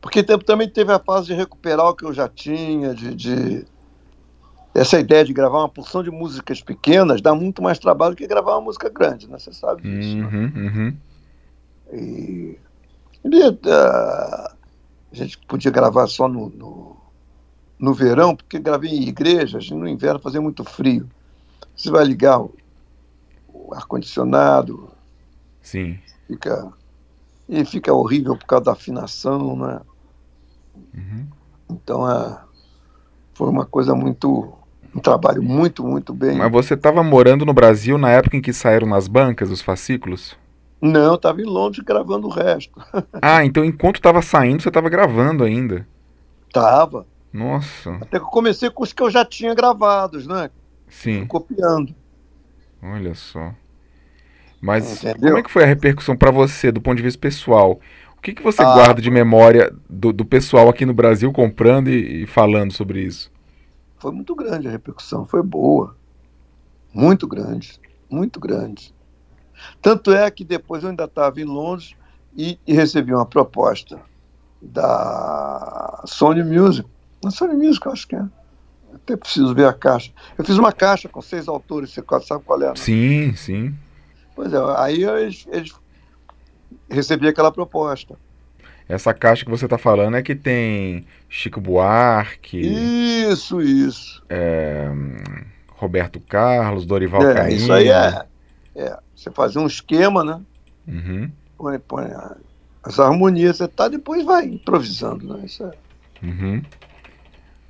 Porque 0.00 0.22
também 0.22 0.68
teve 0.68 0.92
a 0.94 0.98
fase 0.98 1.26
de 1.26 1.34
recuperar 1.34 1.88
o 1.88 1.94
que 1.94 2.06
eu 2.06 2.14
já 2.14 2.26
tinha, 2.26 2.94
de, 2.94 3.14
de 3.14 3.66
essa 4.74 4.98
ideia 4.98 5.24
de 5.24 5.32
gravar 5.32 5.60
uma 5.60 5.68
porção 5.68 6.02
de 6.02 6.10
músicas 6.10 6.60
pequenas 6.60 7.22
dá 7.22 7.32
muito 7.32 7.62
mais 7.62 7.78
trabalho 7.78 8.16
que 8.16 8.26
gravar 8.26 8.56
uma 8.56 8.62
música 8.62 8.88
grande, 8.88 9.30
né? 9.30 9.38
Você 9.38 9.52
sabe 9.52 9.82
disso. 9.82 10.16
Uhum, 10.16 10.48
né? 10.48 10.52
uhum. 10.56 10.96
E, 11.92 12.58
e 13.24 13.48
uh, 13.48 13.54
a 13.70 14.54
gente 15.12 15.38
podia 15.46 15.70
gravar 15.70 16.08
só 16.08 16.26
no, 16.26 16.48
no, 16.50 16.96
no, 17.78 17.94
verão, 17.94 18.34
porque 18.34 18.58
gravei 18.58 18.90
em 18.90 19.08
igrejas, 19.08 19.70
no 19.70 19.86
inverno 19.86 20.18
fazia 20.18 20.40
muito 20.40 20.64
frio. 20.64 21.08
Você 21.76 21.88
vai 21.88 22.04
ligar 22.04 22.40
o, 22.40 22.52
o 23.52 23.72
ar-condicionado. 23.72 24.90
Sim. 25.62 26.00
Fica, 26.26 26.72
e 27.48 27.64
fica 27.64 27.94
horrível 27.94 28.36
por 28.36 28.46
causa 28.46 28.64
da 28.64 28.72
afinação, 28.72 29.56
né? 29.56 29.80
Uhum. 30.92 31.26
Então, 31.70 32.10
é, 32.10 32.40
foi 33.34 33.48
uma 33.48 33.64
coisa 33.64 33.94
muito 33.94 34.63
um 34.94 35.00
trabalho 35.00 35.42
muito, 35.42 35.84
muito 35.84 36.14
bem. 36.14 36.36
Mas 36.36 36.52
você 36.52 36.74
estava 36.74 37.02
morando 37.02 37.44
no 37.44 37.52
Brasil 37.52 37.98
na 37.98 38.10
época 38.10 38.36
em 38.36 38.40
que 38.40 38.52
saíram 38.52 38.86
nas 38.86 39.08
bancas 39.08 39.50
os 39.50 39.60
fascículos? 39.60 40.36
Não, 40.80 41.14
estava 41.14 41.40
em 41.40 41.44
Londres 41.44 41.82
gravando 41.84 42.26
o 42.26 42.30
resto. 42.30 42.80
ah, 43.20 43.44
então 43.44 43.64
enquanto 43.64 43.96
estava 43.96 44.22
saindo, 44.22 44.62
você 44.62 44.68
estava 44.68 44.88
gravando 44.88 45.42
ainda? 45.42 45.86
Tava. 46.52 47.06
Nossa. 47.32 47.94
Até 47.94 48.18
que 48.18 48.24
eu 48.24 48.28
comecei 48.28 48.70
com 48.70 48.82
os 48.84 48.92
que 48.92 49.02
eu 49.02 49.10
já 49.10 49.24
tinha 49.24 49.54
gravados, 49.54 50.26
né? 50.26 50.50
Sim. 50.88 51.26
copiando. 51.26 51.92
Olha 52.80 53.14
só. 53.14 53.52
Mas 54.60 55.02
Entendeu? 55.02 55.30
como 55.30 55.38
é 55.38 55.42
que 55.42 55.50
foi 55.50 55.64
a 55.64 55.66
repercussão 55.66 56.16
para 56.16 56.30
você, 56.30 56.70
do 56.70 56.80
ponto 56.80 56.96
de 56.96 57.02
vista 57.02 57.18
pessoal? 57.18 57.80
O 58.16 58.20
que, 58.20 58.32
que 58.32 58.42
você 58.42 58.62
ah, 58.62 58.72
guarda 58.72 59.02
de 59.02 59.10
memória 59.10 59.74
do, 59.90 60.12
do 60.12 60.24
pessoal 60.24 60.68
aqui 60.68 60.86
no 60.86 60.94
Brasil 60.94 61.32
comprando 61.32 61.88
e, 61.88 62.22
e 62.22 62.26
falando 62.26 62.72
sobre 62.72 63.00
isso? 63.02 63.33
Foi 63.98 64.12
muito 64.12 64.34
grande 64.34 64.68
a 64.68 64.70
repercussão, 64.70 65.24
foi 65.24 65.42
boa. 65.42 65.96
Muito 66.92 67.26
grande, 67.26 67.80
muito 68.08 68.38
grande. 68.38 68.94
Tanto 69.80 70.12
é 70.12 70.30
que 70.30 70.44
depois 70.44 70.82
eu 70.82 70.90
ainda 70.90 71.04
estava 71.04 71.40
em 71.40 71.44
Londres 71.44 71.94
e, 72.36 72.58
e, 72.66 72.72
recebi 72.72 73.14
uma 73.14 73.26
proposta 73.26 74.00
da 74.60 76.02
Sony 76.06 76.42
Music. 76.42 76.88
A 77.24 77.30
Sony 77.30 77.54
Music, 77.54 77.86
eu 77.86 77.92
acho 77.92 78.08
que 78.08 78.16
é. 78.16 78.24
até 78.94 79.16
preciso 79.16 79.54
ver 79.54 79.66
a 79.66 79.72
caixa. 79.72 80.12
Eu 80.36 80.44
fiz 80.44 80.58
uma 80.58 80.72
caixa 80.72 81.08
com 81.08 81.20
seis 81.20 81.48
autores, 81.48 81.90
você 81.90 82.02
sabe 82.22 82.44
qual 82.44 82.60
é? 82.62 82.68
Né? 82.68 82.76
Sim, 82.76 83.34
sim. 83.36 83.74
Pois 84.34 84.52
é, 84.52 84.58
aí 84.76 85.04
eles, 85.04 85.46
eles 85.50 85.72
recebi 86.88 87.28
aquela 87.28 87.52
proposta. 87.52 88.16
Essa 88.88 89.14
caixa 89.14 89.44
que 89.44 89.50
você 89.50 89.64
está 89.64 89.78
falando 89.78 90.16
é 90.16 90.22
que 90.22 90.34
tem 90.34 91.06
Chico 91.28 91.60
Buarque. 91.60 92.60
Isso, 92.60 93.62
isso. 93.62 94.22
É, 94.28 94.90
Roberto 95.68 96.20
Carlos, 96.20 96.84
Dorival 96.84 97.22
é, 97.22 97.34
Caymmi. 97.34 97.56
Isso 97.56 97.72
aí 97.72 97.88
é, 97.88 98.26
é. 98.74 98.98
Você 99.14 99.30
fazer 99.30 99.58
um 99.58 99.66
esquema, 99.66 100.22
né? 100.22 100.40
Uhum. 100.86 101.30
Põe, 101.56 101.78
põe 101.78 102.04
as 102.82 103.00
harmonias, 103.00 103.56
você 103.56 103.66
tá, 103.66 103.88
depois 103.88 104.24
vai 104.24 104.44
improvisando, 104.44 105.34
né? 105.34 105.46
Isso 105.46 105.64
é, 105.64 105.72
uhum. 106.22 106.62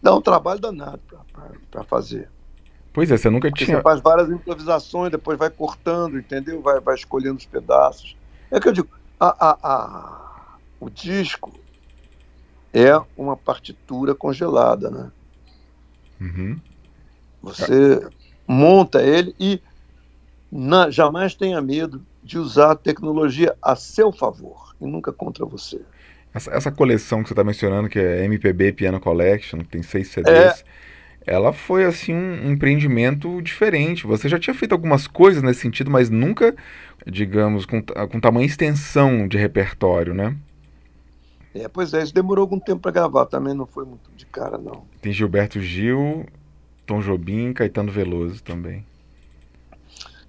Dá 0.03 0.15
um 0.15 0.21
trabalho 0.21 0.61
danado 0.61 1.01
para 1.71 1.85
fazer. 1.85 2.29
Pois 2.93 3.11
é, 3.11 3.17
você 3.17 3.31
nunca 3.31 3.49
Porque 3.49 3.65
tinha. 3.65 3.79
Você 3.79 3.83
faz 3.83 4.01
várias 4.01 4.29
improvisações, 4.31 5.11
depois 5.11 5.39
vai 5.39 5.51
cortando, 5.51 6.19
entendeu? 6.19 6.61
Vai, 6.61 6.81
vai 6.81 6.95
escolhendo 6.95 7.39
os 7.39 7.47
pedaços. 7.47 8.17
É 8.51 8.61
que 8.61 8.69
eu 8.69 8.73
digo, 8.73 8.89
a, 9.19 9.29
a, 9.29 9.59
a, 9.63 10.24
o 10.81 10.91
disco 10.91 11.53
é 12.73 13.01
uma 13.17 13.37
partitura 13.37 14.15
congelada, 14.15 14.91
né? 14.91 15.11
Uhum. 16.21 16.61
Você 17.43 18.07
monta 18.47 19.03
ele 19.03 19.35
e 19.39 19.61
na, 20.51 20.91
jamais 20.91 21.35
tenha 21.35 21.61
medo 21.61 22.05
de 22.23 22.39
usar 22.39 22.73
a 22.73 22.77
tecnologia 22.77 23.55
a 23.63 23.77
seu 23.77 24.11
favor 24.11 24.75
e 24.81 24.87
nunca 24.87 25.13
contra 25.13 25.45
você. 25.45 25.81
Essa, 26.33 26.51
essa 26.53 26.73
coleção 26.73 27.23
que 27.23 27.29
você 27.29 27.33
está 27.33 27.45
mencionando, 27.45 27.89
que 27.89 27.99
é 27.99 28.25
MPB 28.25 28.73
Piano 28.73 28.99
Collection, 28.99 29.59
que 29.61 29.69
tem 29.69 29.83
seis 29.83 30.09
CDs, 30.09 30.65
é. 31.27 31.35
ela 31.35 31.53
foi 31.53 31.85
assim 31.85 32.13
um 32.13 32.51
empreendimento 32.51 33.41
diferente. 33.41 34.07
Você 34.07 34.29
já 34.29 34.39
tinha 34.39 34.55
feito 34.55 34.73
algumas 34.73 35.07
coisas 35.07 35.43
nesse 35.43 35.61
sentido, 35.61 35.91
mas 35.91 36.11
nunca, 36.11 36.55
digamos, 37.07 37.67
com, 37.67 37.81
com 37.83 38.21
tamanha 38.21 38.47
extensão 38.47 39.29
de 39.29 39.39
repertório, 39.39 40.13
né? 40.13 40.35
É, 41.55 41.69
pois 41.69 41.95
é, 41.95 42.03
isso 42.03 42.13
demorou 42.13 42.43
algum 42.43 42.59
tempo 42.59 42.81
para 42.83 42.91
gravar, 42.91 43.27
também 43.27 43.55
não 43.55 43.65
foi 43.65 43.85
muito 43.85 44.11
de 44.17 44.27
cara, 44.27 44.59
não. 44.59 44.83
Tem 45.01 45.13
Gilberto 45.13 45.61
Gil, 45.61 46.27
Tom 46.85 47.01
Jobim, 47.01 47.53
Caetano 47.53 47.93
Veloso 47.93 48.43
também. 48.43 48.85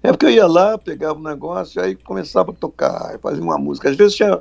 É 0.02 0.12
porque 0.12 0.26
eu 0.26 0.30
ia 0.30 0.46
lá, 0.46 0.78
pegava 0.78 1.18
um 1.18 1.22
negócio, 1.22 1.82
aí 1.82 1.96
começava 1.96 2.52
a 2.52 2.54
tocar, 2.54 3.18
fazia 3.18 3.42
uma 3.42 3.58
música. 3.58 3.90
Às 3.90 3.96
vezes 3.96 4.14
tinha. 4.14 4.40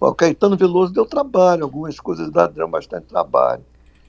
O 0.00 0.14
Caetano 0.14 0.56
Veloso 0.56 0.92
deu 0.92 1.04
trabalho, 1.04 1.64
algumas 1.64 2.00
coisas 2.00 2.30
deram 2.30 2.70
bastante 2.70 3.06
trabalho. 3.06 3.62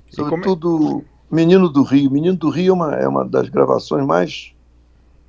Sobretudo 0.10 1.04
é? 1.32 1.36
Menino 1.36 1.70
do 1.70 1.84
Rio. 1.84 2.10
Menino 2.10 2.38
do 2.38 2.50
Rio 2.50 2.72
é 2.72 2.74
uma, 2.74 2.96
é 2.96 3.08
uma 3.08 3.26
das 3.26 3.50
gravações 3.50 4.06
mais, 4.06 4.54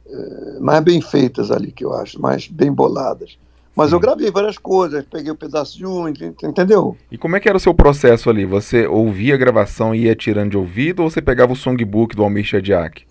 é, 0.07 0.59
mais 0.61 0.85
bem 0.85 1.01
feitas 1.01 1.51
ali, 1.51 1.73
que 1.73 1.85
eu 1.85 1.93
acho, 1.93 2.21
mais 2.21 2.47
bem 2.47 2.73
boladas. 2.73 3.37
Mas 3.77 3.93
eu 3.93 4.01
gravei 4.01 4.31
várias 4.31 4.57
coisas, 4.57 5.05
peguei 5.05 5.31
um 5.31 5.37
pedaço 5.37 5.77
de 5.77 5.85
um, 5.85 6.09
entendeu? 6.09 6.97
E 7.13 7.19
como 7.19 7.37
é 7.37 7.41
que 7.41 7.47
era 7.47 7.59
o 7.59 7.61
seu 7.61 7.75
processo 7.75 8.31
ali? 8.31 8.47
Você 8.47 8.87
ouvia 8.87 9.35
a 9.35 9.37
gravação 9.37 9.95
e 9.95 10.05
ia 10.05 10.17
tirando 10.17 10.53
de 10.53 10.57
ouvido 10.57 11.03
ou 11.03 11.11
você 11.11 11.21
pegava 11.21 11.53
o 11.53 11.57
songbook 11.57 12.17
do 12.17 12.25
Almir 12.25 12.45
Shadiak? 12.45 13.05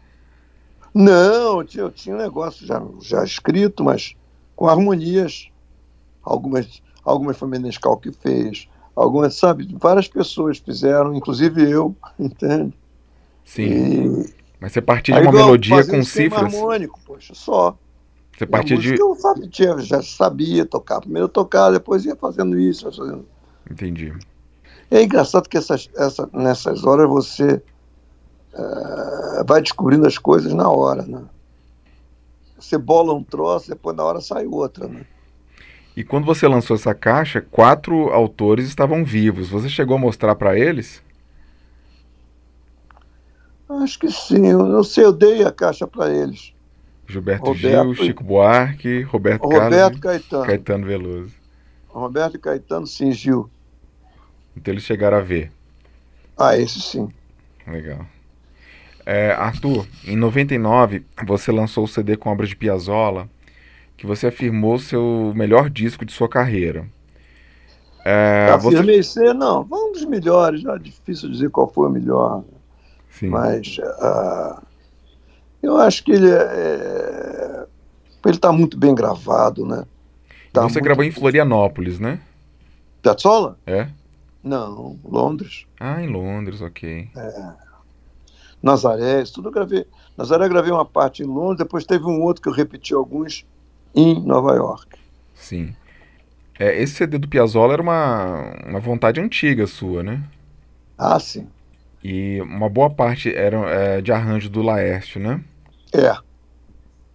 Não, 0.92 1.60
eu 1.60 1.64
tinha, 1.66 1.84
eu 1.84 1.92
tinha 1.92 2.16
um 2.16 2.18
negócio 2.18 2.66
já, 2.66 2.82
já 3.00 3.24
escrito, 3.24 3.84
mas 3.84 4.16
com 4.56 4.68
harmonias. 4.68 5.50
Algumas, 6.24 6.82
algumas 7.04 7.38
foi 7.38 7.48
Menescal 7.48 7.98
que 7.98 8.12
fez, 8.12 8.68
algumas, 8.96 9.36
sabe, 9.36 9.68
várias 9.80 10.08
pessoas 10.08 10.58
fizeram, 10.58 11.14
inclusive 11.14 11.70
eu, 11.70 11.96
entende? 12.18 12.74
Sim. 13.44 14.22
E... 14.22 14.34
Mas 14.60 14.72
você 14.72 14.82
partia 14.82 15.14
de 15.14 15.22
uma 15.22 15.32
melodia 15.32 15.86
com 15.86 16.04
cifras? 16.04 16.56
harmônico, 16.56 17.00
poxa, 17.06 17.36
só. 17.36 17.78
Você 18.38 18.46
partia 18.46 18.78
de. 18.78 19.00
Eu 19.00 19.16
sabia, 19.16 19.78
já 19.80 20.02
sabia 20.02 20.66
tocar. 20.66 21.00
Primeiro 21.00 21.26
eu 21.26 21.30
tocava, 21.30 21.74
depois 21.74 22.06
ia 22.06 22.16
fazendo 22.16 22.60
isso. 22.60 22.92
Fazendo... 22.92 23.26
Entendi. 23.70 24.14
É 24.92 25.02
engraçado 25.02 25.48
que 25.48 25.58
essas, 25.58 25.90
essa, 25.96 26.30
nessas 26.34 26.84
horas 26.84 27.08
você 27.08 27.62
uh, 28.54 29.46
vai 29.48 29.62
descobrindo 29.62 30.06
as 30.06 30.18
coisas 30.18 30.54
na 30.54 30.70
hora, 30.70 31.04
né? 31.04 31.24
Você 32.60 32.78
bola 32.78 33.14
um 33.14 33.24
troço, 33.24 33.70
depois 33.70 33.96
na 33.96 34.04
hora 34.04 34.22
sai 34.22 34.46
outra, 34.46 34.88
né? 34.88 35.06
E 35.96 36.04
quando 36.04 36.26
você 36.26 36.46
lançou 36.46 36.76
essa 36.76 36.94
caixa, 36.94 37.40
quatro 37.40 38.10
autores 38.10 38.68
estavam 38.68 39.06
vivos. 39.06 39.50
Você 39.50 39.70
chegou 39.70 39.96
a 39.96 40.00
mostrar 40.00 40.36
para 40.36 40.58
eles? 40.60 41.02
Acho 43.70 43.98
que 44.00 44.12
sim. 44.12 44.48
Eu 44.48 44.66
não 44.66 44.84
sei, 44.84 45.06
eu 45.06 45.14
dei 45.14 45.44
a 45.44 45.52
caixa 45.52 45.88
para 45.88 46.14
eles. 46.14 46.55
Gilberto 47.08 47.46
Roberto, 47.46 47.94
Gil, 47.94 48.06
Chico 48.06 48.24
Buarque, 48.24 49.02
Roberto, 49.04 49.44
Roberto 49.44 49.72
Carlos 49.72 50.00
Caetano. 50.00 50.46
Caetano 50.46 50.86
Veloso. 50.86 51.34
Roberto 51.88 52.40
Caetano, 52.40 52.88
sim, 52.88 53.12
Gil. 53.12 53.50
Então 54.58 54.74
eles 54.74 54.84
chegaram 54.84 55.18
a 55.18 55.22
ver. 55.22 55.52
Ah, 56.38 56.58
esse 56.58 56.82
sim. 56.82 57.10
Legal. 57.68 58.06
É, 59.06 59.32
Arthur, 59.32 59.86
em 60.06 60.16
99 60.16 61.06
você 61.26 61.52
lançou 61.52 61.84
o 61.84 61.88
CD 61.88 62.18
com 62.18 62.30
obras 62.30 62.50
de 62.50 62.56
Piazzolla, 62.56 63.30
que 63.96 64.06
você 64.06 64.28
afirmou 64.28 64.80
ser 64.80 64.98
o 64.98 65.32
melhor 65.36 65.70
disco 65.70 66.04
de 66.04 66.12
sua 66.12 66.28
carreira. 66.28 66.88
É, 68.04 68.50
Afirmei 68.52 69.02
você... 69.02 69.20
ser, 69.22 69.34
não, 69.34 69.66
foi 69.66 69.80
um 69.80 69.92
dos 69.92 70.06
melhores, 70.06 70.62
já 70.62 70.76
é 70.76 70.80
difícil 70.80 71.30
dizer 71.30 71.50
qual 71.50 71.72
foi 71.72 71.88
o 71.88 71.92
melhor. 71.92 72.44
Sim. 73.10 73.30
Mas 73.30 73.78
uh, 73.78 74.62
eu 75.66 75.78
acho 75.78 76.04
que 76.04 76.12
ele 76.12 76.30
é, 76.30 76.36
é 76.36 77.66
ele 78.26 78.36
está 78.36 78.52
muito 78.52 78.78
bem 78.78 78.96
gravado, 78.96 79.66
né? 79.66 79.86
Tá 80.52 80.64
você 80.64 80.82
gravou 80.82 81.04
em 81.04 81.12
Florianópolis, 81.12 82.00
né? 82.00 82.20
Piazzolla? 83.02 83.58
É? 83.68 83.88
Não, 84.44 84.98
Londres. 85.04 85.66
Ah, 85.80 86.02
em 86.02 86.08
Londres, 86.08 86.62
ok. 86.62 87.10
É. 87.16 87.54
Nazaré, 88.64 89.22
isso 89.22 89.34
tudo 89.34 89.50
eu 89.50 89.54
gravei. 89.54 89.86
Nazaré 90.18 90.46
eu 90.46 90.50
gravei 90.50 90.72
uma 90.72 90.86
parte 90.86 91.22
em 91.22 91.26
Londres, 91.26 91.60
depois 91.60 91.86
teve 91.86 92.06
um 92.06 92.22
outro 92.22 92.42
que 92.42 92.50
eu 92.50 92.54
repeti 92.54 92.94
alguns 92.94 93.46
em 93.94 94.20
Nova 94.22 94.56
York. 94.56 94.98
Sim. 95.36 95.76
É, 96.58 96.82
esse 96.82 96.96
CD 96.96 97.18
do 97.18 97.28
Piazzolla 97.28 97.74
era 97.74 97.82
uma, 97.82 98.54
uma 98.66 98.80
vontade 98.80 99.20
antiga 99.20 99.68
sua, 99.68 100.02
né? 100.02 100.24
Ah, 100.98 101.20
sim. 101.20 101.48
E 102.04 102.42
uma 102.42 102.70
boa 102.70 102.90
parte 102.90 103.34
era 103.36 103.58
é, 103.70 104.02
de 104.02 104.12
arranjo 104.12 104.50
do 104.50 104.62
Laércio, 104.62 105.20
né? 105.20 105.42
É. 105.96 106.18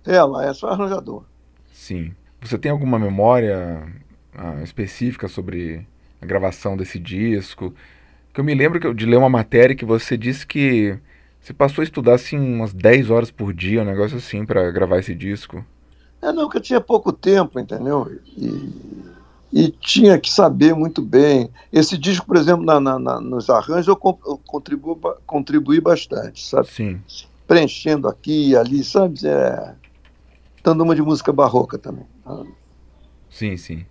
É, 0.06 0.22
Laércio 0.22 0.68
é 0.68 0.72
arranjador. 0.72 1.24
Sim. 1.72 2.14
Você 2.40 2.56
tem 2.56 2.70
alguma 2.70 2.98
memória 2.98 3.86
ah, 4.34 4.62
específica 4.62 5.28
sobre 5.28 5.86
a 6.20 6.26
gravação 6.26 6.76
desse 6.76 6.98
disco? 6.98 7.74
Que 8.32 8.40
eu 8.40 8.44
me 8.44 8.54
lembro 8.54 8.94
de 8.94 9.06
ler 9.06 9.16
uma 9.16 9.28
matéria 9.28 9.76
que 9.76 9.84
você 9.84 10.16
disse 10.16 10.46
que 10.46 10.98
você 11.40 11.52
passou 11.52 11.82
a 11.82 11.84
estudar 11.84 12.14
assim 12.14 12.38
umas 12.38 12.72
10 12.72 13.10
horas 13.10 13.30
por 13.30 13.52
dia, 13.52 13.82
um 13.82 13.84
negócio 13.84 14.16
assim, 14.16 14.44
para 14.44 14.70
gravar 14.70 14.98
esse 14.98 15.14
disco. 15.14 15.64
É, 16.22 16.32
não, 16.32 16.48
que 16.48 16.58
eu 16.58 16.60
tinha 16.60 16.80
pouco 16.80 17.12
tempo, 17.12 17.58
entendeu? 17.58 18.10
E, 18.36 18.72
e 19.52 19.68
tinha 19.68 20.18
que 20.18 20.30
saber 20.30 20.74
muito 20.74 21.00
bem. 21.00 21.50
Esse 21.72 21.96
disco, 21.96 22.26
por 22.26 22.36
exemplo, 22.36 22.64
na, 22.64 22.78
na, 22.78 22.98
na, 22.98 23.20
nos 23.20 23.48
arranjos, 23.48 23.88
eu, 23.88 23.98
eu 24.26 24.38
contribuo, 24.46 24.96
contribuí 25.26 25.80
bastante, 25.80 26.46
sabe? 26.46 26.68
Sim. 26.68 27.00
Preenchendo 27.50 28.06
aqui 28.06 28.50
e 28.50 28.56
ali, 28.56 28.84
sabe? 28.84 29.26
É, 29.26 29.74
dando 30.62 30.84
uma 30.84 30.94
de 30.94 31.02
música 31.02 31.32
barroca 31.32 31.76
também. 31.76 32.06
Sim, 33.28 33.56
sim. 33.56 33.84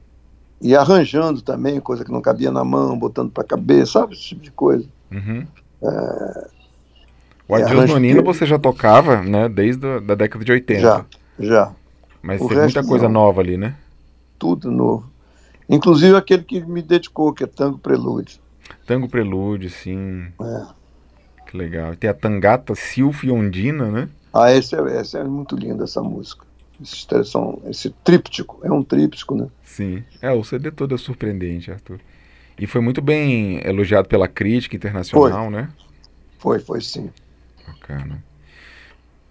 E 0.61 0.73
arranjando 0.77 1.41
também, 1.41 1.81
coisa 1.81 2.05
que 2.05 2.11
não 2.11 2.21
cabia 2.21 2.51
na 2.51 2.63
mão, 2.63 2.97
botando 2.97 3.31
para 3.31 3.43
a 3.43 3.47
cabeça, 3.47 3.99
sabe? 3.99 4.13
Esse 4.13 4.29
tipo 4.29 4.41
de 4.41 4.51
coisa. 4.51 4.87
Uhum. 5.11 5.45
É, 5.83 6.47
o 7.49 7.55
Adios 7.55 7.89
Nonino 7.89 8.23
você 8.23 8.45
já 8.45 8.57
tocava, 8.57 9.21
né? 9.23 9.49
Desde 9.49 9.85
a 9.85 9.99
da 9.99 10.15
década 10.15 10.45
de 10.45 10.53
80. 10.53 10.79
Já, 10.79 11.05
já. 11.37 11.73
Mas 12.21 12.39
o 12.39 12.47
tem 12.47 12.59
muita 12.59 12.81
coisa 12.81 13.09
não. 13.09 13.13
nova 13.23 13.41
ali, 13.41 13.57
né? 13.57 13.75
Tudo 14.37 14.71
novo. 14.71 15.11
Inclusive 15.67 16.15
aquele 16.15 16.43
que 16.45 16.61
me 16.61 16.81
dedicou, 16.81 17.33
que 17.33 17.43
é 17.43 17.47
Tango 17.47 17.77
Prelúdio. 17.77 18.39
Tango 18.85 19.09
Prelúdio, 19.09 19.69
sim. 19.69 20.27
É. 20.41 20.78
Que 21.49 21.57
legal. 21.57 21.95
Tem 21.95 22.07
a 22.07 22.13
Tangata 22.13 22.75
Silfo 22.75 23.25
e 23.25 23.31
Ondina, 23.31 23.89
né? 23.89 24.07
Ah, 24.31 24.53
esse 24.53 24.75
é, 24.75 25.01
esse 25.01 25.17
é 25.17 25.23
muito 25.23 25.55
lindo, 25.55 25.83
essa 25.83 25.99
música. 25.99 26.45
Esse, 26.79 27.07
são, 27.25 27.59
esse 27.65 27.89
tríptico, 27.89 28.59
é 28.63 28.71
um 28.71 28.83
tríptico, 28.83 29.35
né? 29.35 29.47
Sim. 29.63 30.03
É, 30.21 30.31
o 30.31 30.43
CD 30.43 30.69
todo 30.69 30.93
é 30.93 30.97
surpreendente, 30.99 31.71
Arthur. 31.71 31.99
E 32.55 32.67
foi 32.67 32.81
muito 32.81 33.01
bem 33.01 33.59
elogiado 33.67 34.07
pela 34.07 34.27
crítica 34.27 34.75
internacional, 34.75 35.45
foi. 35.45 35.49
né? 35.49 35.69
Foi, 36.37 36.59
foi 36.59 36.81
sim. 36.81 37.09
Bacana. 37.65 38.23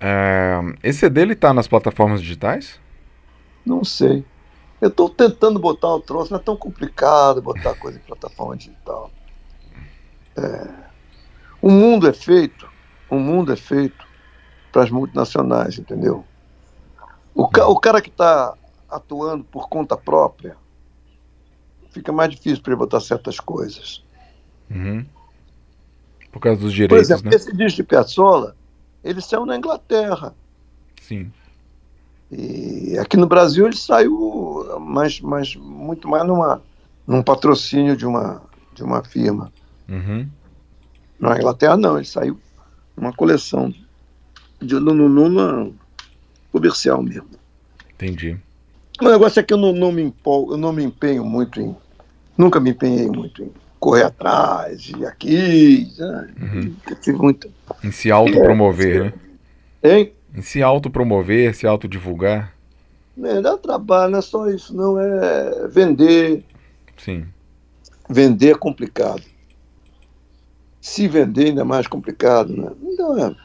É, 0.01 0.59
esse 0.83 0.99
CD 0.99 1.21
ele 1.21 1.37
tá 1.37 1.55
nas 1.55 1.69
plataformas 1.69 2.21
digitais? 2.21 2.81
Não 3.65 3.85
sei. 3.85 4.25
Eu 4.81 4.89
estou 4.89 5.09
tentando 5.09 5.61
botar 5.61 5.95
o 5.95 6.01
troço, 6.01 6.33
não 6.33 6.41
é 6.41 6.43
tão 6.43 6.57
complicado 6.57 7.41
botar 7.41 7.77
coisa 7.77 7.97
em 7.97 8.03
plataforma 8.03 8.57
digital. 8.57 9.09
É, 10.37 10.88
o 11.61 11.71
mundo 11.71 12.09
é 12.09 12.13
feito 12.13 12.69
o 13.09 13.19
mundo 13.19 13.53
é 13.53 13.57
feito 13.57 14.07
para 14.71 14.83
as 14.83 14.91
multinacionais, 14.91 15.79
entendeu? 15.79 16.25
O, 17.35 17.49
ca 17.49 17.67
o 17.67 17.79
cara 17.79 18.01
que 18.01 18.11
está 18.11 18.55
atuando 18.89 19.45
por 19.45 19.69
conta 19.69 19.97
própria, 19.97 20.57
fica 21.91 22.13
mais 22.13 22.31
difícil 22.31 22.63
para 22.63 22.73
ele 22.73 22.79
botar 22.79 23.01
certas 23.01 23.41
coisas. 23.41 24.05
Uhum. 24.71 25.05
Por 26.31 26.41
causa 26.41 26.61
dos 26.61 26.73
direitos, 26.73 26.97
Por 26.97 27.01
exemplo, 27.01 27.31
né? 27.31 27.37
esse 27.37 27.55
disco 27.57 27.77
de 27.77 27.83
Piazzolla, 27.85 28.55
ele 29.03 29.21
saiu 29.21 29.47
na 29.47 29.57
Inglaterra. 29.57 30.35
Sim. 31.01 31.33
E 32.31 32.99
aqui 32.99 33.17
no 33.17 33.27
Brasil 33.27 33.67
ele 33.67 33.77
saiu 33.77 34.79
mais, 34.79 35.21
mais, 35.21 35.57
muito 35.57 36.07
mais 36.07 36.27
numa, 36.27 36.63
num 37.07 37.23
patrocínio 37.23 37.97
de 37.97 38.07
uma, 38.07 38.43
de 38.75 38.83
uma 38.83 39.03
firma. 39.03 39.51
Uhum. 39.89 40.29
Na 41.19 41.37
Inglaterra 41.37 41.77
não, 41.77 41.97
ele 41.97 42.07
saiu 42.07 42.39
numa 42.97 43.13
coleção 43.13 43.73
de 44.61 44.75
numa, 44.79 45.71
comercial 46.53 47.03
mesmo. 47.03 47.29
Entendi. 47.95 48.39
O 49.01 49.09
negócio 49.09 49.41
é 49.41 49.43
que 49.43 49.53
eu 49.53 49.59
não, 49.59 49.73
não 49.73 49.93
me 49.93 50.03
empolgo, 50.03 50.53
eu 50.53 50.57
não 50.57 50.73
me 50.73 50.85
empenho 50.85 51.25
muito 51.25 51.61
em. 51.61 51.75
Nunca 52.37 52.61
me 52.61 52.71
empenhei 52.71 53.09
muito 53.09 53.43
em 53.43 53.53
correr 53.79 54.05
atrás 54.05 54.91
e 54.97 55.05
aqui. 55.07 55.93
Né? 55.99 56.29
Uhum. 56.41 56.77
Eu 56.89 56.97
tive 56.97 57.19
muito. 57.19 57.51
Em 57.83 57.91
se 57.91 58.11
autopromover, 58.11 59.05
né? 59.05 59.13
Hein? 59.83 60.13
Em 60.35 60.43
se 60.43 60.63
autopromover, 60.63 61.55
se 61.55 61.67
autodivulgar. 61.67 62.55
É, 63.23 63.41
dá 63.41 63.57
trabalho, 63.57 64.13
não 64.13 64.19
é 64.19 64.23
só 64.23 64.49
isso, 64.49 64.75
não. 64.75 64.99
É 65.01 65.69
vender. 65.69 66.45
Sim. 66.97 67.27
Vender 68.09 68.53
é 68.53 68.59
complicado. 68.59 69.23
Se 70.89 71.07
vender 71.07 71.49
ainda 71.49 71.61
é 71.61 71.65
mais 71.65 71.87
complicado, 71.87 72.57
né? 72.57 72.73
Então 72.83 73.19
é. 73.19 73.37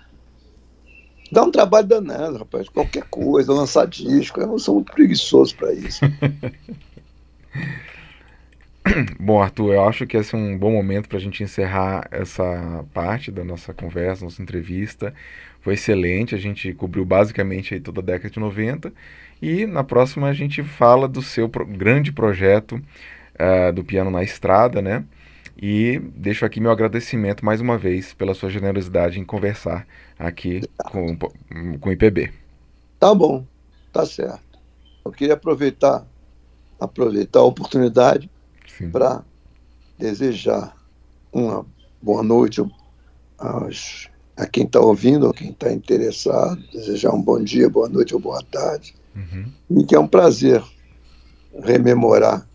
Dá 1.29 1.43
um 1.43 1.51
trabalho 1.51 1.85
danado, 1.85 2.37
rapaz. 2.37 2.69
Qualquer 2.69 3.03
coisa, 3.03 3.51
lançar 3.51 3.85
disco. 3.85 4.39
Eu 4.39 4.57
sou 4.57 4.75
muito 4.75 4.93
preguiçoso 4.93 5.53
para 5.57 5.73
isso. 5.73 5.99
Bom, 9.19 9.41
Arthur, 9.41 9.73
eu 9.73 9.83
acho 9.83 10.07
que 10.07 10.15
esse 10.15 10.33
é 10.33 10.37
um 10.37 10.57
bom 10.57 10.71
momento 10.71 11.09
para 11.09 11.17
a 11.17 11.21
gente 11.21 11.43
encerrar 11.43 12.07
essa 12.11 12.85
parte 12.93 13.29
da 13.29 13.43
nossa 13.43 13.73
conversa, 13.73 14.23
nossa 14.23 14.41
entrevista. 14.41 15.13
Foi 15.59 15.73
excelente, 15.73 16.33
a 16.33 16.37
gente 16.37 16.73
cobriu 16.73 17.03
basicamente 17.03 17.77
toda 17.81 17.99
a 17.99 18.03
década 18.03 18.29
de 18.29 18.39
90 18.39 18.93
e 19.41 19.65
na 19.65 19.83
próxima 19.83 20.29
a 20.29 20.33
gente 20.33 20.63
fala 20.63 21.09
do 21.09 21.21
seu 21.21 21.49
grande 21.49 22.13
projeto 22.13 22.75
uh, 22.75 23.73
do 23.73 23.83
Piano 23.83 24.09
na 24.09 24.23
Estrada, 24.23 24.81
né? 24.81 25.03
E 25.55 25.99
deixo 26.15 26.45
aqui 26.45 26.59
meu 26.59 26.71
agradecimento 26.71 27.45
mais 27.45 27.61
uma 27.61 27.77
vez 27.77 28.13
pela 28.13 28.33
sua 28.33 28.49
generosidade 28.49 29.19
em 29.19 29.23
conversar 29.23 29.87
aqui 30.17 30.61
com, 30.85 31.15
com 31.17 31.89
o 31.89 31.91
IPB. 31.91 32.33
Tá 32.99 33.13
bom, 33.13 33.45
tá 33.91 34.05
certo. 34.05 34.59
Eu 35.05 35.11
queria 35.11 35.35
aproveitar, 35.35 36.05
aproveitar 36.79 37.39
a 37.39 37.43
oportunidade 37.43 38.29
para 38.91 39.23
desejar 39.97 40.75
uma 41.31 41.65
boa 42.01 42.23
noite 42.23 42.63
aos, 43.37 44.09
a 44.35 44.47
quem 44.47 44.65
está 44.65 44.79
ouvindo, 44.79 45.27
ou 45.27 45.33
quem 45.33 45.51
está 45.51 45.71
interessado, 45.71 46.61
desejar 46.71 47.11
um 47.13 47.21
bom 47.21 47.41
dia, 47.43 47.69
boa 47.69 47.89
noite 47.89 48.13
ou 48.13 48.19
boa 48.19 48.41
tarde. 48.43 48.95
Uhum. 49.15 49.51
E 49.81 49.85
que 49.85 49.95
é 49.95 49.99
um 49.99 50.07
prazer 50.07 50.63
rememorar. 51.61 52.47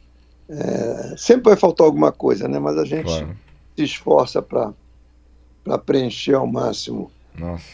É, 0.48 1.14
sempre 1.16 1.50
vai 1.50 1.56
faltar 1.56 1.84
alguma 1.86 2.10
coisa, 2.10 2.48
né? 2.48 2.58
mas 2.58 2.76
a 2.78 2.84
gente 2.84 3.04
Claro. 3.04 3.36
se 3.76 3.84
esforça 3.84 4.40
para 4.40 4.72
preencher 5.84 6.34
ao 6.34 6.46
máximo 6.46 7.10
Nossa. 7.36 7.64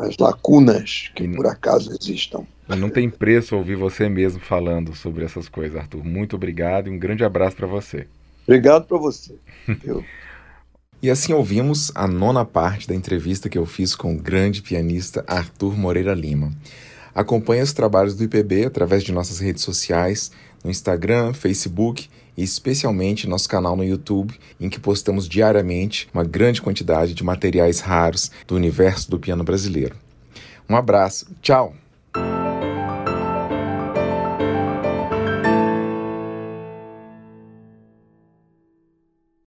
as 0.00 0.16
lacunas 0.16 1.10
que 1.14 1.24
E- 1.24 1.36
por 1.36 1.46
acaso 1.46 1.90
existam. 1.98 2.44
Não 2.66 2.88
tem 2.88 3.10
preço 3.10 3.54
ouvir 3.56 3.76
você 3.76 4.08
mesmo 4.08 4.40
falando 4.40 4.94
sobre 4.96 5.22
essas 5.24 5.50
coisas, 5.50 5.78
Arthur. 5.78 6.02
Muito 6.02 6.34
obrigado 6.36 6.88
e 6.88 6.90
um 6.90 6.98
grande 6.98 7.22
abraço 7.22 7.54
para 7.56 7.66
você. 7.66 8.06
Obrigado 8.46 8.86
para 8.86 8.96
você. 8.98 9.34
E 11.02 11.10
assim 11.10 11.34
ouvimos 11.34 11.92
a 11.94 12.06
nona 12.06 12.46
parte 12.46 12.88
da 12.88 12.94
entrevista 12.94 13.46
que 13.50 13.58
eu 13.58 13.66
fiz 13.66 13.94
com 13.94 14.14
o 14.14 14.18
grande 14.18 14.62
pianista 14.62 15.22
Arthur 15.26 15.76
Moreira 15.76 16.14
Lima. 16.14 16.50
Acompanhe 17.14 17.60
os 17.60 17.74
trabalhos 17.74 18.14
do 18.14 18.24
IPB 18.24 18.64
através 18.64 19.04
de 19.04 19.12
nossas 19.12 19.38
redes 19.38 19.62
sociais, 19.62 20.32
no 20.64 20.70
Instagram, 20.70 21.34
Facebook 21.34 22.08
e 22.36 22.42
especialmente 22.42 23.28
nosso 23.28 23.48
canal 23.48 23.76
no 23.76 23.84
YouTube, 23.84 24.34
em 24.58 24.68
que 24.68 24.80
postamos 24.80 25.28
diariamente 25.28 26.08
uma 26.12 26.24
grande 26.24 26.60
quantidade 26.60 27.14
de 27.14 27.22
materiais 27.22 27.80
raros 27.80 28.30
do 28.48 28.56
universo 28.56 29.10
do 29.10 29.18
piano 29.18 29.44
brasileiro. 29.44 29.94
Um 30.68 30.74
abraço, 30.74 31.26
tchau! 31.42 31.83